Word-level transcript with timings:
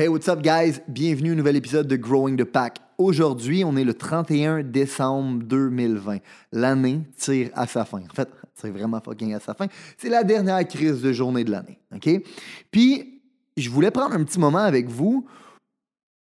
Hey, 0.00 0.08
what's 0.08 0.28
up, 0.28 0.40
guys? 0.40 0.80
Bienvenue 0.88 1.32
au 1.32 1.34
nouvel 1.34 1.56
épisode 1.56 1.86
de 1.86 1.94
Growing 1.94 2.34
the 2.34 2.44
Pack. 2.44 2.78
Aujourd'hui, 2.96 3.64
on 3.66 3.76
est 3.76 3.84
le 3.84 3.92
31 3.92 4.62
décembre 4.62 5.44
2020. 5.44 6.20
L'année 6.52 7.02
tire 7.18 7.50
à 7.52 7.66
sa 7.66 7.84
fin. 7.84 7.98
En 7.98 8.14
fait, 8.14 8.30
c'est 8.54 8.70
vraiment 8.70 9.02
fucking 9.02 9.34
à 9.34 9.40
sa 9.40 9.52
fin. 9.52 9.66
C'est 9.98 10.08
la 10.08 10.24
dernière 10.24 10.66
crise 10.66 11.02
de 11.02 11.12
journée 11.12 11.44
de 11.44 11.50
l'année. 11.50 11.78
OK? 11.94 12.08
Puis, 12.70 13.20
je 13.58 13.68
voulais 13.68 13.90
prendre 13.90 14.14
un 14.14 14.24
petit 14.24 14.38
moment 14.38 14.60
avec 14.60 14.88
vous 14.88 15.26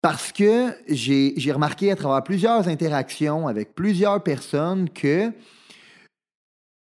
parce 0.01 0.33
que 0.33 0.73
j'ai 0.89 1.53
remarqué 1.53 1.93
à 1.93 1.97
travers 1.97 2.25
plusieurs 2.25 2.69
interactions 2.69 3.49
avec 3.49 3.75
plusieurs 3.75 4.23
personnes 4.23 4.89
que 4.89 5.31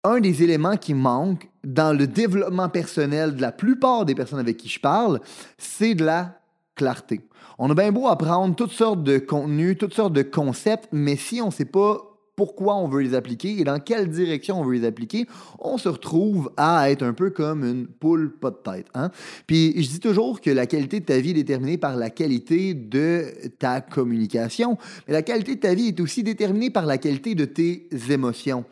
un 0.07 0.21
des 0.21 0.43
éléments 0.43 0.77
qui 0.77 0.93
manque 0.93 1.49
dans 1.65 1.97
le 1.97 2.07
développement 2.07 2.69
personnel 2.69 3.37
de 3.37 3.41
la 3.41 3.53
plupart 3.53 4.05
des 4.05 4.15
personnes 4.15 4.39
avec 4.39 4.59
qui 4.59 4.69
je 4.69 4.81
parle, 4.81 5.23
c'est 5.57 5.95
de 5.95 6.05
la 6.05 6.44
clarté. 6.75 7.21
On 7.59 7.71
a 7.71 7.75
bien 7.75 7.93
beau 7.93 8.09
apprendre 8.09 8.55
toutes 8.57 8.73
sortes 8.73 9.03
de 9.03 9.19
contenus, 9.19 9.77
toutes 9.79 9.95
sortes 9.95 10.13
de 10.13 10.23
concepts, 10.23 10.89
mais 10.93 11.17
si 11.17 11.41
on 11.41 11.47
ne 11.47 11.53
sait 11.53 11.65
pas 11.65 12.15
pourquoi 12.37 12.77
on 12.77 12.89
veut 12.89 13.03
les 13.03 13.15
appliquer 13.15 13.61
et 13.61 13.65
dans 13.65 13.79
quelle 13.79 14.09
direction 14.09 14.61
on 14.61 14.65
veut 14.65 14.75
les 14.75 14.87
appliquer, 14.87 15.27
on 15.59 15.79
se 15.79 15.89
retrouve 15.89 16.51
à 16.57 16.91
être 16.91 17.03
un 17.03 17.13
peu 17.13 17.31
comme 17.31 17.65
une 17.65 17.87
poule 17.87 18.33
pas 18.33 18.51
de 18.51 18.57
tête. 18.57 18.87
Hein? 18.95 19.11
Puis 19.47 19.75
je 19.77 19.89
dis 19.89 20.01
toujours 20.01 20.41
que 20.41 20.51
la 20.51 20.67
qualité 20.67 21.01
de 21.01 21.05
ta 21.05 21.19
vie 21.19 21.31
est 21.31 21.35
déterminée 21.35 21.79
par 21.79 21.97
la 21.97 22.11
qualité 22.11 22.75
de 22.75 23.27
ta 23.59 23.81
communication, 23.81 24.79
mais 25.07 25.15
la 25.15 25.23
qualité 25.23 25.55
de 25.57 25.61
ta 25.61 25.75
vie 25.75 25.89
est 25.89 26.01
aussi 26.01 26.23
déterminée 26.23 26.71
par 26.71 26.87
la 26.87 26.99
qualité 26.99 27.35
de 27.35 27.45
tes 27.45 27.89
émotions. 28.11 28.65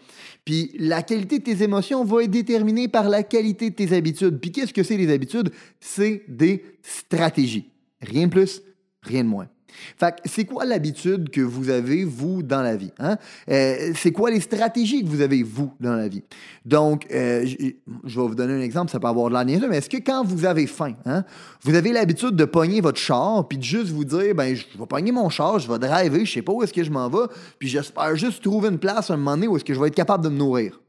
Puis 0.44 0.72
la 0.78 1.02
qualité 1.02 1.38
de 1.38 1.44
tes 1.44 1.62
émotions 1.62 2.04
va 2.04 2.24
être 2.24 2.30
déterminée 2.30 2.88
par 2.88 3.08
la 3.08 3.22
qualité 3.22 3.70
de 3.70 3.76
tes 3.76 3.94
habitudes. 3.94 4.40
Puis 4.40 4.50
qu'est-ce 4.50 4.74
que 4.74 4.82
c'est 4.82 4.96
les 4.96 5.12
habitudes? 5.12 5.52
C'est 5.78 6.24
des 6.26 6.64
stratégies. 6.82 7.71
Rien 8.02 8.26
de 8.26 8.32
plus, 8.32 8.62
rien 9.02 9.24
de 9.24 9.28
moins. 9.28 9.48
Fait 9.96 10.16
c'est 10.24 10.44
quoi 10.44 10.64
l'habitude 10.64 11.30
que 11.30 11.40
vous 11.40 11.70
avez, 11.70 12.04
vous, 12.04 12.42
dans 12.42 12.62
la 12.62 12.76
vie? 12.76 12.92
Hein? 12.98 13.16
Euh, 13.50 13.92
c'est 13.94 14.12
quoi 14.12 14.30
les 14.30 14.40
stratégies 14.40 15.02
que 15.02 15.08
vous 15.08 15.20
avez, 15.20 15.42
vous, 15.42 15.72
dans 15.80 15.94
la 15.94 16.08
vie? 16.08 16.22
Donc, 16.64 17.06
euh, 17.10 17.46
je, 17.46 18.20
vais 18.20 18.26
vous 18.26 18.34
donner 18.34 18.54
un 18.54 18.60
exemple, 18.60 18.90
ça 18.90 19.00
peut 19.00 19.06
avoir 19.06 19.28
de 19.28 19.34
la 19.34 19.44
mais 19.44 19.78
est-ce 19.78 19.88
que 19.88 19.98
quand 19.98 20.24
vous 20.24 20.44
avez 20.44 20.66
faim, 20.66 20.94
hein, 21.04 21.24
vous 21.62 21.74
avez 21.74 21.92
l'habitude 21.92 22.36
de 22.36 22.44
pogner 22.44 22.80
votre 22.80 22.98
char, 22.98 23.46
puis 23.48 23.58
de 23.58 23.62
juste 23.62 23.88
vous 23.88 24.04
dire, 24.04 24.34
ben, 24.34 24.54
je 24.54 24.64
vais 24.78 24.86
pogner 24.86 25.12
mon 25.12 25.28
char, 25.30 25.58
je 25.58 25.70
vais 25.70 25.78
driver, 25.78 26.24
je 26.24 26.32
sais 26.32 26.42
pas 26.42 26.52
où 26.52 26.62
est-ce 26.62 26.72
que 26.72 26.84
je 26.84 26.90
m'en 26.90 27.08
vais, 27.08 27.26
puis 27.58 27.68
j'espère 27.68 28.14
juste 28.16 28.42
trouver 28.42 28.68
une 28.68 28.78
place 28.78 29.10
un 29.10 29.16
moment 29.16 29.32
donné 29.32 29.48
où 29.48 29.56
est-ce 29.56 29.64
que 29.64 29.74
je 29.74 29.80
vais 29.80 29.88
être 29.88 29.94
capable 29.94 30.24
de 30.24 30.28
me 30.28 30.36
nourrir? 30.36 30.80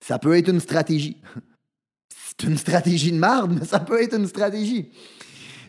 Ça 0.00 0.18
peut 0.18 0.36
être 0.36 0.48
une 0.48 0.60
stratégie. 0.60 1.16
C'est 2.40 2.48
une 2.48 2.58
stratégie 2.58 3.12
de 3.12 3.18
marde, 3.18 3.56
mais 3.58 3.66
ça 3.66 3.80
peut 3.80 4.02
être 4.02 4.16
une 4.16 4.26
stratégie. 4.26 4.90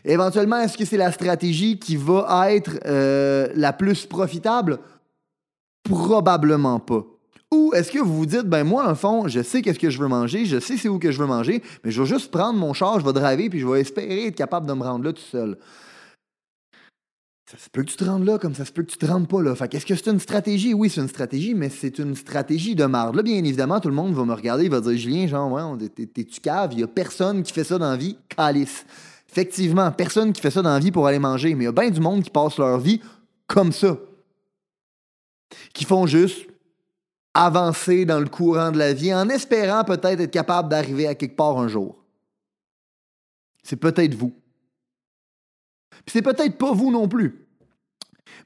Éventuellement, 0.04 0.60
est-ce 0.60 0.76
que 0.78 0.84
c'est 0.84 0.96
la 0.96 1.10
stratégie 1.10 1.78
qui 1.78 1.96
va 1.96 2.52
être 2.52 2.78
euh, 2.86 3.48
la 3.54 3.72
plus 3.72 4.06
profitable? 4.06 4.78
Probablement 5.82 6.78
pas. 6.78 7.04
Ou 7.52 7.72
est-ce 7.74 7.92
que 7.92 7.98
vous 7.98 8.16
vous 8.16 8.26
dites, 8.26 8.44
ben 8.44 8.64
moi, 8.64 8.88
en 8.88 8.94
fond, 8.94 9.28
je 9.28 9.40
sais 9.42 9.62
qu'est-ce 9.62 9.78
que 9.78 9.90
je 9.90 10.00
veux 10.00 10.08
manger, 10.08 10.46
je 10.46 10.58
sais 10.58 10.76
c'est 10.76 10.88
où 10.88 10.98
que 10.98 11.12
je 11.12 11.18
veux 11.18 11.26
manger, 11.26 11.62
mais 11.84 11.92
je 11.92 12.02
vais 12.02 12.08
juste 12.08 12.30
prendre 12.30 12.58
mon 12.58 12.72
char, 12.72 12.98
je 12.98 13.04
vais 13.04 13.12
driver, 13.12 13.48
puis 13.48 13.60
je 13.60 13.66
vais 13.66 13.80
espérer 13.80 14.26
être 14.26 14.34
capable 14.34 14.66
de 14.66 14.72
me 14.72 14.82
rendre 14.82 15.04
là 15.04 15.12
tout 15.12 15.22
seul. 15.22 15.56
Ça 17.56 17.64
se 17.64 17.70
peut 17.70 17.82
que 17.82 17.90
tu 17.90 17.96
te 17.96 18.04
rendes 18.04 18.26
là, 18.26 18.38
comme 18.38 18.54
ça 18.54 18.66
se 18.66 18.72
peut 18.72 18.82
que 18.82 18.90
tu 18.90 18.98
te 18.98 19.06
rendes 19.06 19.28
pas 19.28 19.40
là. 19.40 19.54
Fait 19.54 19.66
qu'est-ce 19.66 19.86
que 19.86 19.94
c'est 19.94 20.10
une 20.10 20.20
stratégie? 20.20 20.74
Oui, 20.74 20.90
c'est 20.90 21.00
une 21.00 21.08
stratégie, 21.08 21.54
mais 21.54 21.70
c'est 21.70 21.98
une 21.98 22.14
stratégie 22.14 22.74
de 22.74 22.84
marde. 22.84 23.16
Là, 23.16 23.22
bien 23.22 23.36
évidemment, 23.36 23.80
tout 23.80 23.88
le 23.88 23.94
monde 23.94 24.12
va 24.12 24.26
me 24.26 24.34
regarder, 24.34 24.64
il 24.64 24.70
va 24.70 24.82
dire 24.82 24.96
Julien, 24.98 25.26
genre, 25.26 25.50
ouais, 25.50 25.88
t'es-tu 25.88 26.40
cave? 26.40 26.74
Il 26.74 26.80
y 26.80 26.82
a 26.82 26.86
personne 26.86 27.42
qui 27.42 27.54
fait 27.54 27.64
ça 27.64 27.78
dans 27.78 27.90
la 27.90 27.96
vie, 27.96 28.18
calice. 28.28 28.84
Effectivement, 29.30 29.90
personne 29.90 30.34
qui 30.34 30.42
fait 30.42 30.50
ça 30.50 30.60
dans 30.60 30.72
la 30.72 30.78
vie 30.78 30.92
pour 30.92 31.06
aller 31.06 31.18
manger, 31.18 31.54
mais 31.54 31.64
il 31.64 31.66
y 31.66 31.68
a 31.68 31.72
bien 31.72 31.90
du 31.90 32.00
monde 32.00 32.22
qui 32.22 32.30
passe 32.30 32.58
leur 32.58 32.78
vie 32.78 33.00
comme 33.46 33.72
ça. 33.72 33.96
Qui 35.72 35.86
font 35.86 36.06
juste 36.06 36.46
avancer 37.32 38.04
dans 38.04 38.20
le 38.20 38.28
courant 38.28 38.70
de 38.70 38.78
la 38.78 38.92
vie 38.92 39.14
en 39.14 39.30
espérant 39.30 39.82
peut-être 39.84 40.20
être 40.20 40.30
capable 40.30 40.68
d'arriver 40.68 41.06
à 41.06 41.14
quelque 41.14 41.36
part 41.36 41.58
un 41.58 41.68
jour. 41.68 41.96
C'est 43.62 43.76
peut-être 43.76 44.14
vous. 44.14 44.34
Puis 46.04 46.12
c'est 46.12 46.22
peut-être 46.22 46.58
pas 46.58 46.72
vous 46.72 46.90
non 46.90 47.08
plus. 47.08 47.45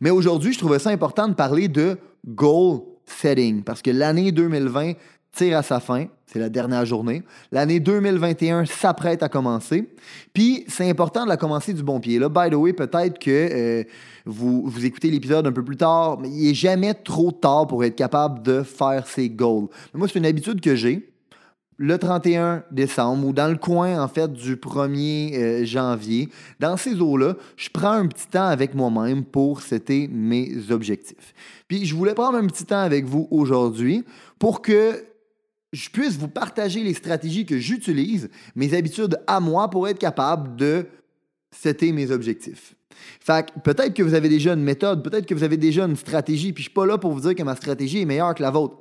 Mais 0.00 0.10
aujourd'hui, 0.10 0.52
je 0.52 0.58
trouvais 0.58 0.78
ça 0.78 0.90
important 0.90 1.28
de 1.28 1.34
parler 1.34 1.68
de 1.68 1.98
goal 2.26 2.80
setting 3.06 3.62
parce 3.62 3.82
que 3.82 3.90
l'année 3.90 4.32
2020 4.32 4.92
tire 5.32 5.58
à 5.58 5.62
sa 5.62 5.80
fin. 5.80 6.06
C'est 6.26 6.38
la 6.38 6.48
dernière 6.48 6.86
journée. 6.86 7.22
L'année 7.50 7.80
2021 7.80 8.64
s'apprête 8.64 9.22
à 9.22 9.28
commencer. 9.28 9.88
Puis, 10.32 10.64
c'est 10.68 10.88
important 10.88 11.24
de 11.24 11.28
la 11.28 11.36
commencer 11.36 11.72
du 11.72 11.82
bon 11.82 11.98
pied. 11.98 12.18
Là, 12.18 12.28
by 12.28 12.50
the 12.50 12.54
way, 12.54 12.72
peut-être 12.72 13.18
que 13.18 13.30
euh, 13.30 13.84
vous, 14.24 14.62
vous 14.64 14.84
écoutez 14.84 15.10
l'épisode 15.10 15.46
un 15.46 15.52
peu 15.52 15.64
plus 15.64 15.76
tard, 15.76 16.18
mais 16.20 16.28
il 16.28 16.48
n'est 16.48 16.54
jamais 16.54 16.94
trop 16.94 17.32
tard 17.32 17.66
pour 17.66 17.82
être 17.84 17.96
capable 17.96 18.42
de 18.42 18.62
faire 18.62 19.06
ses 19.08 19.28
goals. 19.28 19.68
moi, 19.92 20.06
c'est 20.06 20.20
une 20.20 20.26
habitude 20.26 20.60
que 20.60 20.76
j'ai 20.76 21.09
le 21.82 21.96
31 21.96 22.62
décembre 22.70 23.26
ou 23.26 23.32
dans 23.32 23.48
le 23.48 23.56
coin 23.56 24.02
en 24.02 24.06
fait 24.06 24.30
du 24.30 24.56
1er 24.56 25.34
euh, 25.34 25.64
janvier, 25.64 26.28
dans 26.60 26.76
ces 26.76 27.00
eaux-là, 27.00 27.36
je 27.56 27.70
prends 27.70 27.92
un 27.92 28.06
petit 28.06 28.26
temps 28.26 28.48
avec 28.48 28.74
moi-même 28.74 29.24
pour 29.24 29.62
c'était 29.62 30.06
mes 30.12 30.70
objectifs. 30.70 31.34
Puis 31.68 31.86
je 31.86 31.94
voulais 31.94 32.12
prendre 32.12 32.36
un 32.36 32.46
petit 32.46 32.66
temps 32.66 32.82
avec 32.82 33.06
vous 33.06 33.28
aujourd'hui 33.30 34.04
pour 34.38 34.60
que 34.60 35.02
je 35.72 35.88
puisse 35.88 36.18
vous 36.18 36.28
partager 36.28 36.84
les 36.84 36.92
stratégies 36.92 37.46
que 37.46 37.58
j'utilise, 37.58 38.28
mes 38.54 38.74
habitudes 38.74 39.18
à 39.26 39.40
moi 39.40 39.70
pour 39.70 39.88
être 39.88 39.98
capable 39.98 40.56
de 40.56 40.86
c'était 41.50 41.92
mes 41.92 42.10
objectifs. 42.10 42.74
Fait 43.20 43.46
peut-être 43.64 43.94
que 43.94 44.02
vous 44.02 44.12
avez 44.12 44.28
déjà 44.28 44.52
une 44.52 44.62
méthode, 44.62 45.02
peut-être 45.02 45.24
que 45.24 45.32
vous 45.32 45.44
avez 45.44 45.56
déjà 45.56 45.86
une 45.86 45.96
stratégie, 45.96 46.52
puis 46.52 46.62
je 46.62 46.68
suis 46.68 46.74
pas 46.74 46.84
là 46.84 46.98
pour 46.98 47.12
vous 47.12 47.22
dire 47.22 47.34
que 47.34 47.42
ma 47.42 47.56
stratégie 47.56 48.02
est 48.02 48.04
meilleure 48.04 48.34
que 48.34 48.42
la 48.42 48.50
vôtre. 48.50 48.76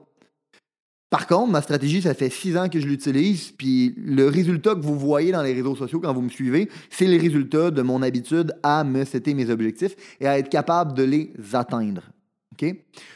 Par 1.09 1.25
contre, 1.25 1.51
ma 1.51 1.61
stratégie, 1.61 2.03
ça 2.03 2.13
fait 2.13 2.29
six 2.29 2.55
ans 2.55 2.69
que 2.69 2.79
je 2.79 2.85
l'utilise, 2.85 3.51
puis 3.51 3.95
le 3.97 4.27
résultat 4.27 4.75
que 4.75 4.81
vous 4.81 4.97
voyez 4.97 5.31
dans 5.31 5.41
les 5.41 5.53
réseaux 5.53 5.75
sociaux 5.75 5.99
quand 5.99 6.13
vous 6.13 6.21
me 6.21 6.29
suivez, 6.29 6.69
c'est 6.91 7.07
le 7.07 7.19
résultat 7.19 7.71
de 7.71 7.81
mon 7.81 8.03
habitude 8.03 8.53
à 8.61 8.83
me 8.83 9.03
setter 9.05 9.33
mes 9.33 9.49
objectifs 9.49 9.95
et 10.19 10.27
à 10.27 10.37
être 10.37 10.49
capable 10.49 10.93
de 10.93 11.03
les 11.03 11.33
atteindre. 11.53 12.03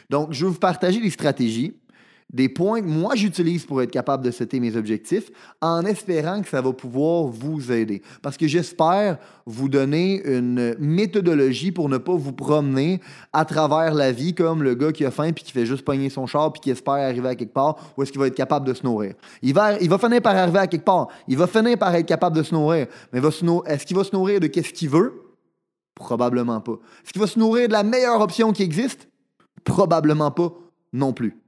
Donc, 0.10 0.32
je 0.32 0.46
vais 0.46 0.52
vous 0.52 0.60
partager 0.60 1.00
les 1.00 1.10
stratégies 1.10 1.74
des 2.34 2.50
points 2.50 2.82
que 2.82 2.88
moi 2.88 3.16
j'utilise 3.16 3.66
pour 3.66 3.82
être 3.82 3.92
capable 3.92 4.26
de 4.26 4.32
setter 4.32 4.60
mes 4.60 4.76
objectifs 4.76 5.30
en 5.62 5.86
espérant 5.86 6.42
que 6.42 6.50
ça 6.50 6.62
va 6.62 6.74
pouvoir 6.74 7.26
vous 7.26 7.72
aider. 7.72 8.02
Parce 8.22 8.36
que 8.36 8.48
j'espère 8.48 9.20
vous 9.46 9.70
donner 9.70 10.22
une 10.26 10.76
méthodologie 10.80 11.72
pour 11.72 11.90
ne 11.90 11.98
pas 11.98 12.16
vous 12.16 12.34
promener 12.34 13.00
à 13.32 13.46
travers 13.46 13.94
la 13.94 14.12
vie 14.12 14.34
comme 14.34 14.64
le 14.64 14.74
gars 14.74 14.92
qui 14.92 15.06
a 15.06 15.12
faim 15.12 15.32
puis 15.32 15.44
qui 15.44 15.52
fait 15.52 15.66
juste 15.66 15.86
pogner 15.86 16.10
son 16.10 16.26
char 16.26 16.52
puis 16.52 16.62
qui 16.62 16.72
espère 16.72 16.94
arriver 16.94 17.30
à 17.30 17.36
quelque 17.36 17.54
part 17.54 17.94
où 17.96 18.04
est-ce 18.04 18.12
qu'il 18.12 18.20
va 18.20 18.28
être 18.28 18.36
capable 18.36 18.68
de 18.68 18.74
se 18.74 18.84
nourrir. 18.84 19.14
Il 19.42 19.54
va, 19.54 19.80
il 19.80 19.90
va 19.90 19.98
finir 19.98 20.22
par 20.22 20.36
arriver 20.36 20.60
à 20.60 20.68
quelque 20.68 20.86
part. 20.86 21.10
Il 21.28 21.38
va 21.38 21.48
finir 21.48 21.78
par 21.78 21.94
être 21.94 22.08
capable 22.08 22.36
de 22.36 22.44
se 22.44 22.54
nourrir. 22.54 22.88
Mais 23.12 23.20
est-ce 23.20 23.86
qu'il 23.86 23.96
va 23.96 24.04
se 24.04 24.16
nourrir 24.16 24.40
de 24.40 24.48
qu'est-ce 24.48 24.74
qu'il 24.74 24.90
veut? 24.90 25.22
Probablement 25.94 26.60
pas. 26.60 26.80
Est-ce 27.04 27.14
qu'il 27.14 27.22
va 27.22 27.28
se 27.28 27.38
nourrir 27.38 27.68
de 27.68 27.74
la 27.74 27.84
meilleure 27.84 28.22
option 28.22 28.52
qui 28.52 28.64
existe? 28.64 29.08
Probablement 29.64 30.32
pas 30.32 30.52
non 30.92 31.14
plus. 31.14 31.43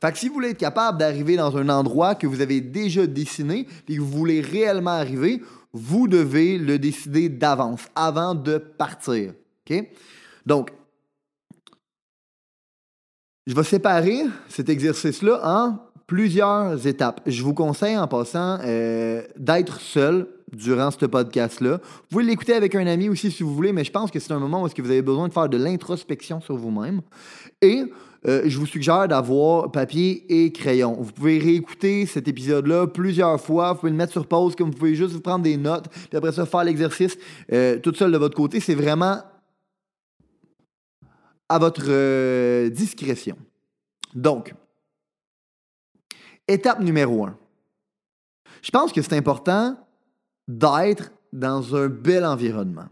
Fait 0.00 0.12
que 0.12 0.18
si 0.18 0.28
vous 0.28 0.34
voulez 0.34 0.50
être 0.50 0.58
capable 0.58 0.98
d'arriver 0.98 1.36
dans 1.36 1.56
un 1.56 1.68
endroit 1.68 2.14
que 2.14 2.26
vous 2.26 2.40
avez 2.40 2.60
déjà 2.60 3.06
dessiné 3.06 3.66
et 3.88 3.96
que 3.96 4.00
vous 4.00 4.06
voulez 4.06 4.40
réellement 4.40 4.90
arriver, 4.90 5.42
vous 5.72 6.08
devez 6.08 6.58
le 6.58 6.78
décider 6.78 7.28
d'avance, 7.28 7.80
avant 7.94 8.34
de 8.34 8.58
partir. 8.58 9.32
Donc, 10.46 10.70
je 13.46 13.54
vais 13.54 13.64
séparer 13.64 14.24
cet 14.48 14.68
exercice-là 14.68 15.40
en 15.42 15.78
plusieurs 16.06 16.86
étapes. 16.86 17.20
Je 17.26 17.42
vous 17.42 17.54
conseille 17.54 17.96
en 17.96 18.06
passant 18.06 18.58
euh, 18.62 19.22
d'être 19.36 19.80
seul 19.80 20.28
durant 20.52 20.90
ce 20.90 21.06
podcast-là. 21.06 21.78
Vous 21.82 22.08
pouvez 22.10 22.24
l'écouter 22.24 22.54
avec 22.54 22.74
un 22.74 22.86
ami 22.86 23.08
aussi 23.08 23.30
si 23.30 23.42
vous 23.42 23.54
voulez, 23.54 23.72
mais 23.72 23.84
je 23.84 23.90
pense 23.90 24.10
que 24.10 24.20
c'est 24.20 24.32
un 24.32 24.38
moment 24.38 24.62
où 24.62 24.68
-ce 24.68 24.74
que 24.74 24.82
vous 24.82 24.90
avez 24.90 25.02
besoin 25.02 25.28
de 25.28 25.32
faire 25.32 25.48
de 25.48 25.56
l'introspection 25.56 26.40
sur 26.40 26.56
vous-même. 26.56 27.00
Et 27.60 27.84
euh, 28.26 28.42
je 28.46 28.58
vous 28.58 28.66
suggère 28.66 29.06
d'avoir 29.08 29.70
papier 29.70 30.24
et 30.28 30.52
crayon. 30.52 30.96
Vous 30.98 31.12
pouvez 31.12 31.38
réécouter 31.38 32.06
cet 32.06 32.26
épisode-là 32.26 32.86
plusieurs 32.86 33.40
fois. 33.40 33.72
Vous 33.72 33.80
pouvez 33.80 33.92
le 33.92 33.98
mettre 33.98 34.12
sur 34.12 34.26
pause, 34.26 34.56
comme 34.56 34.70
vous 34.70 34.78
pouvez 34.78 34.94
juste 34.94 35.12
vous 35.12 35.20
prendre 35.20 35.44
des 35.44 35.56
notes, 35.56 35.88
puis 35.88 36.16
après 36.16 36.32
ça, 36.32 36.46
faire 36.46 36.64
l'exercice 36.64 37.18
euh, 37.52 37.78
tout 37.78 37.94
seul 37.94 38.12
de 38.12 38.18
votre 38.18 38.36
côté. 38.36 38.60
C'est 38.60 38.74
vraiment 38.74 39.20
à 41.48 41.58
votre 41.58 41.84
euh, 41.88 42.70
discrétion. 42.70 43.36
Donc, 44.14 44.54
étape 46.48 46.80
numéro 46.80 47.26
un. 47.26 47.36
Je 48.62 48.70
pense 48.70 48.92
que 48.92 49.02
c'est 49.02 49.16
important 49.16 49.76
d'être 50.48 51.10
dans 51.32 51.74
un 51.76 51.88
bel 51.88 52.24
environnement. 52.24 52.88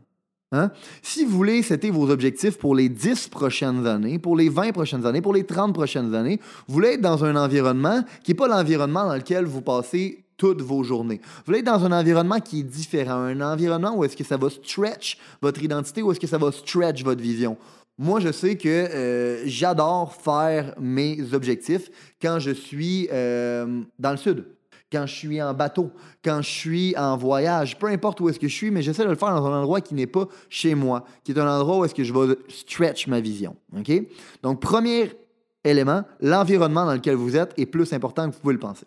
Hein? 0.52 0.70
Si 1.02 1.24
vous 1.24 1.36
voulez 1.36 1.62
c'était 1.62 1.90
vos 1.90 2.10
objectifs 2.10 2.58
pour 2.58 2.74
les 2.74 2.88
10 2.88 3.28
prochaines 3.28 3.86
années, 3.86 4.18
pour 4.18 4.36
les 4.36 4.48
20 4.48 4.72
prochaines 4.72 5.06
années, 5.06 5.22
pour 5.22 5.32
les 5.32 5.44
30 5.44 5.72
prochaines 5.72 6.14
années, 6.14 6.38
vous 6.68 6.74
voulez 6.74 6.90
être 6.90 7.00
dans 7.00 7.24
un 7.24 7.36
environnement 7.36 8.04
qui 8.22 8.30
n'est 8.30 8.36
pas 8.36 8.48
l'environnement 8.48 9.06
dans 9.06 9.16
lequel 9.16 9.46
vous 9.46 9.62
passez 9.62 10.24
toutes 10.36 10.60
vos 10.60 10.82
journées. 10.82 11.20
Vous 11.22 11.42
voulez 11.46 11.60
être 11.60 11.66
dans 11.66 11.84
un 11.84 11.92
environnement 11.92 12.40
qui 12.40 12.60
est 12.60 12.64
différent, 12.64 13.14
un 13.14 13.40
environnement 13.40 13.96
où 13.96 14.04
est-ce 14.04 14.16
que 14.16 14.24
ça 14.24 14.36
va 14.36 14.50
stretch 14.50 15.16
votre 15.40 15.62
identité, 15.62 16.02
où 16.02 16.12
est-ce 16.12 16.20
que 16.20 16.26
ça 16.26 16.38
va 16.38 16.52
stretch 16.52 17.02
votre 17.02 17.22
vision. 17.22 17.56
Moi, 17.98 18.20
je 18.20 18.32
sais 18.32 18.56
que 18.56 18.68
euh, 18.68 19.42
j'adore 19.46 20.14
faire 20.14 20.74
mes 20.80 21.32
objectifs 21.32 21.90
quand 22.20 22.38
je 22.38 22.50
suis 22.50 23.08
euh, 23.12 23.82
dans 23.98 24.10
le 24.10 24.16
sud 24.16 24.44
quand 24.92 25.06
je 25.06 25.14
suis 25.14 25.42
en 25.42 25.54
bateau, 25.54 25.90
quand 26.22 26.42
je 26.42 26.50
suis 26.50 26.96
en 26.96 27.16
voyage, 27.16 27.78
peu 27.78 27.86
importe 27.86 28.20
où 28.20 28.28
est-ce 28.28 28.38
que 28.38 28.46
je 28.46 28.54
suis, 28.54 28.70
mais 28.70 28.82
j'essaie 28.82 29.04
de 29.04 29.08
le 29.08 29.16
faire 29.16 29.34
dans 29.34 29.46
un 29.46 29.60
endroit 29.60 29.80
qui 29.80 29.94
n'est 29.94 30.06
pas 30.06 30.28
chez 30.50 30.74
moi, 30.74 31.04
qui 31.24 31.32
est 31.32 31.38
un 31.38 31.48
endroit 31.48 31.78
où 31.78 31.84
est-ce 31.84 31.94
que 31.94 32.04
je 32.04 32.12
vais 32.12 32.36
stretch 32.48 33.06
ma 33.06 33.20
vision. 33.20 33.56
OK? 33.76 33.90
Donc, 34.42 34.60
premier 34.60 35.10
élément, 35.64 36.04
l'environnement 36.20 36.84
dans 36.84 36.92
lequel 36.92 37.16
vous 37.16 37.36
êtes 37.36 37.58
est 37.58 37.66
plus 37.66 37.92
important 37.92 38.28
que 38.28 38.34
vous 38.34 38.40
pouvez 38.40 38.54
le 38.54 38.60
penser. 38.60 38.86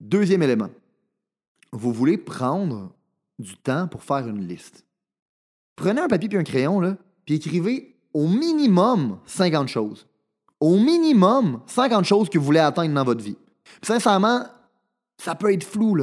Deuxième 0.00 0.42
élément, 0.42 0.70
vous 1.72 1.92
voulez 1.92 2.18
prendre 2.18 2.92
du 3.38 3.56
temps 3.56 3.86
pour 3.86 4.02
faire 4.02 4.26
une 4.26 4.46
liste. 4.46 4.84
Prenez 5.76 6.00
un 6.00 6.08
papier 6.08 6.28
et 6.32 6.36
un 6.36 6.42
crayon, 6.42 6.96
puis 7.24 7.36
écrivez 7.36 7.94
au 8.12 8.26
minimum 8.26 9.18
50 9.26 9.68
choses. 9.68 10.06
Au 10.58 10.78
minimum 10.78 11.60
50 11.66 12.04
choses 12.04 12.28
que 12.28 12.38
vous 12.38 12.44
voulez 12.44 12.60
atteindre 12.60 12.94
dans 12.94 13.04
votre 13.04 13.22
vie 13.22 13.36
sincèrement, 13.82 14.44
ça 15.18 15.34
peut 15.34 15.52
être 15.52 15.64
flou. 15.64 15.96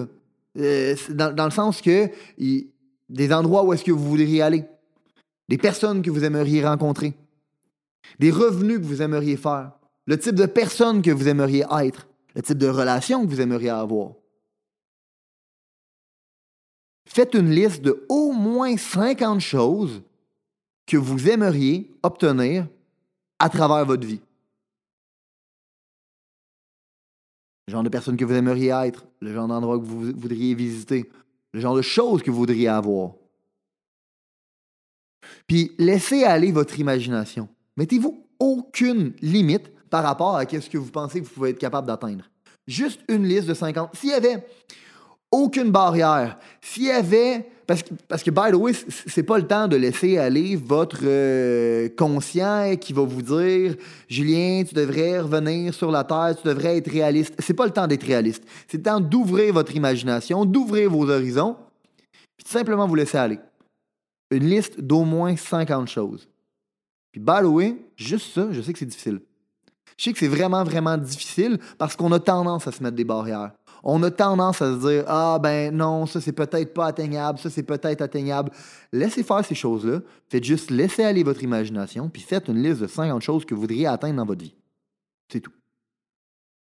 Euh, 0.58 0.96
dans, 1.10 1.46
le 1.46 1.52
sens 1.52 1.82
que 1.82 2.10
des 2.38 3.34
endroits 3.34 3.64
où 3.64 3.74
est-ce 3.74 3.84
que 3.84 3.92
vous 3.92 4.10
voudriez 4.10 4.42
aller, 4.42 4.66
des 5.50 5.58
personnes 5.58 6.02
que 6.02 6.12
vous 6.12 6.24
aimeriez 6.24 6.66
rencontrer, 6.66 7.14
des 8.20 8.32
revenus 8.32 8.80
que 8.80 8.86
vous 8.86 9.02
aimeriez 9.02 9.38
faire, 9.38 9.72
le 10.06 10.18
type 10.18 10.36
de 10.36 10.46
personne 10.46 11.02
que 11.02 11.12
vous 11.12 11.28
aimeriez 11.28 11.66
être, 11.82 12.08
le 12.36 12.42
type 12.42 12.58
de 12.58 12.68
relation 12.68 13.26
que 13.26 13.30
vous 13.32 13.42
aimeriez 13.42 13.70
avoir. 13.70 14.12
Faites 17.06 17.34
une 17.34 17.52
liste 17.52 17.82
de 17.82 18.06
au 18.10 18.32
moins 18.32 18.76
50 18.76 19.40
choses 19.40 20.02
que 20.86 20.98
vous 20.98 21.30
aimeriez 21.30 21.92
obtenir 22.02 22.68
à 23.40 23.50
travers 23.50 23.86
votre 23.86 24.06
vie. 24.06 24.22
Le 27.68 27.72
genre 27.72 27.84
de 27.84 27.90
personne 27.90 28.18
que 28.18 28.26
vous 28.26 28.34
aimeriez 28.34 28.70
être, 28.70 29.06
le 29.22 29.34
genre 29.34 29.48
d'endroit 29.48 29.80
que 29.80 29.86
vous 29.86 30.12
voudriez 30.16 30.54
visiter, 30.54 31.10
le 31.54 31.60
genre 31.60 31.76
de 31.76 31.82
choses 31.82 32.22
que 32.22 32.32
vous 32.32 32.38
voudriez 32.38 32.68
avoir. 32.68 33.14
Puis 35.48 35.72
laissez 35.78 36.24
aller 36.24 36.52
votre 36.52 36.80
imagination. 36.80 37.48
Mettez-vous 37.78 38.28
aucune 38.40 39.14
limite 39.22 39.72
par 39.90 40.04
rapport 40.04 40.36
à 40.36 40.48
ce 40.48 40.70
que 40.70 40.78
vous 40.78 40.92
pensez 40.92 41.22
que 41.22 41.26
vous 41.26 41.34
pouvez 41.34 41.52
être 41.52 41.60
capable 41.60 41.88
d'atteindre. 41.88 42.26
Juste 42.68 43.02
une 43.08 43.26
liste 43.26 43.48
de 43.48 43.54
50. 43.54 43.96
S'il 43.96 44.10
y 44.10 44.14
avait 44.14 44.46
aucune 45.32 45.72
barrière. 45.72 46.38
S'il 46.62 46.84
y 46.84 46.92
avait. 46.92 47.50
Parce 47.66 47.82
que, 47.84 47.94
parce 48.08 48.24
que, 48.24 48.32
by 48.32 48.52
the 48.52 48.56
way, 48.56 48.74
c'est 48.74 49.24
pas 49.24 49.38
le 49.38 49.48
temps 49.48 49.68
de 49.68 49.78
laisser 49.78 50.18
aller 50.18 50.56
votre 50.56 51.00
euh, 51.04 51.88
conscient 51.98 52.76
qui 52.80 52.92
va 52.92 53.04
vous 53.04 53.22
dire 53.22 53.76
Julien, 54.10 54.64
tu 54.68 54.76
devrais 54.76 55.20
revenir 55.20 55.74
sur 55.74 55.90
la 55.90 56.04
Terre, 56.04 56.36
tu 56.42 56.48
devrais 56.48 56.78
être 56.78 56.92
réaliste. 56.92 57.36
C'est 57.40 57.54
pas 57.54 57.66
le 57.66 57.72
temps 57.72 57.88
d'être 57.88 58.06
réaliste. 58.06 58.44
C'est 58.68 58.78
le 58.78 58.84
temps 58.84 59.00
d'ouvrir 59.00 59.54
votre 59.54 59.76
imagination, 59.76 60.46
d'ouvrir 60.46 60.90
vos 60.90 61.10
horizons, 61.10 61.56
puis 62.36 62.48
simplement 62.48 62.86
vous 62.86 62.96
laisser 62.96 63.18
aller. 63.18 63.40
Une 64.32 64.46
liste 64.46 64.82
d'au 64.82 65.04
moins 65.04 65.36
50 65.38 65.88
choses. 65.88 66.28
Puis, 67.12 67.22
by 67.22 67.42
the 67.42 67.46
way, 67.46 67.78
juste 67.96 68.34
ça, 68.34 68.48
je 68.52 68.62
sais 68.62 68.74
que 68.74 68.80
c'est 68.80 68.86
difficile. 68.86 69.22
Je 69.98 70.06
sais 70.06 70.14
que 70.14 70.20
c'est 70.20 70.28
vraiment, 70.28 70.64
vraiment 70.64 70.98
difficile 70.98 71.60
parce 71.78 71.96
qu'on 71.96 72.12
a 72.12 72.20
tendance 72.20 72.68
à 72.68 72.72
se 72.72 72.82
mettre 72.82 72.96
des 72.96 73.04
barrières 73.04 73.52
on 73.84 74.02
a 74.04 74.10
tendance 74.10 74.62
à 74.62 74.74
se 74.74 74.88
dire 74.88 75.04
Ah, 75.08 75.38
ben 75.42 75.76
non, 75.76 76.06
ça 76.06 76.22
c'est 76.22 76.32
peut-être 76.32 76.74
pas 76.74 76.88
atteignable, 76.88 77.38
ça 77.38 77.50
c'est 77.50 77.64
peut-être 77.64 78.02
atteignable. 78.02 78.52
Laissez 78.92 79.24
faire 79.24 79.44
ces 79.46 79.56
choses-là. 79.56 80.00
Faites 80.30 80.44
juste 80.44 80.72
laisser 80.72 81.04
aller 81.04 81.24
votre 81.24 81.44
imagination, 81.44 82.10
puis 82.10 82.22
faites 82.22 82.48
une 82.48 82.64
liste 82.64 82.82
de 82.82 82.88
50 82.88 83.22
choses 83.22 83.46
que 83.46 83.54
vous 83.54 83.62
voudriez 83.62 83.88
atteindre 83.88 84.16
dans 84.16 84.26
votre 84.26 84.44
vie. 84.44 84.56
C'est 85.32 85.42
tout. 85.42 85.52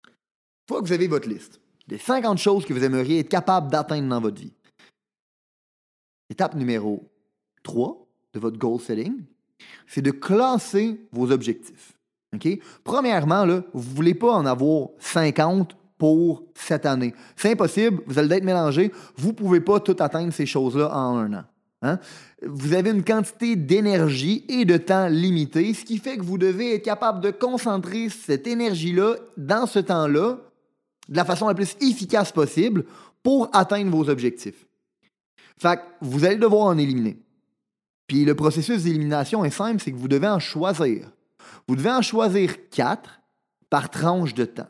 Une 0.06 0.68
fois 0.70 0.82
que 0.82 0.88
vous 0.88 0.94
avez 0.94 1.08
votre 1.08 1.28
liste, 1.28 1.60
des 1.88 1.98
50 1.98 2.38
choses 2.38 2.66
que 2.66 2.74
vous 2.74 2.84
aimeriez 2.84 3.20
être 3.20 3.30
capable 3.30 3.70
d'atteindre 3.70 4.08
dans 4.08 4.22
votre 4.22 4.40
vie. 4.40 4.54
Étape 6.30 6.56
numéro 6.56 7.04
3 7.64 8.08
de 8.34 8.40
votre 8.40 8.58
goal 8.58 8.80
setting, 8.80 9.24
c'est 9.88 10.02
de 10.02 10.12
classer 10.12 11.06
vos 11.12 11.32
objectifs. 11.32 11.94
Premièrement, 12.84 13.46
là, 13.46 13.64
vous 13.74 13.90
ne 13.90 13.96
voulez 13.96 14.14
pas 14.16 14.34
en 14.34 14.46
avoir 14.46 14.90
50 15.00 15.76
pour 16.04 16.44
cette 16.54 16.86
année. 16.86 17.14
C'est 17.38 17.54
impossible, 17.54 18.04
vous 18.08 18.20
allez 18.20 18.36
être 18.36 18.44
mélangé. 18.44 18.92
Vous 19.16 19.30
ne 19.30 19.36
pouvez 19.36 19.62
pas 19.62 19.80
tout 19.80 19.96
atteindre 20.00 20.34
ces 20.34 20.46
choses-là 20.46 20.94
en 20.94 21.18
un 21.18 21.34
an. 21.34 21.44
Hein? 21.82 21.98
Vous 22.46 22.74
avez 22.74 22.90
une 22.90 23.06
quantité 23.06 23.56
d'énergie 23.56 24.44
et 24.50 24.66
de 24.66 24.76
temps 24.76 25.08
limité, 25.08 25.74
ce 25.74 25.86
qui 25.86 26.00
fait 26.00 26.18
que 26.18 26.22
vous 26.22 26.38
devez 26.38 26.76
être 26.76 26.84
capable 26.84 27.22
de 27.22 27.32
concentrer 27.32 28.10
cette 28.10 28.48
énergie-là 28.48 29.16
dans 29.38 29.66
ce 29.66 29.80
temps-là 29.80 30.40
de 31.08 31.16
la 31.16 31.24
façon 31.24 31.48
la 31.48 31.54
plus 31.54 31.78
efficace 31.80 32.34
possible 32.34 32.84
pour 33.24 33.50
atteindre 33.54 33.90
vos 33.90 34.10
objectifs. 34.10 34.68
Fait 35.56 35.78
que 35.78 35.84
vous 36.02 36.26
allez 36.26 36.36
devoir 36.36 36.64
en 36.64 36.78
éliminer. 36.78 37.18
Puis 38.08 38.26
le 38.26 38.36
processus 38.36 38.84
d'élimination 38.84 39.46
est 39.46 39.52
simple, 39.52 39.82
c'est 39.82 39.94
que 39.94 39.98
vous 39.98 40.10
devez 40.10 40.28
en 40.28 40.40
choisir. 40.40 41.10
Vous 41.66 41.78
devez 41.78 41.92
en 41.92 42.02
choisir 42.02 42.70
quatre 42.72 43.22
par 43.70 43.90
tranche 43.90 44.34
de 44.34 44.44
temps. 44.44 44.68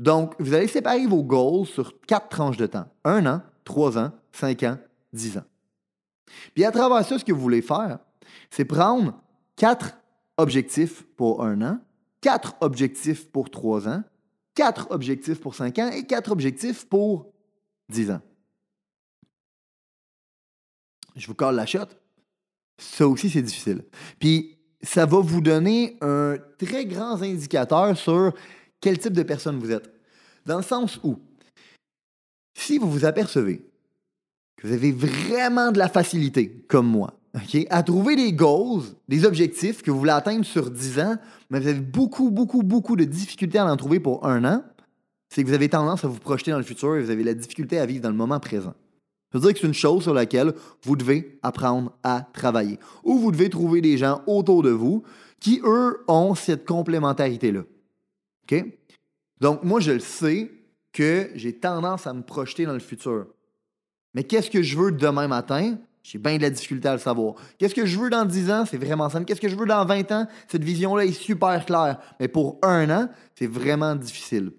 Donc, 0.00 0.34
vous 0.38 0.54
allez 0.54 0.66
séparer 0.66 1.06
vos 1.06 1.22
goals 1.22 1.66
sur 1.66 2.00
quatre 2.00 2.30
tranches 2.30 2.56
de 2.56 2.64
temps. 2.64 2.86
Un 3.04 3.26
an, 3.26 3.42
trois 3.64 3.98
ans, 3.98 4.12
cinq 4.32 4.62
ans, 4.62 4.78
dix 5.12 5.36
ans. 5.36 5.44
Puis 6.54 6.64
à 6.64 6.72
travers 6.72 7.04
ça, 7.04 7.18
ce 7.18 7.24
que 7.24 7.32
vous 7.32 7.40
voulez 7.40 7.60
faire, 7.60 7.98
c'est 8.48 8.64
prendre 8.64 9.20
quatre 9.56 9.98
objectifs 10.38 11.02
pour 11.16 11.44
un 11.44 11.60
an, 11.60 11.80
quatre 12.22 12.56
objectifs 12.62 13.30
pour 13.30 13.50
trois 13.50 13.86
ans, 13.88 14.02
quatre 14.54 14.90
objectifs 14.90 15.38
pour 15.38 15.54
cinq 15.54 15.78
ans 15.78 15.90
et 15.90 16.06
quatre 16.06 16.32
objectifs 16.32 16.88
pour 16.88 17.30
dix 17.90 18.10
ans. 18.10 18.22
Je 21.14 21.26
vous 21.26 21.34
colle 21.34 21.56
la 21.56 21.66
shot. 21.66 21.88
Ça 22.78 23.06
aussi, 23.06 23.28
c'est 23.28 23.42
difficile. 23.42 23.84
Puis, 24.18 24.56
ça 24.80 25.04
va 25.04 25.20
vous 25.20 25.42
donner 25.42 25.98
un 26.00 26.36
très 26.56 26.86
grand 26.86 27.20
indicateur 27.20 27.98
sur 27.98 28.32
quel 28.80 28.98
type 28.98 29.12
de 29.12 29.22
personne 29.22 29.58
vous 29.58 29.70
êtes? 29.70 29.90
Dans 30.46 30.56
le 30.56 30.62
sens 30.62 30.98
où, 31.02 31.18
si 32.54 32.78
vous 32.78 32.90
vous 32.90 33.04
apercevez 33.04 33.62
que 34.56 34.66
vous 34.66 34.72
avez 34.72 34.92
vraiment 34.92 35.72
de 35.72 35.78
la 35.78 35.88
facilité, 35.88 36.64
comme 36.68 36.86
moi, 36.86 37.14
à 37.70 37.82
trouver 37.82 38.16
des 38.16 38.32
goals, 38.32 38.82
des 39.08 39.24
objectifs 39.24 39.82
que 39.82 39.90
vous 39.90 40.00
voulez 40.00 40.10
atteindre 40.10 40.44
sur 40.44 40.70
10 40.70 40.98
ans, 41.00 41.16
mais 41.48 41.60
vous 41.60 41.68
avez 41.68 41.80
beaucoup, 41.80 42.30
beaucoup, 42.30 42.62
beaucoup 42.62 42.96
de 42.96 43.04
difficultés 43.04 43.58
à 43.58 43.66
en 43.66 43.76
trouver 43.76 44.00
pour 44.00 44.26
un 44.26 44.44
an, 44.44 44.64
c'est 45.28 45.42
que 45.42 45.48
vous 45.48 45.54
avez 45.54 45.68
tendance 45.68 46.04
à 46.04 46.08
vous 46.08 46.18
projeter 46.18 46.50
dans 46.50 46.58
le 46.58 46.64
futur 46.64 46.96
et 46.96 47.02
vous 47.02 47.10
avez 47.10 47.22
la 47.22 47.34
difficulté 47.34 47.78
à 47.78 47.86
vivre 47.86 48.02
dans 48.02 48.10
le 48.10 48.16
moment 48.16 48.40
présent. 48.40 48.74
Ça 49.32 49.38
veut 49.38 49.40
dire 49.40 49.52
que 49.52 49.60
c'est 49.60 49.66
une 49.66 49.74
chose 49.74 50.02
sur 50.02 50.12
laquelle 50.12 50.52
vous 50.82 50.96
devez 50.96 51.38
apprendre 51.42 51.92
à 52.02 52.26
travailler. 52.32 52.80
Ou 53.04 53.18
vous 53.18 53.30
devez 53.30 53.48
trouver 53.48 53.80
des 53.80 53.96
gens 53.96 54.22
autour 54.26 54.64
de 54.64 54.70
vous 54.70 55.04
qui, 55.38 55.60
eux, 55.64 56.02
ont 56.08 56.34
cette 56.34 56.66
complémentarité-là. 56.66 57.62
Donc, 59.40 59.62
moi, 59.62 59.80
je 59.80 59.92
le 59.92 60.00
sais 60.00 60.50
que 60.92 61.30
j'ai 61.34 61.52
tendance 61.58 62.06
à 62.06 62.12
me 62.12 62.22
projeter 62.22 62.66
dans 62.66 62.72
le 62.72 62.80
futur. 62.80 63.26
Mais 64.14 64.24
qu'est-ce 64.24 64.50
que 64.50 64.62
je 64.62 64.76
veux 64.76 64.92
demain 64.92 65.28
matin? 65.28 65.78
J'ai 66.02 66.18
bien 66.18 66.36
de 66.36 66.42
la 66.42 66.50
difficulté 66.50 66.88
à 66.88 66.92
le 66.92 66.98
savoir. 66.98 67.34
Qu'est-ce 67.58 67.74
que 67.74 67.86
je 67.86 67.98
veux 67.98 68.10
dans 68.10 68.24
10 68.24 68.50
ans? 68.50 68.64
C'est 68.66 68.78
vraiment 68.78 69.08
simple. 69.08 69.26
Qu'est-ce 69.26 69.40
que 69.40 69.48
je 69.48 69.56
veux 69.56 69.66
dans 69.66 69.84
20 69.84 70.10
ans? 70.12 70.26
Cette 70.48 70.64
vision-là 70.64 71.04
est 71.04 71.12
super 71.12 71.64
claire. 71.64 71.98
Mais 72.18 72.28
pour 72.28 72.58
un 72.62 72.88
an, 72.90 73.08
c'est 73.34 73.46
vraiment 73.46 73.94
difficile. 73.94 74.52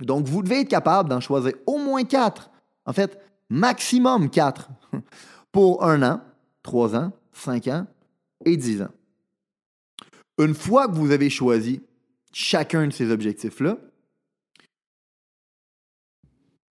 Donc, 0.00 0.26
vous 0.26 0.42
devez 0.42 0.60
être 0.60 0.68
capable 0.68 1.08
d'en 1.08 1.20
choisir 1.20 1.52
au 1.66 1.78
moins 1.78 2.04
quatre. 2.04 2.50
En 2.84 2.92
fait, 2.92 3.18
maximum 3.48 4.28
quatre. 4.28 4.70
pour 5.52 5.84
un 5.84 6.02
an, 6.02 6.20
trois 6.62 6.96
ans, 6.96 7.12
cinq 7.32 7.68
ans 7.68 7.86
et 8.44 8.56
dix 8.56 8.82
ans. 8.82 8.90
Une 10.38 10.54
fois 10.54 10.88
que 10.88 10.94
vous 10.94 11.10
avez 11.12 11.30
choisi 11.30 11.82
chacun 12.32 12.86
de 12.86 12.92
ces 12.92 13.10
objectifs-là, 13.10 13.78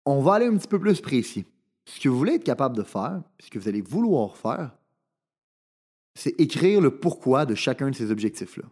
on 0.05 0.21
va 0.21 0.35
aller 0.35 0.45
un 0.45 0.57
petit 0.57 0.67
peu 0.67 0.79
plus 0.79 1.01
précis. 1.01 1.45
Ce 1.85 1.99
que 1.99 2.09
vous 2.09 2.17
voulez 2.17 2.35
être 2.35 2.43
capable 2.43 2.77
de 2.77 2.83
faire, 2.83 3.21
ce 3.39 3.49
que 3.49 3.59
vous 3.59 3.67
allez 3.67 3.81
vouloir 3.81 4.37
faire, 4.37 4.71
c'est 6.15 6.39
écrire 6.39 6.81
le 6.81 6.97
pourquoi 6.97 7.45
de 7.45 7.55
chacun 7.55 7.89
de 7.89 7.95
ces 7.95 8.11
objectifs-là. 8.11 8.63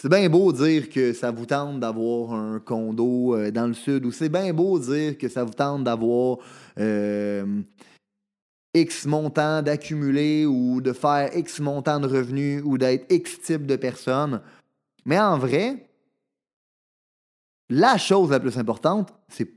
C'est 0.00 0.08
bien 0.08 0.28
beau 0.28 0.52
dire 0.52 0.88
que 0.90 1.12
ça 1.12 1.30
vous 1.30 1.46
tente 1.46 1.78
d'avoir 1.78 2.32
un 2.32 2.58
condo 2.58 3.36
euh, 3.36 3.50
dans 3.50 3.68
le 3.68 3.74
sud, 3.74 4.04
ou 4.06 4.12
c'est 4.12 4.28
bien 4.28 4.52
beau 4.52 4.78
dire 4.78 5.16
que 5.16 5.28
ça 5.28 5.44
vous 5.44 5.52
tente 5.52 5.84
d'avoir 5.84 6.38
euh, 6.78 7.62
X 8.74 9.06
montant 9.06 9.62
d'accumuler 9.62 10.46
ou 10.46 10.80
de 10.80 10.92
faire 10.92 11.34
X 11.36 11.60
montant 11.60 12.00
de 12.00 12.08
revenus 12.08 12.60
ou 12.64 12.76
d'être 12.76 13.10
X 13.10 13.40
type 13.40 13.66
de 13.66 13.76
personne. 13.76 14.40
Mais 15.04 15.18
en 15.18 15.38
vrai, 15.38 15.88
la 17.68 17.98
chose 17.98 18.30
la 18.30 18.40
plus 18.40 18.58
importante, 18.58 19.12
c'est 19.28 19.48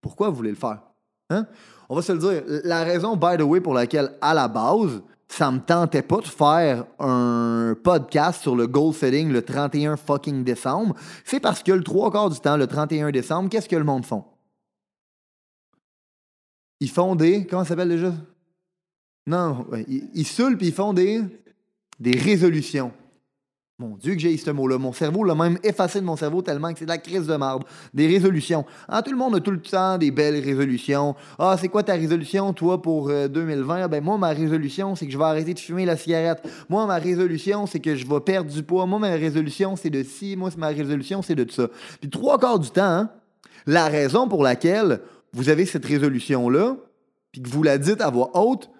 pourquoi 0.00 0.30
vous 0.30 0.36
voulez 0.36 0.50
le 0.50 0.56
faire. 0.56 0.82
Hein? 1.30 1.46
On 1.88 1.96
va 1.96 2.02
se 2.02 2.12
le 2.12 2.18
dire. 2.18 2.42
La 2.64 2.84
raison, 2.84 3.16
by 3.16 3.36
the 3.36 3.42
way, 3.42 3.60
pour 3.60 3.74
laquelle, 3.74 4.12
à 4.20 4.34
la 4.34 4.48
base, 4.48 5.02
ça 5.28 5.50
me 5.50 5.58
tentait 5.58 6.02
pas 6.02 6.18
de 6.18 6.26
faire 6.26 6.86
un 6.98 7.76
podcast 7.82 8.42
sur 8.42 8.56
le 8.56 8.66
goal 8.66 8.94
setting 8.94 9.30
le 9.30 9.42
31 9.42 9.96
fucking 9.96 10.42
décembre, 10.42 10.94
c'est 11.24 11.40
parce 11.40 11.62
que 11.62 11.72
le 11.72 11.84
trois 11.84 12.10
quarts 12.10 12.30
du 12.30 12.40
temps, 12.40 12.56
le 12.56 12.66
31 12.66 13.10
décembre, 13.10 13.50
qu'est-ce 13.50 13.68
que 13.68 13.76
le 13.76 13.84
monde 13.84 14.06
font? 14.06 14.24
Ils 16.80 16.90
font 16.90 17.14
des. 17.14 17.46
Comment 17.46 17.64
ça 17.64 17.70
s'appelle 17.70 17.90
déjà? 17.90 18.12
Non, 19.26 19.66
ils, 19.86 20.08
ils 20.14 20.56
ils 20.60 20.72
font 20.72 20.92
des, 20.94 21.22
des 22.00 22.16
résolutions. 22.16 22.92
Mon 23.80 23.96
Dieu 23.96 24.14
que 24.14 24.18
j'ai 24.18 24.36
ce 24.36 24.50
mot-là. 24.50 24.76
Mon 24.76 24.92
cerveau 24.92 25.22
l'a 25.22 25.36
même 25.36 25.56
effacé 25.62 26.00
de 26.00 26.04
mon 26.04 26.16
cerveau 26.16 26.42
tellement 26.42 26.72
que 26.72 26.80
c'est 26.80 26.84
de 26.84 26.90
la 26.90 26.98
crise 26.98 27.28
de 27.28 27.36
marde. 27.36 27.62
Des 27.94 28.08
résolutions. 28.08 28.66
Ah, 28.88 29.02
tout 29.02 29.12
le 29.12 29.16
monde 29.16 29.36
a 29.36 29.40
tout 29.40 29.52
le 29.52 29.60
temps 29.60 29.98
des 29.98 30.10
belles 30.10 30.42
résolutions. 30.42 31.14
Ah, 31.38 31.56
c'est 31.60 31.68
quoi 31.68 31.84
ta 31.84 31.92
résolution, 31.92 32.52
toi, 32.52 32.82
pour 32.82 33.06
2020? 33.06 33.76
Euh, 33.76 33.86
ben, 33.86 34.02
moi, 34.02 34.18
ma 34.18 34.30
résolution, 34.30 34.96
c'est 34.96 35.06
que 35.06 35.12
je 35.12 35.18
vais 35.18 35.22
arrêter 35.22 35.54
de 35.54 35.60
fumer 35.60 35.86
la 35.86 35.96
cigarette. 35.96 36.42
Moi, 36.68 36.84
ma 36.86 36.96
résolution, 36.96 37.66
c'est 37.66 37.78
que 37.78 37.94
je 37.94 38.04
vais 38.04 38.18
perdre 38.18 38.50
du 38.50 38.64
poids. 38.64 38.84
Moi, 38.84 38.98
ma 38.98 39.10
résolution, 39.10 39.76
c'est 39.76 39.90
de 39.90 40.02
ci. 40.02 40.34
Moi, 40.34 40.50
ma 40.58 40.68
résolution, 40.68 41.22
c'est 41.22 41.36
de 41.36 41.48
ça. 41.48 41.68
Puis 42.00 42.10
trois 42.10 42.36
quarts 42.36 42.58
du 42.58 42.70
temps, 42.70 42.82
hein, 42.82 43.10
la 43.64 43.86
raison 43.86 44.26
pour 44.26 44.42
laquelle 44.42 45.02
vous 45.32 45.50
avez 45.50 45.66
cette 45.66 45.84
résolution-là, 45.84 46.74
puis 47.30 47.42
que 47.42 47.48
vous 47.48 47.62
la 47.62 47.78
dites 47.78 48.00
à 48.00 48.10
voix 48.10 48.32
haute, 48.34 48.70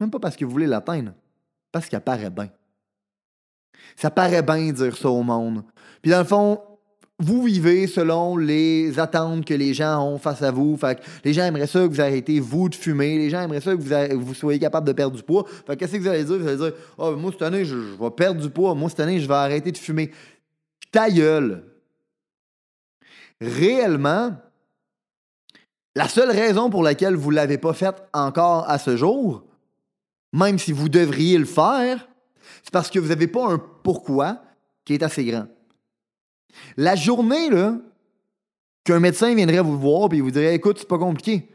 même 0.00 0.10
pas 0.10 0.18
parce 0.18 0.34
que 0.34 0.44
vous 0.44 0.50
voulez 0.50 0.66
l'atteindre, 0.66 1.12
parce 1.70 1.88
qu'elle 1.88 2.00
paraît 2.00 2.30
bien. 2.30 2.48
Ça 3.96 4.10
paraît 4.10 4.42
bien 4.42 4.72
dire 4.72 4.96
ça 4.96 5.08
au 5.08 5.22
monde. 5.22 5.64
Puis 6.02 6.10
dans 6.10 6.18
le 6.18 6.24
fond, 6.24 6.60
vous 7.20 7.42
vivez 7.42 7.88
selon 7.88 8.36
les 8.36 8.98
attentes 9.00 9.44
que 9.44 9.54
les 9.54 9.74
gens 9.74 10.04
ont 10.04 10.18
face 10.18 10.42
à 10.42 10.52
vous. 10.52 10.76
Fait 10.76 11.00
que 11.00 11.04
les 11.24 11.32
gens 11.32 11.44
aimeraient 11.44 11.66
ça 11.66 11.80
que 11.80 11.88
vous 11.88 12.00
arrêtez, 12.00 12.38
vous, 12.38 12.68
de 12.68 12.76
fumer. 12.76 13.18
Les 13.18 13.28
gens 13.28 13.40
aimeraient 13.42 13.60
ça 13.60 13.74
que 13.74 14.14
vous, 14.14 14.24
vous 14.24 14.34
soyez 14.34 14.60
capable 14.60 14.86
de 14.86 14.92
perdre 14.92 15.16
du 15.16 15.22
poids. 15.22 15.44
Fait 15.66 15.76
qu'est-ce 15.76 15.94
que 15.94 15.98
vous 15.98 16.08
allez 16.08 16.24
dire? 16.24 16.38
Vous 16.38 16.46
allez 16.46 16.56
dire, 16.56 16.72
oh, 16.96 17.16
moi, 17.16 17.32
cette 17.32 17.42
année, 17.42 17.64
je, 17.64 17.74
vais 17.74 18.10
perdre 18.10 18.40
du 18.40 18.50
poids. 18.50 18.74
Moi, 18.74 18.88
cette 18.88 19.00
année, 19.00 19.18
je 19.18 19.26
vais 19.26 19.34
arrêter 19.34 19.72
de 19.72 19.78
fumer. 19.78 20.12
Ta. 20.92 21.06
Réellement, 23.40 24.36
la 25.96 26.08
seule 26.08 26.30
raison 26.30 26.70
pour 26.70 26.82
laquelle 26.82 27.16
vous 27.16 27.30
ne 27.30 27.36
l'avez 27.36 27.58
pas 27.58 27.72
fait 27.72 27.94
encore 28.12 28.68
à 28.70 28.78
ce 28.78 28.96
jour, 28.96 29.44
même 30.32 30.58
si 30.58 30.72
vous 30.72 30.88
devriez 30.88 31.38
le 31.38 31.44
faire, 31.44 32.08
c'est 32.62 32.72
parce 32.72 32.90
que 32.90 32.98
vous 32.98 33.08
n'avez 33.08 33.26
pas 33.26 33.52
un 33.52 33.58
pourquoi 33.58 34.42
qui 34.84 34.94
est 34.94 35.02
assez 35.02 35.24
grand. 35.24 35.46
La 36.76 36.96
journée, 36.96 37.50
là, 37.50 37.76
qu'un 38.84 39.00
médecin 39.00 39.34
viendrait 39.34 39.60
vous 39.60 39.78
voir 39.78 40.12
et 40.12 40.20
vous 40.20 40.30
dirait 40.30 40.54
Écoute, 40.54 40.78
c'est 40.78 40.88
pas 40.88 40.98
compliqué. 40.98 41.48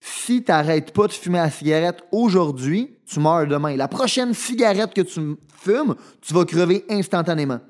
Si 0.00 0.42
tu 0.42 0.50
n'arrêtes 0.50 0.92
pas 0.92 1.06
de 1.06 1.12
fumer 1.12 1.38
la 1.38 1.50
cigarette 1.50 2.02
aujourd'hui, 2.10 2.96
tu 3.06 3.20
meurs 3.20 3.46
demain. 3.46 3.76
La 3.76 3.88
prochaine 3.88 4.32
cigarette 4.32 4.94
que 4.94 5.02
tu 5.02 5.36
fumes, 5.54 5.94
tu 6.22 6.32
vas 6.32 6.44
crever 6.44 6.84
instantanément. 6.88 7.60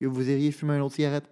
Et 0.00 0.06
vous 0.06 0.28
iriez 0.28 0.52
fumer 0.52 0.76
une 0.76 0.82
autre 0.82 0.96
cigarette. 0.96 1.24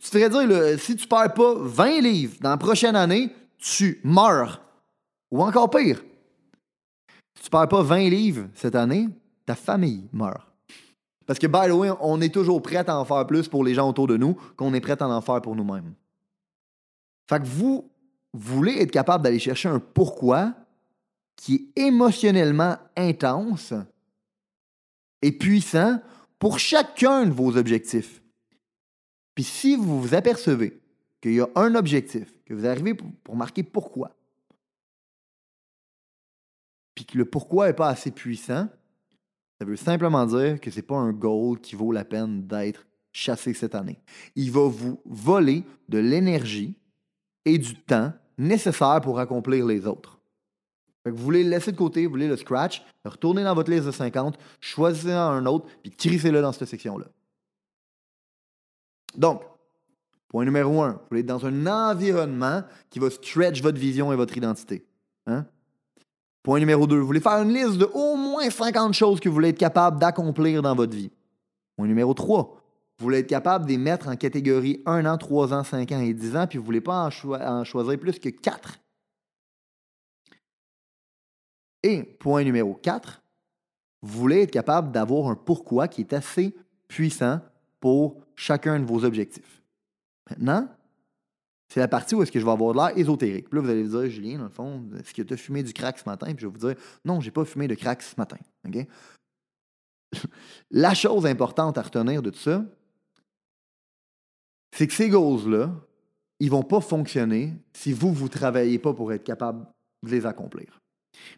Tu 0.00 0.08
ferais 0.08 0.30
dire, 0.30 0.80
si 0.80 0.96
tu 0.96 1.04
ne 1.04 1.08
perds 1.08 1.34
pas 1.34 1.54
20 1.58 2.00
livres 2.00 2.36
dans 2.40 2.50
la 2.50 2.56
prochaine 2.56 2.96
année, 2.96 3.30
tu 3.58 4.00
meurs. 4.04 4.62
Ou 5.30 5.42
encore 5.42 5.70
pire, 5.70 6.02
tu 7.42 7.50
perds 7.50 7.68
pas 7.68 7.82
20 7.82 8.08
livres 8.08 8.48
cette 8.54 8.74
année, 8.74 9.08
ta 9.44 9.54
famille 9.54 10.08
meurt. 10.12 10.46
Parce 11.26 11.38
que, 11.38 11.46
by 11.46 11.68
the 11.68 11.72
way, 11.72 11.90
on 12.00 12.20
est 12.20 12.32
toujours 12.32 12.62
prêt 12.62 12.88
à 12.88 12.98
en 12.98 13.04
faire 13.04 13.26
plus 13.26 13.48
pour 13.48 13.64
les 13.64 13.74
gens 13.74 13.88
autour 13.88 14.06
de 14.06 14.16
nous 14.16 14.34
qu'on 14.56 14.72
est 14.74 14.80
prêt 14.80 15.00
à 15.00 15.08
en 15.08 15.20
faire 15.20 15.42
pour 15.42 15.56
nous-mêmes. 15.56 15.94
Fait 17.28 17.40
que 17.40 17.46
vous 17.46 17.90
voulez 18.32 18.80
être 18.80 18.92
capable 18.92 19.24
d'aller 19.24 19.40
chercher 19.40 19.68
un 19.68 19.80
pourquoi 19.80 20.54
qui 21.36 21.70
est 21.76 21.82
émotionnellement 21.82 22.76
intense 22.96 23.74
et 25.22 25.32
puissant 25.32 26.00
pour 26.38 26.58
chacun 26.58 27.26
de 27.26 27.32
vos 27.32 27.56
objectifs. 27.56 28.22
Puis 29.34 29.44
si 29.44 29.76
vous 29.76 30.00
vous 30.00 30.14
apercevez 30.14 30.80
qu'il 31.20 31.34
y 31.34 31.40
a 31.40 31.48
un 31.56 31.74
objectif, 31.74 32.32
que 32.44 32.54
vous 32.54 32.66
arrivez 32.66 32.94
pour 32.94 33.36
marquer 33.36 33.62
pourquoi, 33.62 34.15
puis 36.96 37.06
le 37.14 37.26
pourquoi 37.26 37.68
n'est 37.68 37.74
pas 37.74 37.88
assez 37.88 38.10
puissant, 38.10 38.68
ça 39.60 39.64
veut 39.64 39.76
simplement 39.76 40.26
dire 40.26 40.60
que 40.60 40.70
ce 40.70 40.76
n'est 40.76 40.82
pas 40.82 40.96
un 40.96 41.12
goal 41.12 41.60
qui 41.60 41.76
vaut 41.76 41.92
la 41.92 42.04
peine 42.04 42.46
d'être 42.46 42.86
chassé 43.12 43.54
cette 43.54 43.74
année. 43.74 44.00
Il 44.34 44.50
va 44.50 44.66
vous 44.66 45.00
voler 45.04 45.64
de 45.88 45.98
l'énergie 45.98 46.74
et 47.44 47.58
du 47.58 47.76
temps 47.76 48.12
nécessaires 48.38 49.00
pour 49.02 49.18
accomplir 49.20 49.64
les 49.66 49.86
autres. 49.86 50.20
vous 51.04 51.16
voulez 51.16 51.44
le 51.44 51.50
laisser 51.50 51.70
de 51.70 51.76
côté, 51.76 52.04
vous 52.06 52.12
voulez 52.12 52.28
le 52.28 52.36
scratch, 52.36 52.82
retourner 53.04 53.44
dans 53.44 53.54
votre 53.54 53.70
liste 53.70 53.86
de 53.86 53.92
50, 53.92 54.38
choisissez 54.60 55.12
un 55.12 55.46
autre, 55.46 55.66
puis 55.82 55.90
crissez-le 55.90 56.42
dans 56.42 56.52
cette 56.52 56.68
section-là. 56.68 57.06
Donc, 59.16 59.42
point 60.28 60.44
numéro 60.44 60.82
un, 60.82 60.92
vous 60.92 61.00
voulez 61.10 61.20
être 61.20 61.26
dans 61.26 61.46
un 61.46 61.66
environnement 61.66 62.62
qui 62.90 62.98
va 62.98 63.10
stretch 63.10 63.62
votre 63.62 63.78
vision 63.78 64.12
et 64.12 64.16
votre 64.16 64.36
identité. 64.36 64.84
Hein? 65.26 65.46
Point 66.46 66.60
numéro 66.60 66.86
2, 66.86 67.00
vous 67.00 67.06
voulez 67.06 67.18
faire 67.18 67.42
une 67.42 67.52
liste 67.52 67.76
de 67.76 67.86
au 67.92 68.14
moins 68.14 68.48
50 68.48 68.94
choses 68.94 69.18
que 69.18 69.28
vous 69.28 69.34
voulez 69.34 69.48
être 69.48 69.58
capable 69.58 69.98
d'accomplir 69.98 70.62
dans 70.62 70.76
votre 70.76 70.94
vie. 70.94 71.10
Point 71.76 71.88
numéro 71.88 72.14
3, 72.14 72.62
vous 72.98 73.02
voulez 73.02 73.18
être 73.18 73.26
capable 73.26 73.64
de 73.64 73.70
les 73.70 73.78
mettre 73.78 74.06
en 74.06 74.14
catégorie 74.14 74.80
1 74.86 75.06
an, 75.06 75.18
3 75.18 75.52
ans, 75.52 75.64
5 75.64 75.90
ans 75.90 76.00
et 76.00 76.14
10 76.14 76.36
ans, 76.36 76.46
puis 76.46 76.58
vous 76.58 76.62
ne 76.62 76.66
voulez 76.66 76.80
pas 76.80 77.08
en, 77.08 77.64
choisir 77.64 77.98
plus 77.98 78.20
que 78.20 78.28
4. 78.28 78.78
Et 81.82 82.04
point 82.04 82.44
numéro 82.44 82.74
4, 82.74 83.20
vous 84.02 84.20
voulez 84.20 84.42
être 84.42 84.52
capable 84.52 84.92
d'avoir 84.92 85.26
un 85.26 85.34
pourquoi 85.34 85.88
qui 85.88 86.02
est 86.02 86.12
assez 86.12 86.54
puissant 86.86 87.40
pour 87.80 88.20
chacun 88.36 88.78
de 88.78 88.84
vos 88.84 89.04
objectifs. 89.04 89.64
Maintenant, 90.30 90.68
c'est 91.68 91.80
la 91.80 91.88
partie 91.88 92.14
où 92.14 92.22
est-ce 92.22 92.32
que 92.32 92.38
je 92.38 92.44
vais 92.44 92.50
avoir 92.50 92.72
de 92.72 92.78
l'air 92.78 92.98
ésotérique. 92.98 93.48
Puis 93.48 93.58
là, 93.58 93.64
vous 93.64 93.70
allez 93.70 93.82
vous 93.82 94.00
dire, 94.00 94.10
Julien, 94.10 94.38
dans 94.38 94.44
le 94.44 94.50
fond, 94.50 94.84
est-ce 94.98 95.12
que 95.12 95.22
tu 95.22 95.34
as 95.34 95.36
fumé 95.36 95.62
du 95.62 95.72
crack 95.72 95.98
ce 95.98 96.08
matin? 96.08 96.26
Puis 96.26 96.36
je 96.38 96.46
vais 96.46 96.52
vous 96.52 96.66
dire, 96.66 96.76
non, 97.04 97.20
j'ai 97.20 97.30
pas 97.30 97.44
fumé 97.44 97.66
de 97.66 97.74
crack 97.74 98.02
ce 98.02 98.14
matin. 98.16 98.38
la 100.70 100.94
chose 100.94 101.26
importante 101.26 101.76
à 101.78 101.82
retenir 101.82 102.22
de 102.22 102.30
tout 102.30 102.38
ça, 102.38 102.64
c'est 104.76 104.86
que 104.86 104.92
ces 104.92 105.08
goals-là, 105.08 105.72
ils 106.38 106.50
vont 106.50 106.62
pas 106.62 106.80
fonctionner 106.80 107.54
si 107.72 107.92
vous, 107.92 108.12
vous 108.12 108.28
travaillez 108.28 108.78
pas 108.78 108.92
pour 108.92 109.12
être 109.12 109.24
capable 109.24 109.66
de 110.02 110.10
les 110.10 110.26
accomplir. 110.26 110.80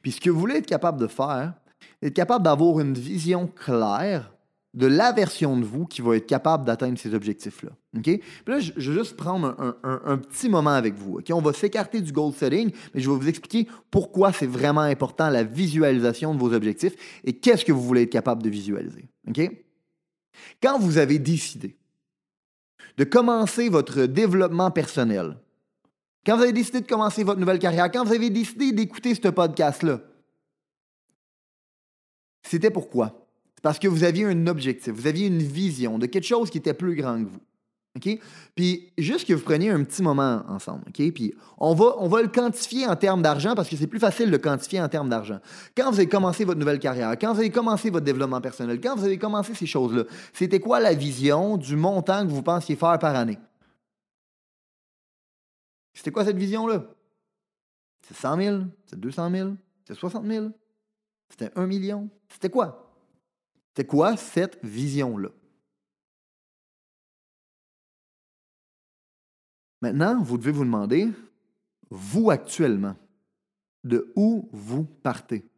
Puis 0.02 0.12
ce 0.12 0.20
que 0.20 0.28
vous 0.28 0.40
voulez 0.40 0.56
être 0.56 0.66
capable 0.66 1.00
de 1.00 1.06
faire, 1.06 1.54
être 2.02 2.14
capable 2.14 2.44
d'avoir 2.44 2.80
une 2.80 2.94
vision 2.94 3.46
claire 3.46 4.32
de 4.74 4.86
la 4.86 5.12
version 5.12 5.56
de 5.56 5.64
vous 5.64 5.86
qui 5.86 6.02
va 6.02 6.16
être 6.16 6.26
capable 6.26 6.64
d'atteindre 6.64 6.98
ces 6.98 7.14
objectifs-là. 7.14 7.70
OK? 7.96 8.02
Puis 8.02 8.22
là, 8.46 8.60
je, 8.60 8.72
vais 8.72 8.98
juste 8.98 9.16
prendre 9.16 9.74
un, 9.82 10.18
petit 10.18 10.48
moment 10.48 10.70
avec 10.70 10.94
vous. 10.94 11.18
OK? 11.18 11.30
On 11.32 11.40
va 11.40 11.52
s'écarter 11.52 12.00
du 12.00 12.12
goal 12.12 12.32
setting, 12.32 12.70
mais 12.94 13.00
je 13.00 13.10
vais 13.10 13.16
vous 13.16 13.28
expliquer 13.28 13.66
pourquoi 13.90 14.32
c'est 14.32 14.46
vraiment 14.46 14.82
important 14.82 15.30
la 15.30 15.42
visualisation 15.42 16.34
de 16.34 16.38
vos 16.38 16.52
objectifs 16.52 16.94
et 17.24 17.32
qu'est-ce 17.32 17.64
que 17.64 17.72
vous 17.72 17.82
voulez 17.82 18.02
être 18.02 18.10
capable 18.10 18.42
de 18.42 18.50
visualiser. 18.50 19.08
OK? 19.26 19.40
Quand 20.62 20.78
vous 20.78 20.98
avez 20.98 21.18
décidé 21.18 21.76
de 22.98 23.04
commencer 23.04 23.68
votre 23.68 24.02
développement 24.02 24.70
personnel, 24.70 25.38
quand 26.26 26.36
vous 26.36 26.42
avez 26.42 26.52
décidé 26.52 26.82
de 26.82 26.86
commencer 26.86 27.24
votre 27.24 27.40
nouvelle 27.40 27.58
carrière, 27.58 27.90
quand 27.90 28.04
vous 28.04 28.12
avez 28.12 28.28
décidé 28.28 28.72
d'écouter 28.72 29.14
ce 29.14 29.28
podcast-là, 29.28 30.00
c'était 32.42 32.70
pourquoi? 32.70 33.27
C'est 33.58 33.62
parce 33.62 33.80
que 33.80 33.88
vous 33.88 34.04
aviez 34.04 34.24
un 34.24 34.46
objectif, 34.46 34.92
vous 34.94 35.08
aviez 35.08 35.26
une 35.26 35.42
vision 35.42 35.98
de 35.98 36.06
quelque 36.06 36.28
chose 36.28 36.48
qui 36.48 36.58
était 36.58 36.74
plus 36.74 36.94
grand 36.94 37.18
que 37.18 37.28
vous. 37.28 37.40
OK? 37.96 38.20
Puis 38.54 38.92
juste 38.96 39.26
que 39.26 39.32
vous 39.32 39.42
preniez 39.42 39.70
un 39.70 39.82
petit 39.82 40.00
moment 40.00 40.44
ensemble. 40.46 40.84
OK? 40.86 41.12
Puis 41.12 41.34
on 41.58 41.74
va, 41.74 41.96
on 41.98 42.06
va 42.06 42.22
le 42.22 42.28
quantifier 42.28 42.86
en 42.86 42.94
termes 42.94 43.20
d'argent 43.20 43.56
parce 43.56 43.68
que 43.68 43.74
c'est 43.74 43.88
plus 43.88 43.98
facile 43.98 44.26
de 44.26 44.30
le 44.30 44.38
quantifier 44.38 44.80
en 44.80 44.88
termes 44.88 45.08
d'argent. 45.08 45.40
Quand 45.76 45.90
vous 45.90 45.96
avez 45.96 46.08
commencé 46.08 46.44
votre 46.44 46.60
nouvelle 46.60 46.78
carrière, 46.78 47.10
quand 47.18 47.32
vous 47.32 47.40
avez 47.40 47.50
commencé 47.50 47.90
votre 47.90 48.04
développement 48.04 48.40
personnel, 48.40 48.80
quand 48.80 48.94
vous 48.94 49.02
avez 49.02 49.18
commencé 49.18 49.52
ces 49.54 49.66
choses-là, 49.66 50.04
c'était 50.32 50.60
quoi 50.60 50.78
la 50.78 50.94
vision 50.94 51.56
du 51.56 51.74
montant 51.74 52.24
que 52.24 52.30
vous 52.30 52.42
pensiez 52.42 52.76
faire 52.76 52.96
par 53.00 53.16
année? 53.16 53.40
C'était 55.94 56.12
quoi 56.12 56.24
cette 56.24 56.38
vision-là? 56.38 56.84
C'est 58.06 58.16
100 58.16 58.36
000? 58.36 58.58
C'est 58.86 59.00
200 59.00 59.30
000? 59.32 59.50
C'est 59.84 59.96
60 59.96 60.24
000? 60.24 60.46
C'était 61.28 61.50
un 61.56 61.66
million? 61.66 62.08
C'était 62.28 62.50
quoi? 62.50 62.87
C'était 63.78 63.86
quoi 63.86 64.16
cette 64.16 64.58
vision-là? 64.64 65.28
Maintenant, 69.80 70.20
vous 70.20 70.36
devez 70.36 70.50
vous 70.50 70.64
demander, 70.64 71.08
vous 71.88 72.28
actuellement, 72.28 72.96
de 73.84 74.12
où 74.16 74.48
vous 74.50 74.82
partez? 74.82 75.48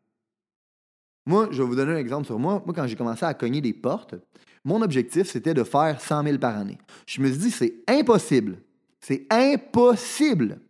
Moi, 1.24 1.48
je 1.50 1.62
vais 1.62 1.68
vous 1.70 1.74
donner 1.74 1.94
un 1.94 1.96
exemple 1.96 2.26
sur 2.26 2.38
moi. 2.38 2.62
Moi, 2.62 2.74
quand 2.74 2.86
j'ai 2.86 2.94
commencé 2.94 3.24
à 3.24 3.32
cogner 3.32 3.62
des 3.62 3.72
portes, 3.72 4.16
mon 4.64 4.82
objectif, 4.82 5.26
c'était 5.30 5.54
de 5.54 5.64
faire 5.64 5.98
100 5.98 6.22
000 6.24 6.36
par 6.36 6.58
année. 6.58 6.76
Je 7.06 7.22
me 7.22 7.28
suis 7.28 7.38
dit, 7.38 7.50
c'est 7.50 7.82
impossible. 7.88 8.58
C'est 9.00 9.26
impossible 9.30 10.60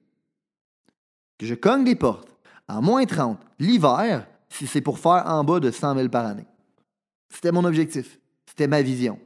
que 1.37 1.47
je 1.47 1.57
cogne 1.57 1.83
des 1.83 1.97
portes 1.97 2.33
à 2.69 2.80
moins 2.80 3.04
30 3.04 3.40
l'hiver 3.59 4.28
si 4.49 4.69
c'est 4.69 4.83
pour 4.83 5.00
faire 5.00 5.25
en 5.26 5.42
bas 5.42 5.59
de 5.59 5.73
100 5.73 5.97
000 5.97 6.09
par 6.11 6.26
année. 6.26 6.47
C'était 7.31 7.53
mon 7.53 7.65
objectif. 7.65 8.19
C'était 8.47 8.67
ma 8.67 8.83
vision. 8.83 9.19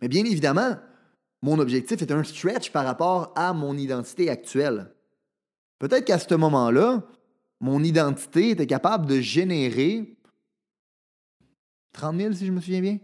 Mais 0.00 0.08
bien 0.08 0.24
évidemment, 0.24 0.76
mon 1.42 1.58
objectif 1.58 2.02
est 2.02 2.12
un 2.12 2.24
stretch 2.24 2.70
par 2.70 2.84
rapport 2.84 3.32
à 3.36 3.52
mon 3.52 3.76
identité 3.76 4.28
actuelle. 4.28 4.90
Peut-être 5.78 6.04
qu'à 6.04 6.18
ce 6.18 6.34
moment-là, 6.34 7.02
mon 7.60 7.82
identité 7.82 8.50
était 8.50 8.66
capable 8.66 9.06
de 9.06 9.20
générer 9.20 10.16
30 11.92 12.16
000, 12.16 12.32
si 12.32 12.46
je 12.46 12.52
me 12.52 12.60
souviens 12.60 12.80
bien. 12.80 12.98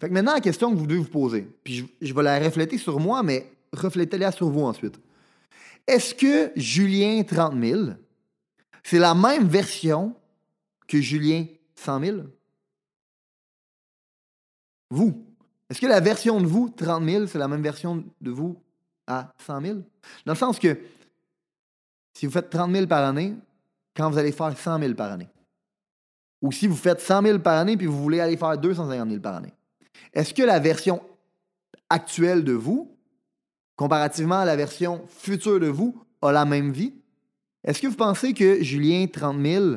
Fait 0.00 0.08
que 0.08 0.14
maintenant, 0.14 0.34
la 0.34 0.40
question 0.40 0.70
que 0.72 0.76
vous 0.76 0.86
devez 0.86 1.00
vous 1.00 1.08
poser, 1.08 1.48
puis 1.62 1.88
je, 2.00 2.14
vais 2.14 2.22
la 2.22 2.38
refléter 2.38 2.78
sur 2.78 2.98
moi, 3.00 3.22
mais 3.22 3.52
reflétez-la 3.72 4.32
sur 4.32 4.48
vous 4.48 4.62
ensuite. 4.62 4.98
Est-ce 5.86 6.14
que 6.14 6.52
Julien 6.56 7.22
30 7.24 7.60
000, 7.60 7.82
c'est 8.82 8.98
la 8.98 9.14
même 9.14 9.46
version 9.46 10.14
que 10.86 11.00
Julien 11.00 11.46
100 11.82 12.00
000? 12.00 12.18
Vous. 14.90 15.26
Est-ce 15.68 15.80
que 15.80 15.86
la 15.86 16.00
version 16.00 16.40
de 16.40 16.46
vous, 16.46 16.68
30 16.68 17.04
000, 17.04 17.26
c'est 17.26 17.38
la 17.38 17.48
même 17.48 17.62
version 17.62 18.04
de 18.20 18.30
vous 18.30 18.56
à 19.06 19.32
100 19.38 19.60
000? 19.62 19.78
Dans 20.26 20.32
le 20.32 20.38
sens 20.38 20.58
que 20.58 20.78
si 22.14 22.26
vous 22.26 22.32
faites 22.32 22.50
30 22.50 22.72
000 22.72 22.86
par 22.86 23.04
année, 23.04 23.34
quand 23.96 24.10
vous 24.10 24.18
allez 24.18 24.32
faire 24.32 24.56
100 24.56 24.78
000 24.78 24.94
par 24.94 25.12
année. 25.12 25.28
Ou 26.40 26.52
si 26.52 26.66
vous 26.66 26.76
faites 26.76 27.00
100 27.00 27.22
000 27.22 27.38
par 27.38 27.58
année 27.58 27.76
puis 27.76 27.86
vous 27.86 28.02
voulez 28.02 28.20
aller 28.20 28.36
faire 28.36 28.56
250 28.58 29.08
000 29.08 29.20
par 29.20 29.36
année. 29.36 29.52
Est-ce 30.12 30.34
que 30.34 30.42
la 30.42 30.58
version 30.58 31.02
actuelle 31.88 32.44
de 32.44 32.52
vous, 32.52 32.96
comparativement 33.76 34.40
à 34.40 34.44
la 34.44 34.56
version 34.56 35.06
future 35.08 35.60
de 35.60 35.68
vous, 35.68 36.02
a 36.20 36.32
la 36.32 36.44
même 36.44 36.72
vie? 36.72 36.94
Est-ce 37.64 37.80
que 37.80 37.86
vous 37.86 37.96
pensez 37.96 38.34
que 38.34 38.62
Julien 38.62 39.06
30 39.06 39.40
000 39.40 39.76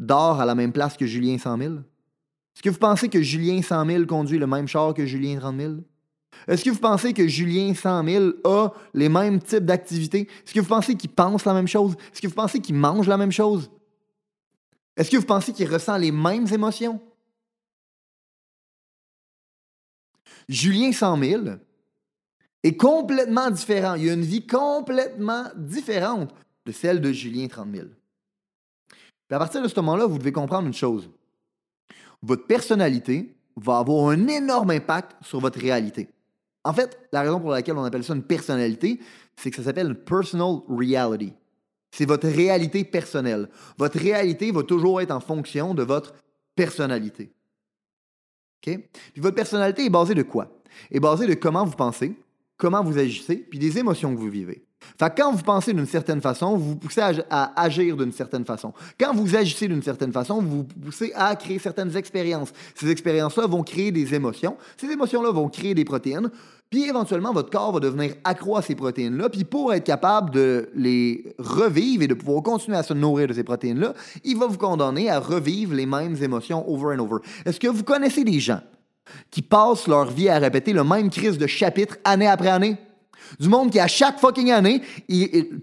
dort 0.00 0.40
à 0.40 0.44
la 0.44 0.54
même 0.54 0.72
place 0.72 0.96
que 0.96 1.06
Julien 1.06 1.38
100 1.38 1.58
000? 1.58 1.74
Est-ce 1.74 2.62
que 2.62 2.70
vous 2.70 2.78
pensez 2.78 3.08
que 3.08 3.22
Julien 3.22 3.62
100 3.62 3.86
000 3.86 4.06
conduit 4.06 4.38
le 4.38 4.46
même 4.46 4.66
char 4.66 4.94
que 4.94 5.06
Julien 5.06 5.38
30 5.38 5.56
000? 5.56 5.74
Est-ce 6.48 6.64
que 6.64 6.70
vous 6.70 6.78
pensez 6.78 7.12
que 7.12 7.28
Julien 7.28 7.74
100 7.74 8.04
000 8.04 8.30
a 8.44 8.70
les 8.94 9.08
mêmes 9.08 9.40
types 9.40 9.64
d'activités? 9.64 10.28
Est-ce 10.44 10.54
que 10.54 10.60
vous 10.60 10.68
pensez 10.68 10.94
qu'il 10.94 11.10
pense 11.10 11.44
la 11.44 11.54
même 11.54 11.68
chose? 11.68 11.94
Est-ce 12.12 12.20
que 12.20 12.26
vous 12.26 12.34
pensez 12.34 12.60
qu'il 12.60 12.74
mange 12.74 13.06
la 13.06 13.16
même 13.16 13.32
chose? 13.32 13.70
Est-ce 14.96 15.10
que 15.10 15.16
vous 15.16 15.26
pensez 15.26 15.52
qu'il 15.52 15.72
ressent 15.72 15.96
les 15.96 16.12
mêmes 16.12 16.46
émotions? 16.52 17.00
Julien 20.48 20.92
100 20.92 21.18
000 21.22 21.44
est 22.62 22.76
complètement 22.76 23.50
différent. 23.50 23.94
Il 23.94 24.10
a 24.10 24.14
une 24.14 24.22
vie 24.22 24.46
complètement 24.46 25.44
différente 25.56 26.34
de 26.66 26.72
celle 26.72 27.00
de 27.00 27.12
Julien 27.12 27.48
30 27.48 27.68
000. 27.74 27.86
À 29.30 29.38
partir 29.38 29.62
de 29.62 29.68
ce 29.68 29.76
moment-là, 29.76 30.06
vous 30.06 30.18
devez 30.18 30.32
comprendre 30.32 30.66
une 30.66 30.74
chose. 30.74 31.08
Votre 32.22 32.46
personnalité 32.46 33.36
va 33.56 33.78
avoir 33.78 34.08
un 34.10 34.26
énorme 34.26 34.70
impact 34.70 35.12
sur 35.22 35.40
votre 35.40 35.58
réalité. 35.58 36.08
En 36.64 36.72
fait, 36.72 36.98
la 37.12 37.22
raison 37.22 37.40
pour 37.40 37.50
laquelle 37.50 37.76
on 37.76 37.84
appelle 37.84 38.04
ça 38.04 38.14
une 38.14 38.22
personnalité, 38.22 39.00
c'est 39.36 39.50
que 39.50 39.56
ça 39.56 39.64
s'appelle 39.64 39.88
une 39.88 39.94
personal 39.94 40.58
reality. 40.68 41.32
C'est 41.90 42.06
votre 42.06 42.28
réalité 42.28 42.84
personnelle. 42.84 43.48
Votre 43.78 43.98
réalité 43.98 44.52
va 44.52 44.62
toujours 44.62 45.00
être 45.00 45.10
en 45.10 45.20
fonction 45.20 45.74
de 45.74 45.82
votre 45.82 46.14
personnalité. 46.54 47.32
OK? 48.58 48.78
Puis 49.12 49.22
votre 49.22 49.36
personnalité 49.36 49.86
est 49.86 49.90
basée 49.90 50.14
de 50.14 50.22
quoi? 50.22 50.60
Est 50.90 51.00
basée 51.00 51.26
de 51.26 51.34
comment 51.34 51.64
vous 51.64 51.76
pensez, 51.76 52.14
comment 52.56 52.84
vous 52.84 52.98
agissez, 52.98 53.36
puis 53.36 53.58
des 53.58 53.78
émotions 53.78 54.14
que 54.14 54.20
vous 54.20 54.30
vivez. 54.30 54.64
Fait 54.98 55.12
quand 55.16 55.32
vous 55.32 55.42
pensez 55.42 55.72
d'une 55.72 55.86
certaine 55.86 56.20
façon, 56.20 56.56
vous 56.56 56.70
vous 56.70 56.76
poussez 56.76 57.00
à, 57.30 57.60
agir 57.60 57.96
d'une 57.96 58.12
certaine 58.12 58.44
façon. 58.44 58.72
Quand 58.98 59.14
vous 59.14 59.36
agissez 59.36 59.68
d'une 59.68 59.82
certaine 59.82 60.12
façon, 60.12 60.40
vous 60.40 60.58
vous 60.58 60.64
poussez 60.64 61.12
à 61.14 61.34
créer 61.36 61.58
certaines 61.58 61.96
expériences. 61.96 62.52
Ces 62.74 62.90
expériences-là 62.90 63.46
vont 63.46 63.62
créer 63.62 63.92
des 63.92 64.14
émotions. 64.14 64.56
Ces 64.76 64.90
émotions-là 64.90 65.30
vont 65.30 65.48
créer 65.48 65.74
des 65.74 65.84
protéines. 65.84 66.30
Puis 66.70 66.88
éventuellement, 66.88 67.32
votre 67.32 67.50
corps 67.50 67.72
va 67.72 67.80
devenir 67.80 68.14
accro 68.22 68.56
à 68.56 68.62
ces 68.62 68.74
protéines-là. 68.74 69.28
Puis 69.28 69.44
pour 69.44 69.74
être 69.74 69.84
capable 69.84 70.30
de 70.30 70.68
les 70.74 71.34
revivre 71.38 72.04
et 72.04 72.08
de 72.08 72.14
pouvoir 72.14 72.42
continuer 72.42 72.76
à 72.76 72.82
se 72.82 72.94
nourrir 72.94 73.26
de 73.26 73.32
ces 73.32 73.42
protéines-là, 73.42 73.94
il 74.22 74.38
va 74.38 74.46
vous 74.46 74.58
condamner 74.58 75.10
à 75.10 75.18
revivre 75.18 75.74
les 75.74 75.86
mêmes 75.86 76.16
émotions 76.22 76.68
over 76.70 76.94
and 76.94 77.00
over. 77.00 77.16
Est-ce 77.44 77.58
que 77.58 77.68
vous 77.68 77.82
connaissez 77.82 78.22
des 78.22 78.38
gens 78.38 78.60
qui 79.30 79.42
passent 79.42 79.88
leur 79.88 80.10
vie 80.10 80.28
à 80.28 80.38
répéter 80.38 80.72
le 80.72 80.84
même 80.84 81.10
crise 81.10 81.38
de 81.38 81.46
chapitre 81.48 81.96
année 82.04 82.28
après 82.28 82.48
année? 82.48 82.76
Du 83.38 83.48
monde 83.48 83.70
qui, 83.70 83.78
à 83.78 83.86
chaque 83.86 84.18
fucking 84.18 84.50
année, 84.50 84.82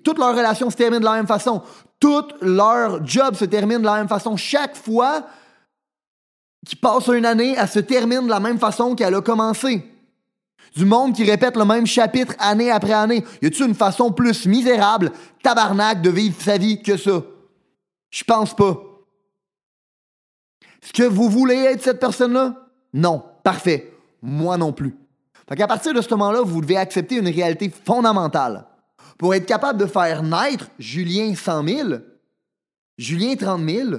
toutes 0.04 0.18
leurs 0.18 0.36
relations 0.36 0.70
se 0.70 0.76
terminent 0.76 1.00
de 1.00 1.06
la 1.06 1.14
même 1.14 1.28
façon. 1.28 1.62
Toutes 2.00 2.36
leurs 2.42 3.06
jobs 3.06 3.36
se 3.36 3.46
terminent 3.46 3.80
de 3.80 3.86
la 3.86 3.96
même 3.96 4.08
façon. 4.08 4.38
Chaque 4.38 4.76
fois 4.76 5.28
qu'ils 6.66 6.80
passent 6.80 7.08
une 7.08 7.26
année, 7.26 7.56
elle 7.58 7.68
se 7.68 7.80
termine 7.80 8.26
de 8.26 8.30
la 8.30 8.40
même 8.40 8.60
façon 8.60 8.96
qu'elle 8.96 9.16
a 9.16 9.22
commencé. 9.22 9.84
Du 10.76 10.86
monde 10.86 11.16
qui 11.16 11.24
répète 11.24 11.58
le 11.58 11.66
même 11.66 11.88
chapitre 11.88 12.36
année 12.40 12.70
après 12.70 12.94
année. 12.94 13.24
Y 13.42 13.48
a-t-il 13.48 13.68
une 13.68 13.76
façon 13.76 14.12
plus 14.12 14.46
misérable, 14.46 15.12
tabarnak, 15.42 16.02
de 16.02 16.10
vivre 16.10 16.36
sa 16.40 16.58
vie 16.58 16.84
que 16.84 16.98
ça? 16.98 17.24
Je 18.12 18.24
pense 18.24 18.56
pas. 18.56 18.78
Est-ce 20.84 20.94
que 20.94 21.04
vous 21.04 21.30
voulez 21.30 21.56
être 21.56 21.82
cette 21.82 22.00
personne-là? 22.00 22.68
Non. 22.94 23.24
Parfait. 23.44 23.92
Moi 24.22 24.58
non 24.58 24.72
plus. 24.72 24.96
Fait 25.48 25.56
qu'à 25.56 25.68
partir 25.68 25.94
de 25.94 26.02
ce 26.02 26.10
moment-là, 26.12 26.42
vous 26.42 26.62
devez 26.62 26.78
accepter 26.78 27.16
une 27.16 27.30
réalité 27.30 27.70
fondamentale. 27.70 28.66
Pour 29.18 29.34
être 29.34 29.46
capable 29.46 29.80
de 29.80 29.86
faire 29.86 30.22
naître 30.22 30.70
Julien 30.78 31.34
100 31.34 31.68
000, 31.68 31.90
Julien 32.98 33.36
30 33.36 33.70
000, 33.70 33.90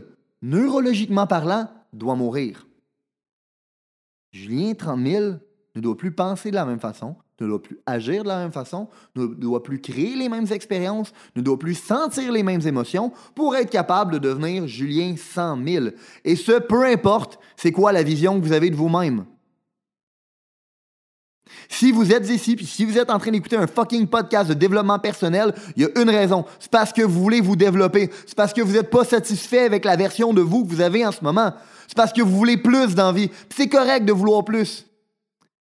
neurologiquement 0.42 1.26
parlant, 1.26 1.68
doit 1.92 2.14
mourir. 2.14 2.66
Julien 4.32 4.74
30 4.74 5.06
000 5.06 5.24
ne 5.74 5.80
doit 5.80 5.96
plus 5.96 6.12
penser 6.12 6.50
de 6.50 6.54
la 6.54 6.66
même 6.66 6.80
façon, 6.80 7.16
ne 7.40 7.46
doit 7.46 7.62
plus 7.62 7.78
agir 7.86 8.24
de 8.24 8.28
la 8.28 8.38
même 8.38 8.52
façon, 8.52 8.88
ne 9.16 9.26
doit 9.26 9.62
plus 9.62 9.80
créer 9.80 10.16
les 10.16 10.28
mêmes 10.28 10.50
expériences, 10.50 11.12
ne 11.34 11.40
doit 11.40 11.58
plus 11.58 11.74
sentir 11.74 12.30
les 12.30 12.42
mêmes 12.42 12.66
émotions 12.66 13.12
pour 13.34 13.56
être 13.56 13.70
capable 13.70 14.12
de 14.12 14.18
devenir 14.18 14.66
Julien 14.66 15.14
100 15.16 15.64
000. 15.66 15.86
Et 16.24 16.36
ce, 16.36 16.58
peu 16.58 16.84
importe 16.84 17.38
c'est 17.56 17.72
quoi 17.72 17.92
la 17.92 18.02
vision 18.02 18.38
que 18.38 18.44
vous 18.44 18.52
avez 18.52 18.70
de 18.70 18.76
vous-même. 18.76 19.24
Si 21.68 21.92
vous 21.92 22.12
êtes 22.12 22.28
ici, 22.28 22.56
puis 22.56 22.66
si 22.66 22.84
vous 22.84 22.98
êtes 22.98 23.10
en 23.10 23.18
train 23.18 23.30
d'écouter 23.30 23.56
un 23.56 23.66
fucking 23.66 24.06
podcast 24.06 24.48
de 24.48 24.54
développement 24.54 24.98
personnel, 24.98 25.54
il 25.76 25.82
y 25.82 25.86
a 25.86 26.00
une 26.00 26.10
raison. 26.10 26.44
C'est 26.58 26.70
parce 26.70 26.92
que 26.92 27.02
vous 27.02 27.20
voulez 27.20 27.40
vous 27.40 27.56
développer. 27.56 28.10
C'est 28.26 28.36
parce 28.36 28.52
que 28.52 28.60
vous 28.60 28.72
n'êtes 28.72 28.90
pas 28.90 29.04
satisfait 29.04 29.64
avec 29.64 29.84
la 29.84 29.96
version 29.96 30.32
de 30.32 30.40
vous 30.40 30.64
que 30.64 30.70
vous 30.70 30.80
avez 30.80 31.06
en 31.06 31.12
ce 31.12 31.22
moment. 31.22 31.52
C'est 31.86 31.96
parce 31.96 32.12
que 32.12 32.22
vous 32.22 32.36
voulez 32.36 32.56
plus 32.56 32.94
d'envie. 32.94 33.30
C'est 33.54 33.68
correct 33.68 34.04
de 34.04 34.12
vouloir 34.12 34.44
plus. 34.44 34.84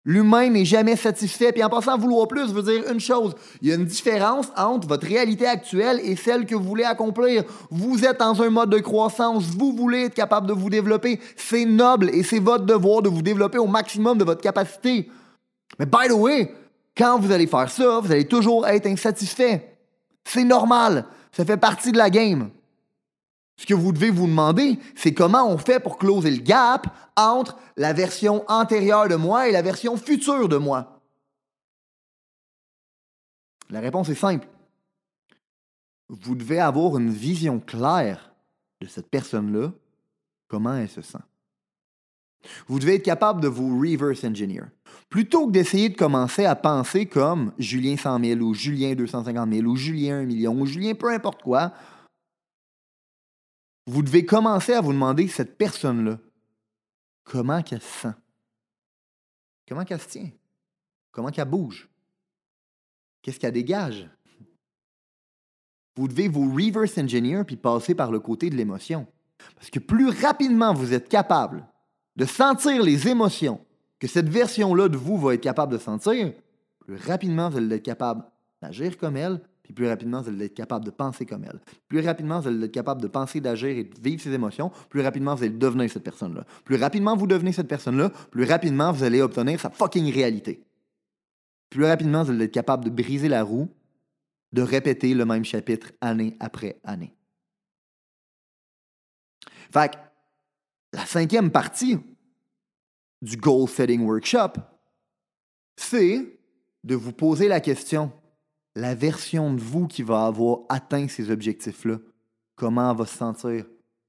L'humain 0.07 0.51
n'est 0.51 0.67
jamais 0.67 0.97
satisfait. 0.97 1.53
Puis 1.53 1.65
en 1.65 1.71
passant 1.71 1.95
à 1.95 1.97
vouloir 1.97 2.29
plus, 2.29 2.53
veut 2.53 2.63
dire 2.63 2.91
une 2.91 3.01
chose. 3.01 3.35
Il 3.63 3.69
y 3.69 3.73
a 3.73 3.77
une 3.77 3.87
différence 3.87 4.49
entre 4.57 4.87
votre 4.87 5.07
réalité 5.07 5.47
actuelle 5.47 6.01
et 6.03 6.15
celle 6.15 6.45
que 6.45 6.55
vous 6.55 6.65
voulez 6.65 6.85
accomplir. 6.85 7.45
Vous 7.71 8.05
êtes 8.05 8.21
dans 8.21 8.43
un 8.43 8.51
mode 8.51 8.71
de 8.71 8.79
croissance. 8.79 9.45
Vous 9.45 9.73
voulez 9.73 10.05
être 10.05 10.15
capable 10.15 10.47
de 10.47 10.53
vous 10.53 10.69
développer. 10.69 11.21
C'est 11.37 11.65
noble 11.65 12.11
et 12.11 12.23
c'est 12.23 12.39
votre 12.39 12.65
devoir 12.65 13.01
de 13.01 13.09
vous 13.09 13.23
développer 13.23 13.59
au 13.59 13.67
maximum 13.67 14.19
de 14.19 14.25
votre 14.25 14.43
capacité. 14.43 15.09
Mais 15.79 15.87
by 15.87 16.09
the 16.09 16.13
way, 16.13 16.55
quand 16.97 17.19
vous 17.19 17.33
allez 17.33 17.47
faire 17.47 17.71
ça, 17.71 18.01
vous 18.01 18.13
allez 18.13 18.29
toujours 18.29 18.67
être 18.67 18.87
insatisfait. 18.87 19.79
C'est 20.25 20.45
normal. 20.45 21.07
Ça 21.33 21.45
fait 21.45 21.57
partie 21.57 21.93
de 21.93 21.99
la 21.99 22.11
game. 22.11 22.51
Ce 23.57 23.67
que 23.67 23.75
vous 23.75 23.93
devez 23.93 24.11
vous 24.11 24.27
demander, 24.27 24.79
c'est 24.97 25.15
comment 25.15 25.49
on 25.49 25.59
fait 25.59 25.81
pour 25.81 25.99
closer 25.99 26.31
le 26.31 26.43
gap 26.43 26.87
entre 27.17 27.57
la 27.77 27.93
version 27.93 28.45
antérieure 28.49 29.09
de 29.09 29.17
moi 29.17 29.49
et 29.49 29.53
la 29.53 29.63
version 29.63 29.97
future 29.97 30.49
de 30.49 30.57
moi. 30.57 31.01
La 33.71 33.81
réponse 33.81 34.09
est 34.09 34.15
simple. 34.15 34.47
Vous 36.09 36.35
devez 36.35 36.61
avoir 36.61 36.99
une 36.99 37.11
vision 37.11 37.61
claire 37.61 38.33
de 38.81 38.87
cette 38.87 39.09
personne-là, 39.09 39.73
comment 40.49 40.75
elle 40.75 40.89
se 40.89 41.03
sent. 41.03 41.19
Vous 42.67 42.79
devez 42.79 42.97
être 42.97 43.05
capable 43.05 43.41
de 43.41 43.49
vous 43.49 43.79
reverse 43.81 44.25
engineer. 44.25 44.65
Plutôt 45.09 45.47
que 45.47 45.53
d'essayer 45.53 45.89
de 45.89 45.97
commencer 45.97 46.45
à 46.45 46.57
penser 46.57 47.07
comme 47.07 47.53
Julien 47.59 47.97
100 47.97 48.25
000 48.25 48.41
ou 48.41 48.55
Julien 48.55 48.95
250 48.95 49.53
000 49.53 49.67
ou 49.67 49.77
Julien 49.77 50.19
1 50.19 50.25
million 50.25 50.61
ou 50.61 50.67
Julien 50.67 50.95
peu 50.95 51.11
importe 51.11 51.43
quoi, 51.43 51.73
vous 53.87 54.03
devez 54.03 54.25
commencer 54.25 54.73
à 54.73 54.81
vous 54.81 54.93
demander 54.93 55.29
cette 55.29 55.57
personne-là, 55.59 56.19
comment 57.23 57.63
qu'elle 57.63 57.83
se 57.83 58.01
sent? 58.01 58.15
Comment 59.69 59.85
qu'elle 59.85 60.01
se 60.01 60.09
tient? 60.09 60.31
Comment 61.13 61.31
qu'elle 61.31 61.49
bouge? 61.49 61.89
Qu'est-ce 63.23 63.39
qu'elle 63.39 63.53
dégage? 63.53 64.09
Vous 65.97 66.09
devez 66.09 66.29
vous 66.29 66.53
reverse 66.53 66.99
engineer 66.99 67.45
puis 67.45 67.57
passer 67.57 67.95
par 67.95 68.11
le 68.11 68.21
côté 68.21 68.51
de 68.51 68.57
l'émotion. 68.57 69.07
Parce 69.55 69.71
que 69.71 69.79
plus 69.79 70.09
rapidement 70.09 70.75
vous 70.75 70.93
êtes 70.93 71.09
capable 71.09 71.67
de 72.17 72.25
sentir 72.25 72.83
les 72.83 73.09
émotions 73.09 73.65
que 73.99 74.07
cette 74.07 74.29
version-là 74.29 74.89
de 74.89 74.97
vous 74.97 75.19
va 75.19 75.35
être 75.35 75.41
capable 75.41 75.73
de 75.73 75.79
sentir, 75.79 76.33
plus 76.81 76.97
rapidement 76.97 77.49
vous 77.49 77.59
allez 77.59 77.77
être 77.77 77.83
capable 77.83 78.25
d'agir 78.61 78.99
comme 78.99 79.17
elle, 79.17 79.41
puis 79.63 79.73
plus 79.73 79.89
rapidement 79.89 80.21
vous 80.21 80.29
allez 80.29 80.47
être 80.47 80.55
capable 80.55 80.85
de 80.85 80.91
penser 80.91 81.25
comme 81.25 81.45
elle. 81.45 81.59
Plus 81.89 82.01
rapidement 82.01 82.41
vous 82.41 82.49
allez 82.49 82.67
être 82.67 82.73
capable 82.73 83.01
de 83.01 83.07
penser, 83.07 83.41
d'agir 83.41 83.71
et 83.71 83.85
de 83.85 84.01
vivre 84.01 84.23
ses 84.23 84.33
émotions, 84.33 84.71
plus 84.91 85.01
rapidement 85.01 85.35
vous 85.35 85.45
allez 85.45 85.53
devenir 85.53 85.91
cette 85.91 86.05
personne-là. 86.05 86.45
Plus 86.65 86.77
rapidement 86.77 87.17
vous 87.17 87.27
devenez 87.27 87.53
cette 87.53 87.69
personne-là, 87.69 88.11
plus 88.31 88.45
rapidement 88.45 88.93
vous 88.93 89.05
allez 89.05 89.23
obtenir 89.23 89.59
sa 89.59 89.71
fucking 89.71 90.13
réalité. 90.13 90.63
Plus 91.71 91.85
rapidement 91.85 92.23
vous 92.23 92.31
allez 92.33 92.45
être 92.45 92.53
capable 92.53 92.85
de 92.85 92.91
briser 92.91 93.29
la 93.29 93.43
roue, 93.43 93.69
de 94.53 94.63
répéter 94.63 95.15
le 95.15 95.25
même 95.25 95.45
chapitre 95.45 95.93
année 96.01 96.37
après 96.41 96.79
année. 96.85 97.15
Fait 99.73 99.91
que, 99.91 99.97
la 100.93 101.07
cinquième 101.07 101.51
partie 101.51 101.99
du 103.25 103.39
Goal 103.39 103.69
Setting 103.69 104.03
Workshop, 104.03 104.53
c'est 105.77 106.39
de 106.85 106.95
vous 106.95 107.13
poser 107.13 107.49
la 107.49 107.61
question, 107.61 108.13
la 108.77 108.95
version 108.95 109.55
de 109.55 109.61
vous 109.61 109.87
qui 109.87 110.03
va 110.03 110.27
avoir 110.27 110.59
atteint 110.69 111.09
ces 111.09 111.31
objectifs-là, 111.31 111.97
comment 112.55 112.91
elle 112.91 112.99
va 112.99 113.07
se 113.07 113.17
sentir, 113.17 113.65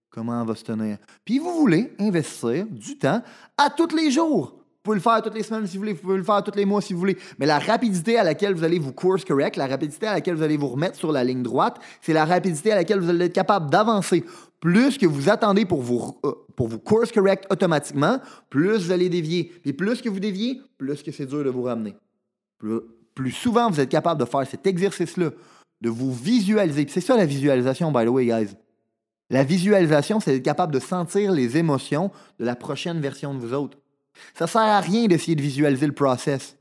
comment 0.10 0.42
elle 0.42 0.48
va 0.48 0.56
se 0.56 0.66
tenir. 0.66 0.98
Puis 1.24 1.40
vous 1.40 1.56
voulez 1.56 1.94
investir 1.98 2.68
du 2.70 2.98
temps 2.98 3.22
à 3.58 3.70
tous 3.70 3.96
les 3.96 4.12
jours 4.12 4.66
vous 4.86 4.92
pouvez 4.92 4.98
le 4.98 5.02
faire 5.02 5.22
toutes 5.24 5.34
les 5.34 5.42
semaines 5.42 5.66
si 5.66 5.78
vous 5.78 5.82
voulez, 5.82 5.94
vous 5.94 6.02
pouvez 6.02 6.18
le 6.18 6.24
faire 6.24 6.44
tous 6.44 6.56
les 6.56 6.64
mois 6.64 6.80
si 6.80 6.94
vous 6.94 7.00
voulez. 7.00 7.18
Mais 7.40 7.48
la 7.48 7.58
rapidité 7.58 8.20
à 8.20 8.24
laquelle 8.24 8.54
vous 8.54 8.64
allez 8.64 8.78
vous 8.78 8.92
course 8.92 9.26
correct, 9.26 9.56
la 9.56 9.66
rapidité 9.66 10.06
à 10.06 10.14
laquelle 10.14 10.36
vous 10.36 10.44
allez 10.44 10.58
vous 10.58 10.68
remettre 10.68 10.96
sur 10.96 11.12
la 11.12 11.24
ligne 11.24 11.42
droite, 11.42 11.80
c'est 12.02 12.14
la 12.14 12.24
rapidité 12.24 12.72
à 12.72 12.76
laquelle 12.76 13.00
vous 13.00 13.10
allez 13.10 13.26
être 13.26 13.34
capable 13.34 13.72
d'avancer. 13.72 14.24
Plus 14.66 14.98
que 14.98 15.06
vous 15.06 15.30
attendez 15.30 15.64
pour 15.64 15.84
vous, 15.84 16.18
euh, 16.26 16.32
pour 16.56 16.68
vous 16.68 16.80
course 16.80 17.12
correct 17.12 17.46
automatiquement, 17.52 18.20
plus 18.50 18.86
vous 18.86 18.92
allez 18.92 19.10
dévier. 19.10 19.44
Puis 19.62 19.74
plus 19.74 20.02
que 20.02 20.10
vous 20.10 20.20
déviez, 20.20 20.60
plus 20.80 21.04
que 21.04 21.12
c'est 21.12 21.28
dur 21.28 21.44
de 21.44 21.52
vous 21.52 21.62
ramener. 21.62 21.96
Plus, 22.58 23.32
souvent 23.32 23.70
vous 23.70 23.80
êtes 23.80 23.90
capable 23.90 24.20
de 24.20 24.26
faire 24.26 24.48
cet 24.48 24.66
exercice-là, 24.66 25.30
de 25.82 25.90
vous 25.92 26.12
visualiser. 26.12 26.88
C'est 26.90 27.00
ça 27.00 27.16
la 27.16 27.28
visualisation, 27.28 27.92
by 27.92 28.06
the 28.06 28.10
way, 28.10 28.26
guys. 28.26 28.56
La 29.30 29.44
visualisation, 29.44 30.20
c'est 30.20 30.38
être 30.38 30.42
capable 30.42 30.74
de 30.74 30.80
sentir 30.80 31.32
les 31.32 31.58
émotions 31.58 32.10
de 32.40 32.46
la 32.46 32.56
prochaine 32.56 33.00
version 33.00 33.36
de 33.36 33.40
vous 33.40 33.54
autres. 33.54 33.78
Ça 34.34 34.48
sert 34.48 34.62
à 34.62 34.80
rien 34.80 35.06
d'essayer 35.06 35.36
de 35.36 35.44
visualiser 35.44 35.86
le 35.86 35.94
process. 35.94 36.55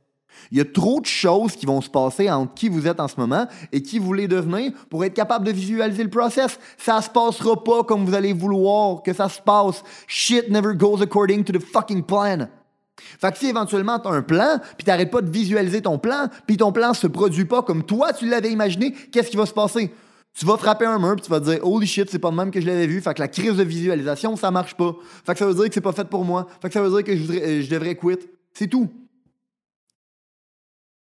Il 0.51 0.59
y 0.59 0.61
a 0.61 0.65
trop 0.65 1.01
de 1.01 1.07
choses 1.07 1.57
qui 1.57 1.67
vont 1.67 1.81
se 1.81 1.89
passer 1.89 2.31
entre 2.31 2.55
qui 2.55 2.69
vous 2.69 2.87
êtes 2.87 3.01
en 3.01 3.09
ce 3.09 3.19
moment 3.19 3.47
et 3.73 3.83
qui 3.83 3.99
vous 3.99 4.07
voulez 4.07 4.29
devenir 4.29 4.73
pour 4.91 5.05
être 5.05 5.15
capable 5.15 5.47
de 5.47 5.53
visualiser 5.53 6.03
le 6.03 6.11
process. 6.11 6.59
Ça 6.79 7.01
se 7.03 7.11
passera 7.11 7.63
pas 7.63 7.83
comme 7.85 8.05
vous 8.05 8.15
allez 8.15 8.33
vouloir 8.33 9.03
que 9.03 9.13
ça 9.13 9.29
se 9.29 9.41
passe. 9.41 9.83
Shit 10.07 10.51
never 10.51 10.75
goes 10.75 11.03
according 11.03 11.45
to 11.45 11.53
the 11.53 11.63
fucking 11.63 12.03
plan. 12.03 12.49
Fait 12.97 13.33
que 13.33 13.39
si 13.39 13.47
éventuellement 13.49 13.99
tu 13.99 14.09
as 14.09 14.13
un 14.13 14.23
plan, 14.23 14.59
puis 14.77 14.85
t'arrêtes 14.85 15.11
pas 15.11 15.21
de 15.21 15.31
visualiser 15.31 15.83
ton 15.83 15.99
plan, 15.99 16.29
puis 16.47 16.57
ton 16.57 16.73
plan 16.73 16.95
se 16.95 17.07
produit 17.07 17.45
pas 17.45 17.63
comme 17.63 17.83
toi 17.83 18.13
tu 18.13 18.29
l'avais 18.29 18.51
imaginé, 18.51 18.93
qu'est-ce 18.93 19.31
qui 19.31 19.37
va 19.37 19.47
se 19.47 19.53
passer? 19.53 19.93
Tu 20.37 20.45
vas 20.47 20.57
frapper 20.57 20.85
un 20.85 20.99
mur, 20.99 21.15
puis 21.15 21.25
tu 21.25 21.31
vas 21.31 21.41
te 21.41 21.45
dire 21.45 21.61
Holy 21.63 21.87
shit, 21.87 22.11
c'est 22.11 22.19
pas 22.19 22.31
de 22.31 22.37
même 22.37 22.51
que 22.51 22.61
je 22.61 22.67
l'avais 22.67 22.89
vu. 22.89 23.01
Fait 23.01 23.15
que 23.15 23.21
la 23.21 23.29
crise 23.29 23.55
de 23.57 23.63
visualisation, 23.63 24.35
ça 24.35 24.51
marche 24.51 24.75
pas. 24.75 24.93
Fait 25.25 25.33
que 25.33 25.39
ça 25.39 25.47
veut 25.47 25.55
dire 25.55 25.69
que 25.69 25.75
c'est 25.75 25.81
pas 25.81 25.93
fait 25.93 26.09
pour 26.09 26.25
moi. 26.25 26.49
Fait 26.61 26.69
que 26.69 26.75
ça 26.75 26.83
veut 26.83 26.91
dire 26.91 27.05
que 27.05 27.17
je, 27.17 27.33
euh, 27.33 27.63
je 27.63 27.71
devrais 27.71 27.95
quitter. 27.95 28.29
C'est 28.53 28.67
tout. 28.67 28.89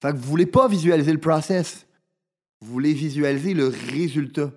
Fait 0.02 0.12
que 0.12 0.18
vous 0.18 0.30
voulez 0.30 0.46
pas 0.46 0.68
visualiser 0.68 1.12
le 1.12 1.20
process. 1.20 1.86
Vous 2.62 2.72
voulez 2.72 2.94
visualiser 2.94 3.54
le 3.54 3.68
résultat. 3.68 4.52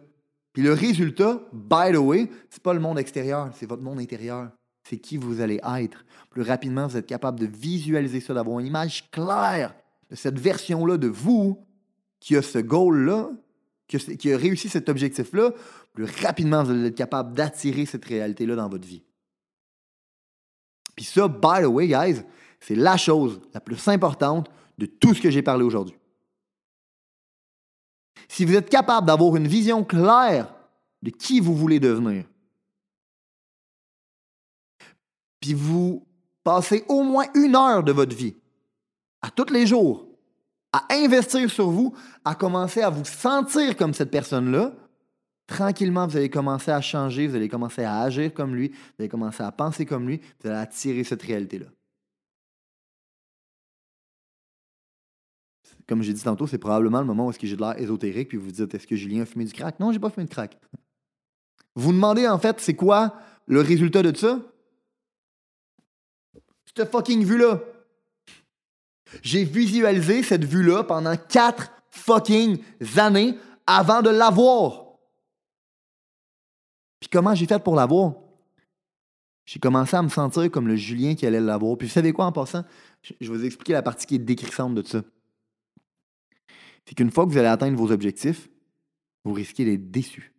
Puis 0.53 0.63
le 0.63 0.73
résultat, 0.73 1.41
by 1.53 1.93
the 1.93 1.99
way, 1.99 2.29
c'est 2.49 2.63
pas 2.63 2.75
le 2.75 2.81
monde 2.81 2.99
extérieur, 2.99 3.51
c'est 3.55 3.67
votre 3.67 3.83
monde 3.83 4.01
intérieur. 4.01 4.51
C'est 4.83 4.99
qui 4.99 5.17
vous 5.17 5.41
allez 5.41 5.61
être. 5.79 6.05
Plus 6.31 6.43
rapidement 6.43 6.87
vous 6.87 6.97
êtes 6.97 7.07
capable 7.07 7.39
de 7.39 7.47
visualiser 7.47 8.21
ça, 8.21 8.35
d'avoir 8.35 8.59
une 8.59 8.67
image 8.67 9.11
claire 9.11 9.75
de 10.11 10.17
cette 10.17 10.39
version-là 10.39 10.97
de 10.97 11.07
vous 11.07 11.65
qui 12.19 12.37
a 12.37 12.43
ce 12.43 12.59
goal-là, 12.59 13.31
qui 13.87 14.33
a, 14.33 14.37
réussi 14.37 14.69
cet 14.69 14.89
objectif-là, 14.89 15.53
plus 15.93 16.05
rapidement 16.05 16.63
vous 16.63 16.71
allez 16.71 16.89
être 16.89 16.97
capable 16.97 17.35
d'attirer 17.35 17.87
cette 17.87 18.05
réalité-là 18.05 18.57
dans 18.57 18.69
votre 18.69 18.87
vie. 18.87 19.03
Puis 20.97 21.05
ça, 21.05 21.29
by 21.29 21.63
the 21.63 21.67
way, 21.67 21.89
guys, 21.89 22.23
c'est 22.61 22.75
la 22.75 22.97
chose 22.97 23.41
la 23.55 23.61
plus 23.61 23.89
importante 23.89 24.51
de 24.81 24.87
tout 24.87 25.15
ce 25.15 25.21
que 25.21 25.31
j'ai 25.31 25.43
parlé 25.43 25.63
aujourd'hui. 25.63 25.97
Si 28.29 28.47
vous 28.47 28.55
êtes 28.55 28.71
capable 28.71 29.07
d'avoir 29.07 29.37
une 29.37 29.47
vision 29.47 29.85
claire 29.85 30.53
de 31.03 31.11
qui 31.11 31.39
vous 31.39 31.55
voulez 31.55 31.79
devenir, 31.79 32.25
puis 35.39 35.53
vous 35.53 36.07
passez 36.43 36.85
au 36.89 37.03
moins 37.03 37.27
une 37.35 37.55
heure 37.55 37.85
de 37.85 37.93
votre 37.93 38.17
vie, 38.17 38.37
à 39.21 39.31
tous 39.31 39.53
les 39.53 39.67
jours, 39.67 40.07
à 40.73 40.87
investir 40.91 41.51
sur 41.51 41.69
vous, 41.69 41.95
à 42.25 42.35
commencer 42.35 42.81
à 42.81 42.89
vous 42.89 43.05
sentir 43.05 43.77
comme 43.77 43.93
cette 43.93 44.11
personne-là, 44.11 44.73
tranquillement, 45.47 46.07
vous 46.07 46.17
allez 46.17 46.31
commencer 46.31 46.71
à 46.71 46.81
changer, 46.81 47.27
vous 47.27 47.37
allez 47.37 47.49
commencer 47.49 47.85
à 47.85 48.01
agir 48.01 48.33
comme 48.33 48.55
lui, 48.55 48.69
vous 48.69 49.01
allez 49.01 49.09
commencer 49.09 49.43
à 49.43 49.53
penser 49.53 49.85
comme 49.85 50.09
lui, 50.09 50.23
vous 50.41 50.49
allez 50.49 50.59
attirer 50.59 51.05
cette 51.05 51.23
réalité-là. 51.23 51.67
Comme 55.91 56.03
j'ai 56.05 56.13
dit 56.13 56.23
tantôt, 56.23 56.47
c'est 56.47 56.57
probablement 56.57 57.01
le 57.01 57.05
moment 57.05 57.27
où 57.27 57.31
est-ce 57.31 57.39
que 57.41 57.49
j'ai 57.49 57.57
de 57.57 57.63
l'air 57.63 57.77
ésotérique, 57.77 58.29
puis 58.29 58.39
vous 58.39 58.45
vous 58.45 58.53
dites, 58.53 58.73
est-ce 58.73 58.87
que 58.87 58.95
Julien 58.95 59.23
a 59.23 59.27
fumé 59.27 59.45
du 59.45 59.53
crack? 59.53 59.81
Non, 59.81 59.91
j'ai 59.91 59.99
pas 59.99 60.09
fumé 60.09 60.25
de 60.25 60.31
crack. 60.31 60.57
Vous 61.75 61.93
demandez 61.93 62.29
en 62.29 62.39
fait, 62.39 62.61
c'est 62.61 62.77
quoi 62.77 63.17
le 63.47 63.61
résultat 63.61 64.01
de 64.01 64.17
ça? 64.17 64.41
Cette 66.77 66.93
fucking 66.93 67.25
vue-là. 67.25 67.61
J'ai 69.21 69.43
visualisé 69.43 70.23
cette 70.23 70.45
vue-là 70.45 70.85
pendant 70.85 71.17
quatre 71.17 71.73
fucking 71.91 72.63
années 72.97 73.37
avant 73.67 74.01
de 74.01 74.11
l'avoir. 74.11 74.95
Puis 77.01 77.11
comment 77.11 77.35
j'ai 77.35 77.47
fait 77.47 77.65
pour 77.65 77.75
l'avoir? 77.75 78.15
J'ai 79.45 79.59
commencé 79.59 79.97
à 79.97 80.03
me 80.03 80.09
sentir 80.09 80.53
comme 80.53 80.69
le 80.69 80.77
Julien 80.77 81.17
qui 81.17 81.27
allait 81.27 81.41
l'avoir. 81.41 81.77
Puis 81.77 81.89
vous 81.89 81.95
savez 81.95 82.13
quoi 82.13 82.27
en 82.27 82.33
passant? 82.33 82.65
Je 83.03 83.33
vais 83.33 83.39
vous 83.39 83.45
expliquer 83.45 83.73
la 83.73 83.83
partie 83.83 84.07
qui 84.07 84.15
est 84.15 84.19
décrissante 84.19 84.77
de 84.77 84.87
ça. 84.87 85.03
C'est 86.87 86.95
qu'une 86.95 87.11
fois 87.11 87.25
que 87.25 87.31
vous 87.31 87.39
allez 87.39 87.49
atteindre 87.49 87.77
vos 87.77 87.93
objectifs, 87.93 88.49
vous 89.25 89.33
risquez 89.33 89.65
d'être 89.65 89.91
déçu. 89.91 90.33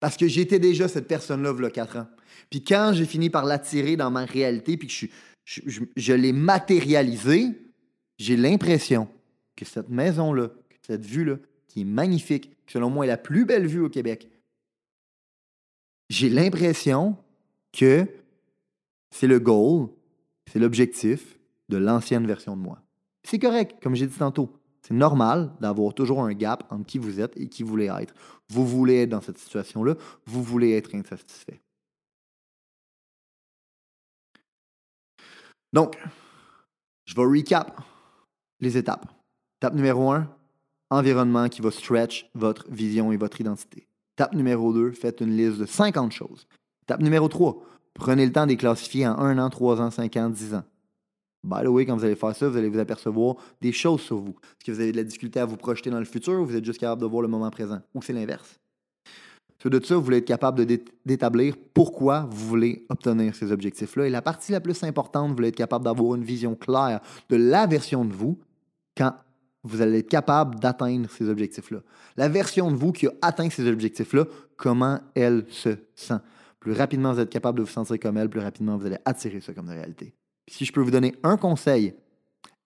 Parce 0.00 0.16
que 0.16 0.26
j'étais 0.26 0.58
déjà 0.58 0.88
cette 0.88 1.06
personne-là, 1.06 1.54
il 1.56 1.62
y 1.62 1.66
a 1.66 1.70
quatre 1.70 1.96
ans. 1.98 2.08
Puis 2.48 2.64
quand 2.64 2.92
j'ai 2.94 3.04
fini 3.04 3.28
par 3.28 3.44
l'attirer 3.44 3.96
dans 3.96 4.10
ma 4.10 4.24
réalité, 4.24 4.76
puis 4.76 4.88
que 4.88 5.06
je 5.96 6.12
l'ai 6.12 6.32
matérialisé, 6.32 7.48
j'ai 8.18 8.36
l'impression 8.36 9.08
que 9.56 9.64
cette 9.64 9.90
maison-là, 9.90 10.50
cette 10.86 11.04
vue-là, 11.04 11.36
qui 11.68 11.82
est 11.82 11.84
magnifique, 11.84 12.50
selon 12.66 12.90
moi 12.90 13.04
est 13.04 13.08
la 13.08 13.18
plus 13.18 13.44
belle 13.44 13.66
vue 13.66 13.80
au 13.80 13.90
Québec, 13.90 14.28
j'ai 16.08 16.28
l'impression 16.28 17.16
que 17.72 18.06
c'est 19.10 19.26
le 19.26 19.38
goal, 19.38 19.88
c'est 20.50 20.58
l'objectif 20.58 21.38
de 21.68 21.76
l'ancienne 21.76 22.26
version 22.26 22.56
de 22.56 22.62
moi. 22.62 22.82
C'est 23.22 23.38
correct, 23.38 23.82
comme 23.82 23.94
j'ai 23.94 24.06
dit 24.06 24.18
tantôt. 24.18 24.50
C'est 24.82 24.94
normal 24.94 25.52
d'avoir 25.60 25.94
toujours 25.94 26.22
un 26.22 26.32
gap 26.32 26.64
entre 26.70 26.86
qui 26.86 26.98
vous 26.98 27.20
êtes 27.20 27.36
et 27.36 27.48
qui 27.48 27.62
vous 27.62 27.70
voulez 27.70 27.86
être. 27.86 28.14
Vous 28.48 28.66
voulez 28.66 29.02
être 29.02 29.10
dans 29.10 29.20
cette 29.20 29.38
situation-là, 29.38 29.94
vous 30.26 30.42
voulez 30.42 30.72
être 30.72 30.94
insatisfait. 30.94 31.60
Donc, 35.72 35.96
je 37.04 37.14
vais 37.14 37.22
recap 37.22 37.80
les 38.60 38.76
étapes. 38.76 39.06
Étape 39.60 39.74
numéro 39.74 40.10
1, 40.10 40.28
environnement 40.90 41.48
qui 41.48 41.60
va 41.60 41.70
stretch 41.70 42.28
votre 42.34 42.68
vision 42.70 43.12
et 43.12 43.16
votre 43.16 43.40
identité. 43.40 43.86
Étape 44.16 44.34
numéro 44.34 44.72
2, 44.72 44.92
faites 44.92 45.20
une 45.20 45.36
liste 45.36 45.58
de 45.58 45.66
50 45.66 46.12
choses. 46.12 46.48
Étape 46.82 47.00
numéro 47.00 47.28
3, 47.28 47.62
prenez 47.94 48.26
le 48.26 48.32
temps 48.32 48.46
de 48.46 48.54
classifier 48.54 49.06
en 49.06 49.18
1 49.18 49.38
an, 49.38 49.50
3 49.50 49.80
ans, 49.80 49.90
5 49.90 50.16
ans, 50.16 50.30
10 50.30 50.54
ans. 50.54 50.64
By 51.42 51.62
the 51.64 51.68
way, 51.68 51.86
quand 51.86 51.96
vous 51.96 52.04
allez 52.04 52.16
faire 52.16 52.36
ça, 52.36 52.48
vous 52.48 52.56
allez 52.56 52.68
vous 52.68 52.78
apercevoir 52.78 53.36
des 53.60 53.72
choses 53.72 54.02
sur 54.02 54.18
vous. 54.18 54.36
Est-ce 54.42 54.64
que 54.64 54.72
vous 54.72 54.80
avez 54.80 54.92
de 54.92 54.96
la 54.96 55.04
difficulté 55.04 55.40
à 55.40 55.46
vous 55.46 55.56
projeter 55.56 55.90
dans 55.90 55.98
le 55.98 56.04
futur 56.04 56.40
ou 56.40 56.46
vous 56.46 56.56
êtes 56.56 56.64
juste 56.64 56.80
capable 56.80 57.00
de 57.00 57.06
voir 57.06 57.22
le 57.22 57.28
moment 57.28 57.50
présent? 57.50 57.80
Ou 57.94 58.02
c'est 58.02 58.12
l'inverse? 58.12 58.60
de 59.68 59.84
ça, 59.84 59.94
vous 59.94 60.02
voulez 60.02 60.18
être 60.18 60.26
capable 60.26 60.64
d'établir 61.04 61.54
pourquoi 61.74 62.26
vous 62.30 62.46
voulez 62.46 62.86
obtenir 62.88 63.34
ces 63.34 63.52
objectifs-là. 63.52 64.06
Et 64.06 64.10
la 64.10 64.22
partie 64.22 64.52
la 64.52 64.60
plus 64.60 64.82
importante, 64.84 65.28
vous 65.28 65.36
voulez 65.36 65.48
être 65.48 65.56
capable 65.56 65.84
d'avoir 65.84 66.14
une 66.14 66.24
vision 66.24 66.54
claire 66.54 67.00
de 67.28 67.36
la 67.36 67.66
version 67.66 68.04
de 68.04 68.12
vous 68.12 68.38
quand 68.96 69.12
vous 69.62 69.82
allez 69.82 69.98
être 69.98 70.08
capable 70.08 70.58
d'atteindre 70.58 71.10
ces 71.10 71.28
objectifs-là. 71.28 71.80
La 72.16 72.28
version 72.28 72.70
de 72.70 72.76
vous 72.76 72.92
qui 72.92 73.06
a 73.06 73.12
atteint 73.20 73.50
ces 73.50 73.68
objectifs-là, 73.68 74.24
comment 74.56 74.98
elle 75.14 75.44
se 75.50 75.76
sent? 75.94 76.20
Plus 76.58 76.72
rapidement 76.72 77.12
vous 77.12 77.20
êtes 77.20 77.30
capable 77.30 77.58
de 77.58 77.64
vous 77.64 77.70
sentir 77.70 77.98
comme 78.00 78.16
elle, 78.16 78.30
plus 78.30 78.40
rapidement 78.40 78.78
vous 78.78 78.86
allez 78.86 78.98
attirer 79.04 79.40
ça 79.40 79.52
comme 79.52 79.68
réalité. 79.68 80.14
Si 80.50 80.64
je 80.64 80.72
peux 80.72 80.80
vous 80.80 80.90
donner 80.90 81.14
un 81.22 81.36
conseil, 81.36 81.94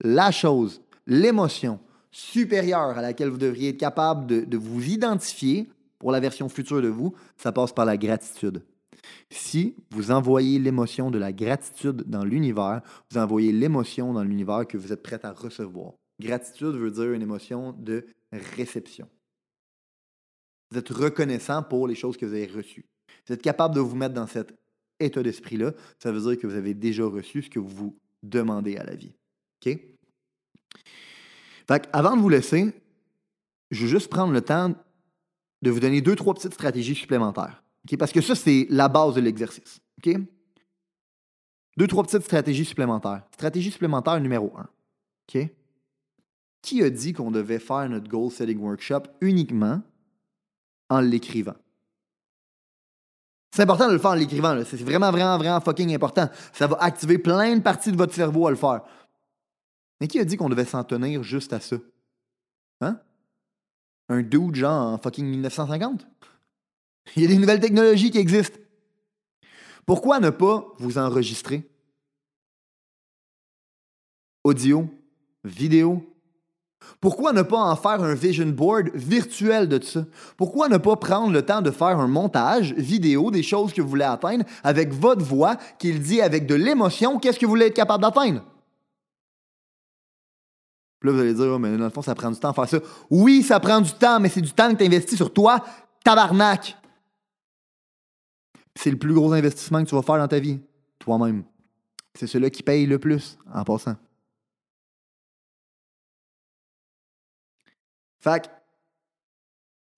la 0.00 0.30
chose, 0.30 0.80
l'émotion 1.06 1.78
supérieure 2.10 2.96
à 2.96 3.02
laquelle 3.02 3.28
vous 3.28 3.38
devriez 3.38 3.70
être 3.70 3.76
capable 3.76 4.26
de, 4.46 4.56
vous 4.56 4.88
identifier 4.88 5.68
pour 5.98 6.10
la 6.10 6.20
version 6.20 6.48
future 6.48 6.80
de 6.80 6.88
vous, 6.88 7.14
ça 7.36 7.52
passe 7.52 7.72
par 7.72 7.84
la 7.84 7.98
gratitude. 7.98 8.64
Si 9.28 9.76
vous 9.90 10.10
envoyez 10.10 10.58
l'émotion 10.58 11.10
de 11.10 11.18
la 11.18 11.32
gratitude 11.32 12.04
dans 12.06 12.24
l'univers, 12.24 12.80
vous 13.10 13.18
envoyez 13.18 13.52
l'émotion 13.52 14.14
dans 14.14 14.22
l'univers 14.22 14.66
que 14.66 14.78
vous 14.78 14.92
êtes 14.92 15.02
prêt 15.02 15.20
à 15.22 15.32
recevoir. 15.32 15.92
Gratitude 16.18 16.76
veut 16.76 16.90
dire 16.90 17.12
une 17.12 17.22
émotion 17.22 17.74
de 17.78 18.06
réception. 18.32 19.08
Vous 20.70 20.78
êtes 20.78 20.88
reconnaissant 20.88 21.62
pour 21.62 21.86
les 21.86 21.94
choses 21.94 22.16
que 22.16 22.24
vous 22.24 22.32
avez 22.32 22.46
reçues. 22.46 22.86
Vous 23.26 23.34
êtes 23.34 23.42
capable 23.42 23.74
de 23.74 23.80
vous 23.80 23.96
mettre 23.96 24.14
dans 24.14 24.26
cet 24.26 24.54
état 25.00 25.22
d'esprit-là. 25.22 25.72
Ça 25.98 26.12
veut 26.12 26.20
dire 26.20 26.40
que 26.40 26.46
vous 26.46 26.56
avez 26.56 26.74
déjà 26.74 27.04
reçu 27.04 27.42
ce 27.42 27.50
que 27.50 27.58
vous 27.58 27.68
vous 27.68 27.98
demandez 28.22 28.76
à 28.76 28.84
la 28.84 28.94
vie. 28.94 29.14
OK? 29.64 29.78
Fait 31.66 31.88
avant 31.92 32.16
de 32.16 32.20
vous 32.20 32.28
laisser, 32.28 32.72
je 33.70 33.82
veux 33.82 33.88
juste 33.88 34.08
prendre 34.08 34.32
le 34.32 34.40
temps 34.40 34.74
de 35.62 35.70
vous 35.70 35.80
donner 35.80 36.00
deux, 36.00 36.16
trois 36.16 36.34
petites 36.34 36.54
stratégies 36.54 36.94
supplémentaires. 36.94 37.62
Parce 37.98 38.12
que 38.12 38.20
ça, 38.20 38.34
c'est 38.34 38.66
la 38.70 38.88
base 38.88 39.14
de 39.14 39.20
l'exercice. 39.20 39.80
OK? 39.98 40.16
Deux, 41.76 41.86
trois 41.86 42.04
petites 42.04 42.22
stratégies 42.22 42.64
supplémentaires. 42.64 43.22
Stratégie 43.32 43.70
supplémentaire 43.70 44.20
numéro 44.20 44.52
un. 44.56 44.68
OK? 45.28 45.48
Qui 46.62 46.82
a 46.82 46.90
dit 46.90 47.12
qu'on 47.12 47.30
devait 47.30 47.58
faire 47.58 47.88
notre 47.88 48.08
goal 48.08 48.30
setting 48.30 48.58
workshop 48.58 49.02
uniquement 49.20 49.82
en 50.88 51.00
l'écrivant? 51.00 51.56
C'est 53.54 53.62
important 53.62 53.86
de 53.86 53.92
le 53.92 54.00
faire 54.00 54.10
en 54.10 54.14
l'écrivant. 54.14 54.60
C'est 54.64 54.82
vraiment, 54.82 55.12
vraiment, 55.12 55.38
vraiment 55.38 55.60
fucking 55.60 55.94
important. 55.94 56.28
Ça 56.52 56.66
va 56.66 56.76
activer 56.80 57.18
plein 57.18 57.54
de 57.54 57.62
parties 57.62 57.92
de 57.92 57.96
votre 57.96 58.12
cerveau 58.12 58.48
à 58.48 58.50
le 58.50 58.56
faire. 58.56 58.82
Mais 60.00 60.08
qui 60.08 60.18
a 60.18 60.24
dit 60.24 60.36
qu'on 60.36 60.48
devait 60.48 60.64
s'en 60.64 60.82
tenir 60.82 61.22
juste 61.22 61.52
à 61.52 61.60
ça? 61.60 61.76
Hein? 62.80 62.98
Un 64.08 64.22
dude 64.22 64.56
genre 64.56 64.94
en 64.94 64.98
fucking 64.98 65.24
1950? 65.24 66.04
Il 67.14 67.22
y 67.22 67.26
a 67.26 67.28
des 67.28 67.38
nouvelles 67.38 67.60
technologies 67.60 68.10
qui 68.10 68.18
existent. 68.18 68.58
Pourquoi 69.86 70.18
ne 70.18 70.30
pas 70.30 70.66
vous 70.78 70.98
enregistrer? 70.98 71.62
Audio, 74.42 74.90
vidéo. 75.44 76.13
Pourquoi 77.00 77.32
ne 77.32 77.42
pas 77.42 77.58
en 77.58 77.76
faire 77.76 78.02
un 78.02 78.14
vision 78.14 78.46
board 78.46 78.90
virtuel 78.94 79.68
de 79.68 79.82
ça? 79.82 80.04
Pourquoi 80.36 80.68
ne 80.68 80.78
pas 80.78 80.96
prendre 80.96 81.32
le 81.32 81.42
temps 81.42 81.62
de 81.62 81.70
faire 81.70 81.98
un 81.98 82.08
montage 82.08 82.72
vidéo 82.74 83.30
des 83.30 83.42
choses 83.42 83.72
que 83.72 83.82
vous 83.82 83.88
voulez 83.88 84.04
atteindre 84.04 84.44
avec 84.62 84.92
votre 84.92 85.24
voix 85.24 85.56
qui 85.78 85.92
le 85.92 85.98
dit 85.98 86.20
avec 86.20 86.46
de 86.46 86.54
l'émotion 86.54 87.18
qu'est-ce 87.18 87.38
que 87.38 87.46
vous 87.46 87.50
voulez 87.50 87.66
être 87.66 87.74
capable 87.74 88.02
d'atteindre? 88.02 88.42
là, 91.04 91.12
vous 91.12 91.20
allez 91.20 91.34
dire, 91.34 91.46
oh, 91.46 91.58
mais 91.58 91.76
dans 91.76 91.84
le 91.84 91.90
fond, 91.90 92.02
ça 92.02 92.14
prend 92.14 92.30
du 92.30 92.38
temps 92.38 92.50
à 92.50 92.54
faire 92.54 92.68
ça. 92.68 92.78
Oui, 93.10 93.42
ça 93.42 93.60
prend 93.60 93.80
du 93.80 93.92
temps, 93.92 94.18
mais 94.20 94.28
c'est 94.28 94.40
du 94.40 94.52
temps 94.52 94.70
que 94.72 94.78
tu 94.78 94.84
investis 94.84 95.16
sur 95.16 95.32
toi, 95.32 95.62
tabarnak. 96.02 96.76
C'est 98.74 98.90
le 98.90 98.96
plus 98.96 99.14
gros 99.14 99.32
investissement 99.32 99.84
que 99.84 99.88
tu 99.88 99.94
vas 99.94 100.02
faire 100.02 100.18
dans 100.18 100.28
ta 100.28 100.40
vie, 100.40 100.60
toi-même. 100.98 101.44
C'est 102.14 102.26
celui 102.26 102.50
qui 102.50 102.62
paye 102.62 102.86
le 102.86 102.98
plus, 102.98 103.38
en 103.52 103.64
passant. 103.64 103.96
Fait 108.24 108.50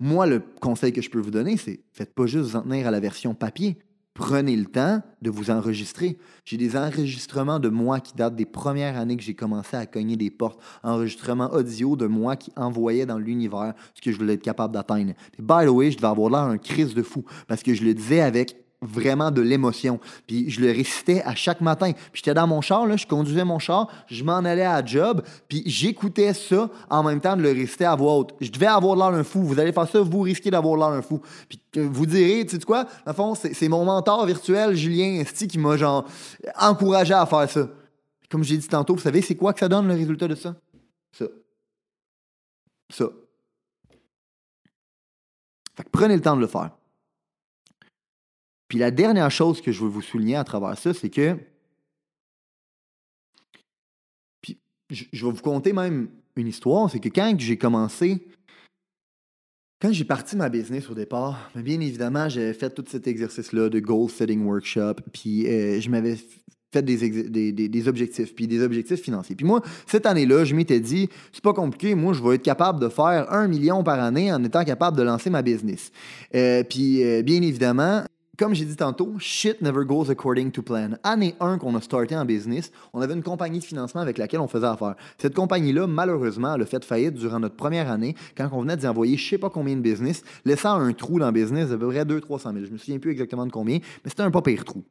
moi, 0.01 0.27
le 0.27 0.43
conseil 0.61 0.93
que 0.93 1.01
je 1.01 1.09
peux 1.09 1.21
vous 1.21 1.31
donner, 1.31 1.57
c'est 1.57 1.81
faites 1.93 2.13
pas 2.13 2.27
juste 2.27 2.51
vous 2.51 2.57
en 2.57 2.63
tenir 2.63 2.89
à 2.89 2.91
la 2.91 2.99
version 2.99 3.35
papier. 3.35 3.79
Prenez 4.15 4.57
le 4.57 4.67
temps 4.67 5.01
de 5.23 5.31
vous 5.31 5.51
enregistrer. 5.51 6.19
J'ai 6.45 6.57
des 6.57 6.77
enregistrements 6.77 7.61
de 7.61 7.69
moi 7.69 8.01
qui 8.01 8.15
datent 8.15 8.35
des 8.35 8.45
premières 8.45 8.99
années 8.99 9.17
que 9.17 9.23
j'ai 9.23 9.35
commencé 9.35 9.77
à 9.77 9.87
cogner 9.87 10.17
des 10.17 10.31
portes. 10.31 10.61
Enregistrements 10.83 11.53
audio 11.53 11.95
de 11.95 12.07
moi 12.07 12.35
qui 12.35 12.51
envoyait 12.57 13.07
dans 13.07 13.19
l'univers 13.19 13.75
ce 13.95 14.01
que 14.01 14.11
je 14.11 14.19
voulais 14.19 14.35
être 14.35 14.43
capable 14.43 14.75
d'atteindre. 14.75 15.13
By 15.39 15.65
the 15.65 15.71
way, 15.71 15.93
je 15.93 15.97
devais 15.97 16.09
avoir 16.09 16.31
l'air 16.31 16.41
un 16.41 16.59
crise 16.59 16.95
de 16.95 17.03
fou 17.03 17.25
parce 17.47 17.63
que 17.63 17.75
je 17.75 17.85
le 17.85 17.95
disais 17.95 18.23
avec 18.23 18.66
vraiment 18.83 19.31
de 19.31 19.41
l'émotion. 19.41 19.99
Puis 20.27 20.51
je 20.51 20.61
le 20.61 20.69
récitais 20.69 21.23
à 21.23 21.35
chaque 21.35 21.61
matin. 21.61 21.93
Puis 21.93 22.23
j'étais 22.23 22.35
dans 22.35 22.47
mon 22.47 22.61
char, 22.61 22.87
là, 22.87 22.97
je 22.97 23.07
conduisais 23.07 23.45
mon 23.45 23.59
char, 23.59 23.89
je 24.07 24.23
m'en 24.23 24.39
allais 24.39 24.65
à 24.65 24.85
job, 24.85 25.23
puis 25.49 25.63
j'écoutais 25.67 26.35
ça 26.35 26.69
en 26.91 27.03
même 27.03 27.21
temps 27.21 27.37
de 27.37 27.43
le 27.43 27.51
réciter 27.51 27.85
à 27.85 27.95
voix 27.95 28.15
haute. 28.17 28.35
Je 28.41 28.51
devais 28.51 28.67
avoir 28.67 28.97
l'air 28.97 29.13
d'un 29.13 29.25
fou. 29.25 29.43
Vous 29.43 29.59
allez 29.59 29.73
faire 29.73 29.89
ça, 29.89 30.01
vous 30.01 30.21
risquez 30.21 30.51
d'avoir 30.51 30.77
l'air 30.77 30.91
d'un 30.91 31.03
fou. 31.03 31.21
Puis 31.49 31.61
vous 31.75 32.07
direz, 32.07 32.45
tu 32.47 32.57
sais 32.57 32.63
quoi, 32.63 32.87
dans 33.07 33.15
fond, 33.15 33.35
c'est 33.35 33.69
mon 33.69 33.85
mentor 33.85 34.27
virtuel, 34.27 34.75
Julien 34.75 35.21
Esti, 35.21 35.49
qui 35.49 35.59
m'a 35.59 35.77
genre 35.77 36.07
encouragé 36.59 37.15
à 37.15 37.27
faire 37.27 37.49
ça. 37.51 37.69
Comme 38.31 38.43
j'ai 38.43 38.57
dit 38.57 38.69
tantôt, 38.69 38.95
vous 38.95 39.01
savez, 39.01 39.23
c'est 39.23 39.37
quoi 39.37 39.53
que 39.53 39.61
ça 39.61 39.69
donne 39.69 39.87
le 39.87 39.95
résultat 39.95 40.29
de 40.29 40.35
ça? 40.35 40.55
Ça. 41.13 41.27
Ça. 42.91 43.07
Fait 45.75 45.85
que 45.85 45.91
prenez 45.91 46.17
le 46.17 46.23
temps 46.23 46.37
de 46.37 46.41
le 46.41 46.47
faire. 46.47 46.71
Puis 48.69 48.79
la 48.79 48.91
dernière 48.91 49.31
chose 49.31 49.61
que 49.61 49.73
je 49.73 49.83
veux 49.83 49.89
vous 49.89 50.03
souligner 50.03 50.37
à 50.37 50.45
travers 50.45 50.77
ça, 50.77 50.93
c'est 50.93 51.11
que. 51.11 51.37
Puis 54.41 54.59
je 54.89 55.27
vais 55.27 55.33
vous 55.33 55.43
conter 55.43 55.73
même 55.73 56.09
une 56.37 56.49
histoire, 56.49 56.91
c'est 56.91 57.01
que 57.01 57.09
quand 57.09 57.35
j'ai 57.39 57.57
commencé, 57.57 58.27
quand 59.81 59.93
j'ai 59.93 60.05
parti 60.05 60.37
ma 60.37 60.49
business 60.49 60.89
au 60.91 60.95
départ, 60.95 61.51
bien 61.55 61.81
évidemment, 61.81 62.29
j'avais 62.29 62.55
fait 62.55 62.71
tout 62.71 62.85
cet 62.89 63.07
exercice-là 63.07 63.69
de 63.69 63.81
goal 63.81 64.09
setting 64.11 64.45
workshop, 64.45 64.95
puis 65.13 65.47
euh, 65.47 65.81
je 65.81 65.91
m'avais 65.91 66.17
fait 66.73 66.83
des, 66.83 67.53
des, 67.53 67.89
objectifs, 67.89 68.35
puis 68.35 68.47
des 68.47 68.63
objectifs 68.63 69.01
financiers. 69.01 69.37
Puis 69.37 69.47
moi, 69.47 69.63
cette 69.87 70.07
année-là, 70.07 70.45
je 70.45 70.55
m'étais 70.55 70.81
dit, 70.81 71.09
c'est 71.33 71.43
pas 71.43 71.53
compliqué, 71.53 71.95
moi, 71.95 72.13
je 72.13 72.23
vais 72.23 72.35
être 72.37 72.43
capable 72.43 72.81
de 72.81 72.89
faire 72.89 73.33
un 73.33 73.49
million 73.49 73.83
par 73.83 74.01
année 74.01 74.33
en 74.33 74.43
étant 74.45 74.65
capable 74.65 74.97
de 74.97 75.03
lancer 75.03 75.31
ma 75.31 75.43
business. 75.43 75.91
Euh, 76.35 76.63
puis, 76.65 77.03
euh, 77.05 77.23
bien 77.23 77.41
évidemment, 77.43 78.03
comme 78.37 78.55
j'ai 78.55 78.65
dit 78.65 78.77
tantôt, 78.77 79.15
shit 79.19 79.63
never 79.63 79.85
goes 79.85 80.11
according 80.11 80.51
to 80.51 80.63
plan. 80.63 80.91
Année 81.03 81.35
1 81.41 81.59
qu'on 81.59 81.75
a 81.75 81.81
starté 81.81 82.17
en 82.17 82.25
business, 82.25 82.71
on 82.93 83.01
avait 83.01 83.15
une 83.15 83.23
compagnie 83.23 83.61
de 83.61 83.65
financement 83.65 84.01
avec 84.01 84.19
laquelle 84.19 84.41
on 84.41 84.49
faisait 84.49 84.67
affaire. 84.67 84.95
Cette 85.19 85.35
compagnie-là, 85.35 85.87
malheureusement, 85.87 86.55
elle 86.55 86.63
a 86.63 86.67
fait 86.67 86.85
faillite 86.85 87.15
durant 87.15 87.41
notre 87.41 87.57
première 87.57 87.91
année 87.91 88.15
quand 88.37 88.49
on 88.53 88.63
venait 88.63 88.77
d'y 88.77 88.87
envoyer 88.87 89.17
je 89.17 89.29
sais 89.29 89.39
pas 89.39 89.51
combien 89.51 89.77
de 89.77 89.81
business, 89.81 90.23
laissant 90.45 90.75
un 90.75 90.93
trou 90.93 91.19
dans 91.19 91.27
le 91.27 91.33
business 91.33 91.71
de 91.71 91.77
peu 91.77 91.89
près 91.89 92.05
200-300 92.05 92.53
000. 92.53 92.67
Je 92.67 92.71
me 92.73 92.79
souviens 92.79 92.99
plus 92.99 93.13
exactement 93.13 93.47
de 93.47 93.53
combien, 93.53 93.77
mais 93.77 94.11
c'était 94.11 94.23
un 94.23 94.31
pas 94.31 94.43
pire 94.43 94.65
trou. 94.65 94.85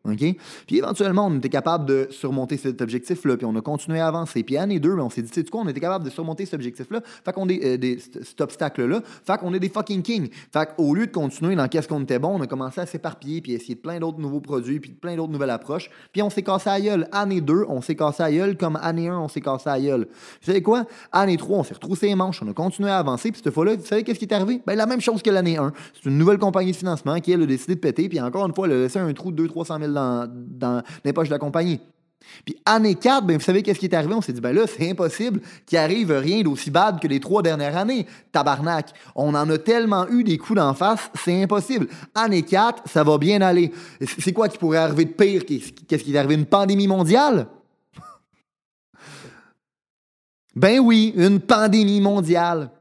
Puis 0.68 0.78
éventuellement, 0.78 1.28
on 1.28 1.38
était 1.38 1.50
capable 1.50 1.86
de 1.86 2.08
surmonter 2.10 2.58
cet 2.58 2.82
objectif-là, 2.82 3.38
puis 3.38 3.46
on 3.46 3.56
a 3.56 3.62
continué 3.62 4.00
à 4.00 4.08
avancer. 4.08 4.44
Puis 4.44 4.58
année 4.58 4.80
2, 4.80 4.96
ben, 4.96 5.04
on 5.04 5.10
s'est 5.10 5.22
dit, 5.22 5.30
tu 5.30 5.42
sais 5.42 5.48
quoi, 5.48 5.62
on 5.62 5.68
était 5.68 5.80
capable 5.80 6.06
de 6.06 6.10
surmonter 6.10 6.46
cet 6.46 6.56
objectif-là, 6.56 7.02
fait 7.04 7.34
qu'on 7.34 7.48
est 7.50 7.64
euh, 7.64 7.78
des, 7.78 8.00
cet 8.00 8.42
obstacle-là, 8.42 9.02
fait 9.26 9.38
qu'on 9.38 9.54
est 9.54 9.60
des 9.60 9.70
fucking 9.70 10.02
kings. 10.02 10.30
Fait 10.52 10.70
qu'au 10.76 10.96
lieu 10.96 11.08
de 11.08 11.12
continuer 11.12 11.56
dans 11.56 11.68
qu'est-ce 11.68 11.88
qu'on 11.88 12.02
était 12.02 12.20
bon, 12.20 12.40
on 12.40 12.42
a 12.42 12.48
commencé 12.48 12.82
à 12.82 12.86
s'éparpiller 12.86 13.35
puis 13.42 13.54
essayer 13.54 13.76
plein 13.76 14.00
d'autres 14.00 14.20
nouveaux 14.20 14.42
produits, 14.42 14.80
puis 14.80 14.92
plein 14.92 15.16
d'autres 15.16 15.32
nouvelles 15.32 15.50
approches. 15.50 15.90
Puis 16.12 16.22
on 16.22 16.30
s'est 16.30 16.44
cassé 16.44 16.70
à 16.70 16.80
gueule. 16.80 17.08
Année 17.12 17.42
2, 17.42 17.66
on 17.68 17.82
s'est 17.82 17.96
cassé 17.96 18.24
à 18.24 18.32
gueule, 18.32 18.58
comme 18.58 18.78
année 18.82 19.08
1, 19.08 19.18
on 19.18 19.28
s'est 19.28 19.42
cassé 19.42 19.70
à 19.70 19.80
gueule. 19.80 20.08
Vous 20.10 20.46
savez 20.46 20.62
quoi? 20.62 20.86
Année 21.12 21.38
3, 21.38 21.60
on 21.60 21.64
s'est 21.64 21.74
retroussé 21.74 22.08
les 22.08 22.16
manches, 22.16 22.42
on 22.44 22.50
a 22.50 22.54
continué 22.54 22.90
à 22.90 22.98
avancer, 22.98 23.32
puis 23.32 23.42
cette 23.44 23.54
fois-là, 23.54 23.76
vous 23.76 23.86
savez 23.86 24.04
qu'est-ce 24.04 24.20
qui 24.20 24.26
est 24.26 24.34
arrivé? 24.34 24.62
Ben, 24.66 24.76
la 24.76 24.86
même 24.86 25.02
chose 25.02 25.22
que 25.22 25.30
l'année 25.30 25.58
1. 25.58 25.72
C'est 25.94 26.10
une 26.10 26.18
nouvelle 26.18 26.38
compagnie 26.38 26.72
de 26.72 26.78
financement 26.78 27.20
qui, 27.20 27.32
elle, 27.32 27.44
a 27.44 27.46
décidé 27.46 27.76
de 27.76 27.80
péter, 27.80 28.10
puis 28.10 28.20
encore 28.20 28.46
une 28.46 28.54
fois, 28.54 28.68
elle 28.68 28.74
a 28.74 28.78
laissé 28.78 29.00
un 29.00 29.14
trou 29.14 29.32
de 29.32 29.48
200-300 29.48 29.80
000 29.80 29.92
dans, 29.92 30.28
dans 30.30 30.84
les 31.04 31.14
poches 31.14 31.30
de 31.30 31.34
la 31.34 31.40
compagnie. 31.40 31.80
Puis 32.44 32.58
année 32.66 32.96
4, 32.96 33.26
ben, 33.26 33.38
vous 33.38 33.44
savez 33.44 33.64
qu'est-ce 33.64 33.80
qui 33.80 33.86
est 33.86 33.94
arrivé? 33.94 34.14
On 34.14 34.22
s'est 34.22 34.34
dit, 34.34 34.42
ben 34.42 34.54
là, 34.54 34.66
c'est 34.68 34.90
impossible 34.90 35.42
qu'il 35.66 35.78
arrive 35.78 36.12
rien 36.12 36.42
d'aussi 36.42 36.72
bad 36.72 37.00
que 37.00 37.08
les 37.08 37.20
trois 37.20 37.42
dernières 37.42 37.78
années. 37.78 38.06
Tabarnak. 38.32 38.92
On 39.16 39.34
en 39.36 39.50
a 39.50 39.58
tellement 39.58 40.08
eu 40.10 40.24
des 40.24 40.38
coups 40.38 40.58
d'en 40.58 40.74
face, 40.74 41.10
c'est 41.16 41.44
impossible. 41.44 41.88
Année 42.14 42.44
4, 42.44 42.84
ça 42.88 43.04
va 43.04 43.18
bien 43.18 43.42
aller. 43.42 43.72
C'est 44.20 44.34
quoi 44.34 44.50
qui 44.50 44.58
pourrait 44.58 44.80
arriver 44.80 45.06
de 45.06 45.12
pire? 45.12 45.46
Qu'est-ce 45.46 46.04
qui 46.04 46.14
est 46.14 46.18
arrivé? 46.18 46.36
Une 46.36 46.46
pandémie 46.46 46.88
mondiale? 46.88 47.48
ben 50.56 50.80
oui, 50.80 51.14
une 51.16 51.40
pandémie 51.40 52.02
mondiale. 52.02 52.72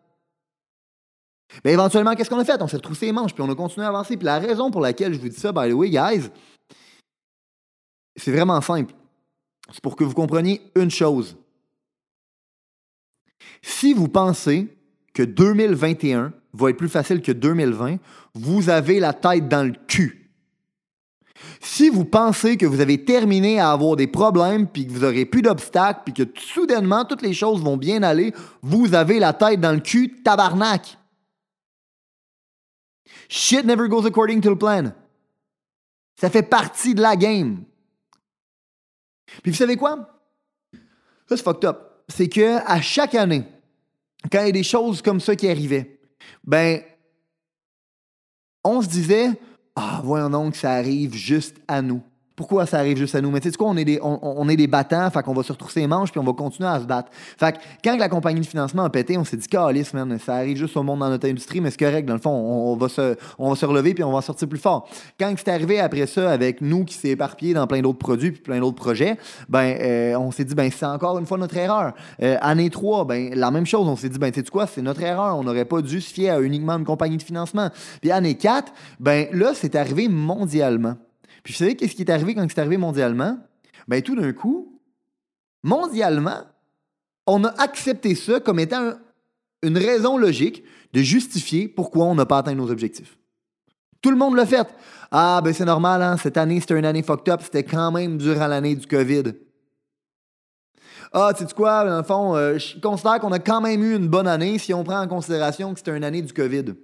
Ben 1.62 1.72
éventuellement, 1.72 2.14
qu'est-ce 2.14 2.30
qu'on 2.30 2.40
a 2.40 2.44
fait? 2.44 2.60
On 2.60 2.66
s'est 2.66 2.76
retroussé 2.76 3.06
les 3.06 3.12
manches, 3.12 3.32
puis 3.32 3.42
on 3.42 3.50
a 3.50 3.54
continué 3.54 3.86
à 3.86 3.90
avancer. 3.90 4.16
Puis 4.16 4.24
la 4.24 4.40
raison 4.40 4.70
pour 4.70 4.80
laquelle 4.80 5.14
je 5.14 5.20
vous 5.20 5.28
dis 5.28 5.38
ça, 5.38 5.52
by 5.52 5.70
the 5.70 5.74
way, 5.74 5.88
guys, 5.88 6.28
c'est 8.16 8.32
vraiment 8.32 8.60
simple 8.60 8.92
c'est 9.70 9.80
pour 9.80 9.96
que 9.96 10.04
vous 10.04 10.14
compreniez 10.14 10.60
une 10.76 10.90
chose. 10.90 11.36
Si 13.62 13.94
vous 13.94 14.08
pensez 14.08 14.68
que 15.12 15.22
2021 15.22 16.32
va 16.52 16.70
être 16.70 16.76
plus 16.76 16.88
facile 16.88 17.22
que 17.22 17.32
2020, 17.32 17.96
vous 18.34 18.68
avez 18.68 19.00
la 19.00 19.12
tête 19.12 19.48
dans 19.48 19.66
le 19.66 19.74
cul. 19.86 20.24
Si 21.60 21.88
vous 21.88 22.04
pensez 22.04 22.56
que 22.56 22.66
vous 22.66 22.80
avez 22.80 23.04
terminé 23.04 23.58
à 23.58 23.72
avoir 23.72 23.96
des 23.96 24.06
problèmes, 24.06 24.68
puis 24.68 24.86
que 24.86 24.92
vous 24.92 25.00
n'aurez 25.00 25.24
plus 25.24 25.42
d'obstacles, 25.42 26.02
puis 26.04 26.14
que 26.14 26.40
soudainement 26.40 27.04
toutes 27.04 27.22
les 27.22 27.32
choses 27.32 27.62
vont 27.62 27.76
bien 27.76 28.02
aller, 28.02 28.32
vous 28.62 28.94
avez 28.94 29.18
la 29.18 29.32
tête 29.32 29.60
dans 29.60 29.72
le 29.72 29.80
cul, 29.80 30.22
tabarnak. 30.22 30.96
Shit 33.28 33.64
never 33.64 33.88
goes 33.88 34.06
according 34.06 34.40
to 34.40 34.54
the 34.54 34.58
plan. 34.58 34.92
Ça 36.20 36.30
fait 36.30 36.42
partie 36.42 36.94
de 36.94 37.02
la 37.02 37.16
game. 37.16 37.64
Puis 39.42 39.52
vous 39.52 39.56
savez 39.56 39.76
quoi? 39.76 40.20
Ça, 41.28 41.36
c'est 41.36 41.42
fucked 41.42 41.64
up. 41.64 41.78
C'est 42.08 42.28
que 42.28 42.58
à 42.66 42.80
chaque 42.80 43.14
année, 43.14 43.44
quand 44.30 44.40
il 44.40 44.46
y 44.46 44.50
a 44.50 44.52
des 44.52 44.62
choses 44.62 45.02
comme 45.02 45.20
ça 45.20 45.34
qui 45.36 45.48
arrivaient, 45.48 45.98
ben, 46.42 46.82
on 48.62 48.80
se 48.82 48.88
disait, 48.88 49.30
ah, 49.76 50.00
voyons 50.04 50.30
donc 50.30 50.52
que 50.52 50.58
ça 50.58 50.72
arrive 50.72 51.14
juste 51.14 51.56
à 51.68 51.82
nous. 51.82 52.02
Pourquoi 52.36 52.66
ça 52.66 52.78
arrive 52.78 52.96
juste 52.96 53.14
à 53.14 53.20
nous? 53.20 53.30
Mais 53.30 53.38
tu 53.38 53.48
sais 53.48 53.56
quoi, 53.56 53.68
on 53.68 53.76
est 53.76 53.84
des, 53.84 54.00
on, 54.02 54.48
est 54.48 54.56
des 54.56 54.66
battants, 54.66 55.08
fait 55.08 55.22
qu'on 55.22 55.34
va 55.34 55.44
se 55.44 55.52
retrousser 55.52 55.80
les 55.80 55.86
manches 55.86 56.10
puis 56.10 56.18
on 56.18 56.24
va 56.24 56.32
continuer 56.32 56.68
à 56.68 56.80
se 56.80 56.84
battre. 56.84 57.08
Fait 57.12 57.52
que 57.52 57.58
quand 57.84 57.96
la 57.96 58.08
compagnie 58.08 58.40
de 58.40 58.46
financement 58.46 58.82
a 58.82 58.90
pété, 58.90 59.16
on 59.16 59.24
s'est 59.24 59.36
dit, 59.36 59.46
calice, 59.46 59.94
man, 59.94 60.18
ça 60.18 60.34
arrive 60.34 60.56
juste 60.56 60.76
au 60.76 60.82
monde 60.82 60.98
dans 60.98 61.10
notre 61.10 61.28
industrie, 61.28 61.60
mais 61.60 61.70
c'est 61.70 61.78
correct, 61.78 62.06
dans 62.06 62.14
le 62.14 62.20
fond, 62.20 62.32
on, 62.32 62.74
va 62.74 62.88
se, 62.88 63.16
on 63.38 63.50
va 63.50 63.54
se 63.54 63.64
relever 63.64 63.94
puis 63.94 64.02
on 64.02 64.10
va 64.10 64.20
sortir 64.20 64.48
plus 64.48 64.58
fort. 64.58 64.88
Quand 65.18 65.32
c'est 65.36 65.48
arrivé 65.48 65.78
après 65.78 66.06
ça 66.06 66.28
avec 66.28 66.60
nous 66.60 66.84
qui 66.84 66.94
s'est 66.94 67.10
éparpillé 67.10 67.54
dans 67.54 67.68
plein 67.68 67.82
d'autres 67.82 67.98
produits 67.98 68.32
puis 68.32 68.42
plein 68.42 68.58
d'autres 68.58 68.74
projets, 68.74 69.16
ben, 69.48 69.76
euh, 69.80 70.16
on 70.16 70.32
s'est 70.32 70.44
dit, 70.44 70.56
ben, 70.56 70.68
c'est 70.76 70.86
encore 70.86 71.20
une 71.20 71.26
fois 71.26 71.38
notre 71.38 71.56
erreur. 71.56 71.92
Euh, 72.20 72.36
année 72.40 72.68
3, 72.68 73.04
ben, 73.04 73.32
la 73.32 73.52
même 73.52 73.66
chose, 73.66 73.86
on 73.86 73.94
s'est 73.94 74.08
dit, 74.08 74.18
ben, 74.18 74.32
tu 74.32 74.40
sais 74.40 74.46
quoi, 74.50 74.66
c'est 74.66 74.82
notre 74.82 75.02
erreur, 75.02 75.36
on 75.36 75.44
n'aurait 75.44 75.66
pas 75.66 75.80
dû 75.82 76.00
se 76.00 76.12
fier 76.12 76.30
à 76.30 76.40
uniquement 76.40 76.72
une 76.72 76.84
compagnie 76.84 77.16
de 77.16 77.22
financement. 77.22 77.70
Puis 78.00 78.10
année 78.10 78.34
4, 78.34 78.72
ben, 78.98 79.28
là, 79.32 79.52
c'est 79.54 79.76
arrivé 79.76 80.08
mondialement. 80.08 80.96
Puis 81.44 81.52
vous 81.52 81.58
savez 81.58 81.76
qu'est-ce 81.76 81.94
qui 81.94 82.02
est 82.02 82.10
arrivé 82.10 82.34
quand 82.34 82.44
c'est 82.48 82.58
arrivé 82.58 82.78
mondialement? 82.78 83.38
Ben 83.86 84.02
tout 84.02 84.16
d'un 84.16 84.32
coup, 84.32 84.80
mondialement, 85.62 86.40
on 87.26 87.44
a 87.44 87.50
accepté 87.60 88.14
ça 88.14 88.40
comme 88.40 88.58
étant 88.58 88.94
une 89.62 89.78
raison 89.78 90.16
logique 90.16 90.64
de 90.92 91.00
justifier 91.00 91.68
pourquoi 91.68 92.06
on 92.06 92.14
n'a 92.14 92.26
pas 92.26 92.38
atteint 92.38 92.54
nos 92.54 92.70
objectifs. 92.70 93.18
Tout 94.00 94.10
le 94.10 94.16
monde 94.16 94.36
l'a 94.36 94.46
fait. 94.46 94.66
Ah, 95.10 95.40
ben 95.44 95.52
c'est 95.52 95.64
normal, 95.64 96.02
hein? 96.02 96.16
cette 96.16 96.36
année, 96.36 96.60
c'était 96.60 96.78
une 96.78 96.84
année 96.84 97.02
fucked 97.02 97.32
up, 97.32 97.40
c'était 97.42 97.62
quand 97.62 97.92
même 97.92 98.18
durant 98.18 98.46
l'année 98.46 98.74
du 98.74 98.86
COVID. 98.86 99.34
Ah, 101.12 101.32
tu 101.36 101.46
sais 101.46 101.54
quoi, 101.54 101.84
dans 101.84 101.98
le 101.98 102.02
fond, 102.02 102.34
euh, 102.34 102.58
je 102.58 102.78
considère 102.80 103.20
qu'on 103.20 103.32
a 103.32 103.38
quand 103.38 103.60
même 103.60 103.82
eu 103.82 103.94
une 103.94 104.08
bonne 104.08 104.26
année 104.26 104.58
si 104.58 104.74
on 104.74 104.82
prend 104.82 105.00
en 105.00 105.08
considération 105.08 105.72
que 105.72 105.78
c'était 105.78 105.96
une 105.96 106.04
année 106.04 106.22
du 106.22 106.32
COVID. 106.32 106.74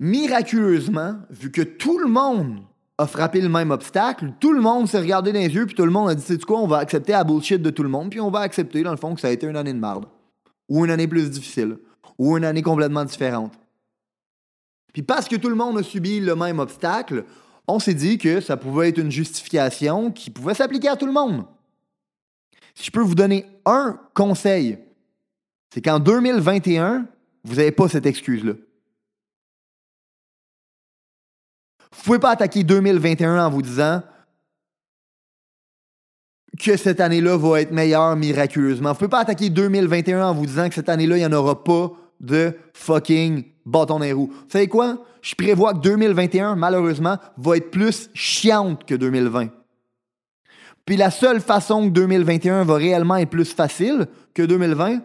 Miraculeusement, 0.00 1.16
vu 1.30 1.50
que 1.50 1.62
tout 1.62 1.98
le 1.98 2.08
monde 2.08 2.60
a 2.98 3.06
frappé 3.06 3.40
le 3.40 3.48
même 3.48 3.70
obstacle, 3.70 4.32
tout 4.40 4.52
le 4.52 4.60
monde 4.60 4.88
s'est 4.88 5.00
regardé 5.00 5.32
dans 5.32 5.40
les 5.40 5.52
yeux, 5.52 5.66
puis 5.66 5.74
tout 5.74 5.84
le 5.84 5.90
monde 5.90 6.10
a 6.10 6.14
dit, 6.14 6.22
c'est 6.24 6.42
quoi, 6.44 6.60
on 6.60 6.66
va 6.66 6.78
accepter 6.78 7.12
la 7.12 7.24
bullshit 7.24 7.60
de 7.60 7.70
tout 7.70 7.82
le 7.82 7.88
monde, 7.88 8.10
puis 8.10 8.20
on 8.20 8.30
va 8.30 8.40
accepter, 8.40 8.82
dans 8.82 8.92
le 8.92 8.96
fond, 8.96 9.14
que 9.14 9.20
ça 9.20 9.28
a 9.28 9.32
été 9.32 9.46
une 9.46 9.56
année 9.56 9.72
de 9.72 9.78
merde. 9.78 10.06
Ou 10.68 10.84
une 10.84 10.90
année 10.90 11.08
plus 11.08 11.30
difficile. 11.30 11.78
Ou 12.18 12.36
une 12.36 12.44
année 12.44 12.62
complètement 12.62 13.04
différente. 13.04 13.52
Puis 14.92 15.02
parce 15.02 15.28
que 15.28 15.36
tout 15.36 15.48
le 15.48 15.56
monde 15.56 15.76
a 15.78 15.82
subi 15.82 16.20
le 16.20 16.36
même 16.36 16.60
obstacle, 16.60 17.24
on 17.66 17.78
s'est 17.78 17.94
dit 17.94 18.16
que 18.16 18.40
ça 18.40 18.56
pouvait 18.56 18.90
être 18.90 18.98
une 18.98 19.10
justification 19.10 20.12
qui 20.12 20.30
pouvait 20.30 20.54
s'appliquer 20.54 20.88
à 20.88 20.96
tout 20.96 21.06
le 21.06 21.12
monde. 21.12 21.44
Si 22.74 22.84
je 22.86 22.90
peux 22.90 23.00
vous 23.00 23.14
donner 23.14 23.46
un 23.66 23.98
conseil, 24.14 24.78
c'est 25.72 25.80
qu'en 25.80 25.98
2021, 25.98 27.06
vous 27.42 27.56
n'avez 27.56 27.72
pas 27.72 27.88
cette 27.88 28.06
excuse-là. 28.06 28.52
Vous 31.96 32.02
pouvez 32.02 32.18
pas 32.18 32.30
attaquer 32.30 32.64
2021 32.64 33.46
en 33.46 33.50
vous 33.50 33.62
disant 33.62 34.02
que 36.58 36.76
cette 36.76 37.00
année-là 37.00 37.36
va 37.36 37.60
être 37.60 37.72
meilleure 37.72 38.16
miraculeusement. 38.16 38.90
Vous 38.90 38.98
pouvez 38.98 39.08
pas 39.08 39.20
attaquer 39.20 39.50
2021 39.50 40.26
en 40.26 40.34
vous 40.34 40.46
disant 40.46 40.68
que 40.68 40.74
cette 40.74 40.88
année-là, 40.88 41.16
il 41.16 41.20
n'y 41.20 41.26
en 41.26 41.32
aura 41.32 41.62
pas 41.62 41.92
de 42.20 42.52
fucking 42.72 43.44
bâton 43.64 44.00
des 44.00 44.12
roues. 44.12 44.30
Vous 44.32 44.50
savez 44.50 44.68
quoi? 44.68 45.04
Je 45.22 45.34
prévois 45.34 45.72
que 45.74 45.78
2021, 45.78 46.56
malheureusement, 46.56 47.16
va 47.36 47.56
être 47.56 47.70
plus 47.70 48.10
chiante 48.14 48.84
que 48.84 48.94
2020. 48.94 49.48
Puis 50.84 50.96
la 50.96 51.10
seule 51.10 51.40
façon 51.40 51.86
que 51.86 51.94
2021 51.94 52.64
va 52.64 52.74
réellement 52.74 53.16
être 53.16 53.30
plus 53.30 53.52
facile 53.52 54.06
que 54.34 54.42
2020, 54.42 55.00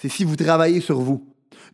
c'est 0.00 0.08
si 0.08 0.24
vous 0.24 0.36
travaillez 0.36 0.80
sur 0.80 1.00
vous. 1.00 1.26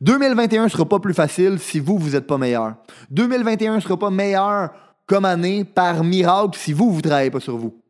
2021 0.05 0.64
ne 0.64 0.69
sera 0.69 0.85
pas 0.87 1.01
plus 1.01 1.14
facile 1.14 1.59
si 1.59 1.81
vous, 1.81 1.99
vous 1.99 2.11
n'êtes 2.11 2.27
pas 2.27 2.37
meilleur. 2.37 2.77
2021 3.11 3.77
ne 3.77 3.81
sera 3.81 3.99
pas 3.99 4.11
meilleur 4.11 4.75
comme 5.07 5.25
année 5.25 5.64
par 5.64 6.05
miracle 6.05 6.59
si 6.59 6.75
vous, 6.75 6.93
vous 6.93 7.01
travaillez 7.01 7.31
pas 7.31 7.40
sur 7.40 7.57
vous. 7.57 7.83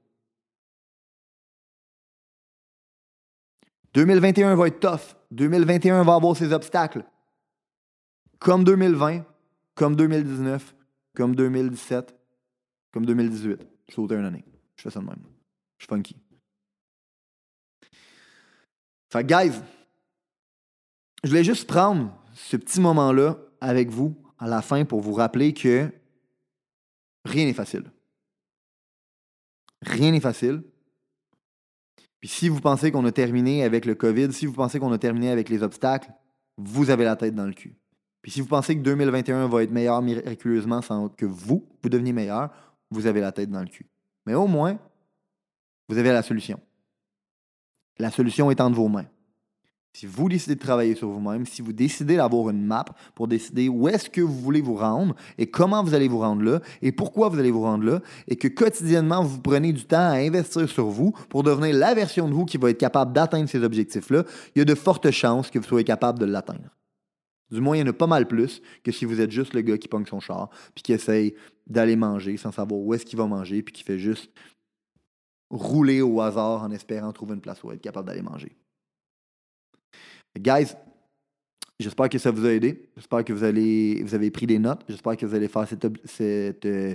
2021 3.95 4.55
va 4.55 4.69
être 4.69 4.79
tough. 4.79 5.17
2021 5.33 6.05
va 6.05 6.15
avoir 6.15 6.37
ses 6.37 6.53
obstacles. 6.53 7.05
Comme 8.39 8.63
2020, 8.63 9.25
comme 9.75 9.97
2019, 9.97 10.73
comme 11.17 11.35
2017, 11.35 12.15
comme 12.93 13.07
2018. 13.07 13.61
Je 13.89 13.95
saute 13.95 14.13
une 14.13 14.25
année. 14.25 14.45
Je 14.77 14.83
fais 14.83 14.91
ça 14.91 15.01
de 15.01 15.07
même. 15.07 15.25
Je 15.79 15.85
suis 15.85 15.89
funky. 15.89 16.17
Fait 19.11 19.25
guys, 19.25 19.61
je 21.25 21.31
voulais 21.31 21.43
juste 21.43 21.67
prendre 21.67 22.15
ce 22.35 22.57
petit 22.57 22.81
moment-là 22.81 23.39
avec 23.61 23.89
vous 23.89 24.15
à 24.39 24.47
la 24.47 24.61
fin 24.61 24.85
pour 24.85 25.01
vous 25.01 25.15
rappeler 25.15 25.55
que 25.55 25.91
rien 27.25 27.47
n'est 27.47 27.55
facile. 27.55 27.91
Rien 29.81 30.13
n'est 30.13 30.21
facile. 30.21 30.63
Puis 32.21 32.29
si 32.29 32.49
vous 32.51 32.61
pensez 32.61 32.93
qu'on 32.93 33.05
a 33.07 33.13
terminé 33.13 33.65
avec 33.65 33.87
le 33.87 33.95
COVID, 33.95 34.33
si 34.33 34.45
vous 34.45 34.53
pensez 34.53 34.79
qu'on 34.79 34.93
a 34.93 34.99
terminé 34.99 35.31
avec 35.31 35.49
les 35.49 35.63
obstacles, 35.63 36.11
vous 36.59 36.91
avez 36.91 37.05
la 37.05 37.17
tête 37.17 37.35
dans 37.35 37.47
le 37.47 37.55
cul. 37.55 37.75
Puis 38.21 38.31
si 38.31 38.43
vous 38.43 38.47
pensez 38.47 38.77
que 38.77 38.83
2021 38.83 39.49
va 39.49 39.63
être 39.63 39.71
meilleur 39.71 40.03
miraculeusement 40.03 40.83
sans 40.83 41.09
que 41.09 41.27
vous, 41.27 41.67
vous 41.83 41.89
deveniez 41.89 42.13
meilleur, 42.13 42.51
vous 42.91 43.07
avez 43.07 43.21
la 43.21 43.33
tête 43.33 43.51
dans 43.51 43.61
le 43.63 43.69
cul. 43.69 43.87
Mais 44.27 44.35
au 44.35 44.47
moins, 44.47 44.79
vous 45.89 45.97
avez 45.97 46.13
la 46.13 46.23
solution. 46.23 46.61
La 47.99 48.11
solution 48.11 48.51
est 48.51 48.61
entre 48.61 48.77
vos 48.77 48.89
mains. 48.89 49.07
Si 49.95 50.07
vous 50.07 50.29
décidez 50.29 50.57
de 50.57 50.61
travailler 50.61 50.97
sur 50.97 51.09
vous-même, 51.09 51.47
si 51.47 51.63
vous 51.63 51.73
décidez 51.73 52.17
d'avoir 52.17 52.51
une 52.51 52.67
map 52.67 52.85
pour 53.15 53.29
décider 53.29 53.69
où 53.69 53.87
est-ce 53.87 54.11
que 54.11 54.21
vous 54.21 54.41
voulez 54.41 54.61
vous 54.61 54.75
rendre 54.75 55.15
et 55.39 55.47
comment 55.47 55.85
vous 55.85 55.95
allez 55.95 56.09
vous 56.09 56.19
rendre 56.19 56.43
là 56.43 56.61
et 56.83 56.91
pourquoi 56.91 57.29
vous 57.29 57.39
allez 57.39 57.53
vous 57.53 57.63
rendre 57.63 57.85
là 57.85 58.01
et 58.27 58.35
que 58.35 58.49
quotidiennement 58.49 59.23
vous 59.23 59.41
prenez 59.41 59.73
du 59.73 59.85
temps 59.85 59.99
à 59.99 60.17
investir 60.17 60.69
sur 60.69 60.87
vous 60.87 61.13
pour 61.29 61.45
devenir 61.45 61.77
la 61.77 61.95
version 61.95 62.29
de 62.29 62.35
vous 62.35 62.45
qui 62.45 62.59
va 62.59 62.71
être 62.71 62.79
capable 62.79 63.13
d'atteindre 63.13 63.49
ces 63.49 63.63
objectifs-là, 63.63 64.25
il 64.57 64.59
y 64.59 64.63
a 64.63 64.65
de 64.65 64.75
fortes 64.75 65.13
chances 65.13 65.49
que 65.49 65.61
vous 65.61 65.65
soyez 65.65 65.85
capable 65.85 66.19
de 66.19 66.27
l'atteindre. 66.27 66.75
Du 67.53 67.61
moins, 67.61 67.77
il 67.77 67.81
y 67.81 67.83
en 67.85 67.87
a 67.87 67.93
pas 67.93 68.09
mal 68.09 68.27
plus 68.27 68.63
que 68.83 68.91
si 68.91 69.05
vous 69.05 69.21
êtes 69.21 69.31
juste 69.31 69.55
le 69.55 69.61
gars 69.61 69.79
qui 69.79 69.87
pogne 69.87 70.07
son 70.07 70.19
char 70.19 70.51
puis 70.75 70.83
qui 70.83 70.93
essaye 70.93 71.37
d'aller 71.69 71.95
manger 71.95 72.37
sans 72.37 72.51
savoir 72.51 72.81
où 72.81 72.95
est-ce 72.95 73.07
qu'il 73.07 73.19
va 73.19 73.29
manger 73.29 73.63
puis 73.63 73.73
qui 73.73 73.85
fait 73.85 74.01
juste 74.01 74.33
rouler 75.51 76.03
au 76.03 76.21
hasard 76.21 76.65
en 76.65 76.73
espérant 76.73 77.13
trouver 77.13 77.35
une 77.35 77.41
place 77.41 77.63
où 77.63 77.71
être 77.71 77.81
capable 77.81 78.09
d'aller 78.09 78.23
manger. 78.23 78.57
Guys, 80.39 80.75
j'espère 81.79 82.09
que 82.09 82.19
ça 82.19 82.31
vous 82.31 82.45
a 82.45 82.53
aidé. 82.53 82.91
J'espère 82.97 83.25
que 83.25 83.33
vous, 83.33 83.45
allez, 83.45 84.03
vous 84.03 84.15
avez 84.15 84.31
pris 84.31 84.47
des 84.47 84.59
notes. 84.59 84.83
J'espère 84.89 85.17
que 85.17 85.27
vous 85.27 85.35
allez 85.35 85.49
faire 85.49 85.69
cette, 85.69 85.87
cette, 86.05 86.67
euh, 86.67 86.95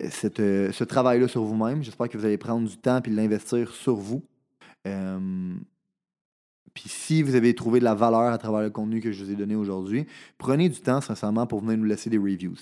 euh, 0.00 0.72
ce 0.72 0.84
travail-là 0.84 1.28
sur 1.28 1.44
vous-même. 1.44 1.82
J'espère 1.82 2.08
que 2.08 2.16
vous 2.16 2.24
allez 2.24 2.38
prendre 2.38 2.68
du 2.68 2.76
temps 2.78 3.00
et 3.04 3.10
l'investir 3.10 3.72
sur 3.72 3.96
vous. 3.96 4.22
Euh, 4.86 5.54
puis 6.74 6.84
si 6.88 7.22
vous 7.22 7.34
avez 7.34 7.54
trouvé 7.54 7.80
de 7.80 7.84
la 7.84 7.94
valeur 7.94 8.32
à 8.32 8.38
travers 8.38 8.62
le 8.62 8.70
contenu 8.70 9.00
que 9.00 9.12
je 9.12 9.24
vous 9.24 9.30
ai 9.30 9.34
donné 9.34 9.54
aujourd'hui, 9.54 10.06
prenez 10.38 10.70
du 10.70 10.80
temps 10.80 11.02
sincèrement 11.02 11.46
pour 11.46 11.60
venir 11.60 11.76
nous 11.76 11.84
laisser 11.84 12.08
des 12.08 12.16
reviews. 12.16 12.54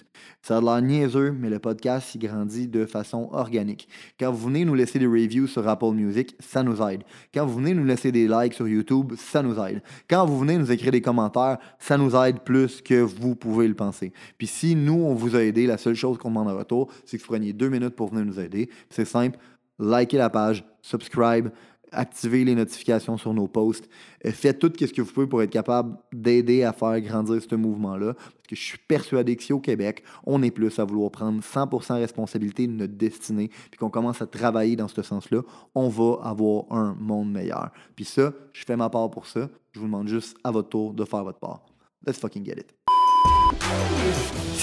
Ça 0.43 0.59
a 0.59 0.61
l'air 0.61 0.83
niaiseux, 0.83 1.31
mais 1.31 1.49
le 1.49 1.61
podcast 1.61 2.15
il 2.15 2.19
grandit 2.19 2.67
de 2.67 2.87
façon 2.87 3.29
organique. 3.33 3.89
Quand 4.19 4.33
vous 4.33 4.49
venez 4.49 4.65
nous 4.65 4.75
laisser 4.75 4.99
des 4.99 5.07
reviews 5.07 5.47
sur 5.47 5.67
Apple 5.69 5.93
Music, 5.93 6.35
ça 6.41 6.65
nous 6.65 6.83
aide. 6.83 7.05
Quand 7.33 7.47
vous 7.47 7.59
venez 7.59 7.73
nous 7.73 7.85
laisser 7.85 8.11
des 8.11 8.27
likes 8.27 8.55
sur 8.55 8.67
YouTube, 8.67 9.13
ça 9.17 9.43
nous 9.43 9.59
aide. 9.61 9.81
Quand 10.09 10.27
vous 10.27 10.39
venez 10.41 10.59
nous 10.59 10.73
écrire 10.73 10.93
des 10.93 11.03
commentaires, 11.03 11.59
ça 11.79 11.97
nous 11.97 12.17
aide 12.17 12.41
plus 12.41 12.81
que 12.83 13.01
vous 13.01 13.37
pouvez 13.37 13.69
le 13.69 13.75
penser. 13.75 14.13
Puis 14.39 14.49
si 14.49 14.75
nous, 14.75 15.05
on 15.05 15.15
vous 15.15 15.37
a 15.37 15.43
aidé, 15.45 15.67
la 15.67 15.79
seule 15.79 15.95
chose 15.95 16.19
qu'on 16.19 16.31
demande 16.31 16.49
en 16.49 16.57
retour, 16.57 16.93
c'est 17.05 17.17
que 17.17 17.23
vous 17.23 17.29
preniez 17.29 17.53
deux 17.53 17.69
minutes 17.69 17.95
pour 17.95 18.11
venir 18.11 18.25
nous 18.25 18.41
aider. 18.41 18.71
C'est 18.89 19.05
simple, 19.05 19.39
likez 19.79 20.19
la 20.19 20.31
page, 20.31 20.65
subscribe, 20.83 21.51
activez 21.93 22.45
les 22.45 22.55
notifications 22.55 23.17
sur 23.17 23.35
nos 23.35 23.49
posts. 23.49 23.89
Euh, 24.25 24.33
faites 24.33 24.59
tout 24.59 24.73
ce 24.79 24.87
que 24.87 25.03
vous 25.03 25.13
pouvez 25.13 25.27
pour 25.27 25.43
être 25.43 25.51
capable 25.51 25.97
d'aider 26.13 26.63
à 26.63 26.73
faire 26.73 27.01
grandir 27.01 27.41
ce 27.43 27.55
mouvement-là. 27.55 28.15
Parce 28.15 28.47
que 28.49 28.57
je 28.57 28.63
suis 28.63 28.79
persuadé 28.79 29.37
que 29.37 29.43
si 29.43 29.53
au 29.53 29.61
Québec, 29.61 30.03
on 30.25 30.43
est 30.43 30.51
plus 30.51 30.79
à 30.79 30.85
vouloir 30.85 31.11
prendre 31.11 31.43
100% 31.43 31.95
responsabilité 31.95 32.67
de 32.67 32.73
notre 32.73 32.95
destinée, 32.95 33.51
puis 33.71 33.79
qu'on 33.79 33.91
commence 33.91 34.23
à 34.23 34.27
travailler 34.27 34.77
dans 34.77 34.89
ce 34.89 35.03
sens-là, 35.03 35.43
on 35.75 35.89
va 35.89 36.19
avoir 36.23 36.65
un 36.71 36.95
monde 36.99 37.33
meilleur. 37.33 37.71
Puis 37.97 38.05
ça, 38.05 38.33
je 38.53 38.65
fais 38.65 38.77
ma 38.77 38.91
part 38.91 39.11
pour 39.11 39.27
ça. 39.27 39.49
Je 39.73 39.81
vous 39.81 39.87
demande 39.87 40.09
juste 40.09 40.37
à 40.45 40.51
votre 40.51 40.69
tour 40.69 40.93
de 40.93 41.05
faire 41.05 41.25
votre 41.25 41.39
part. 41.39 41.65
Let's 42.07 42.19
fucking 42.19 42.45
get 42.45 42.59
it. 42.59 42.75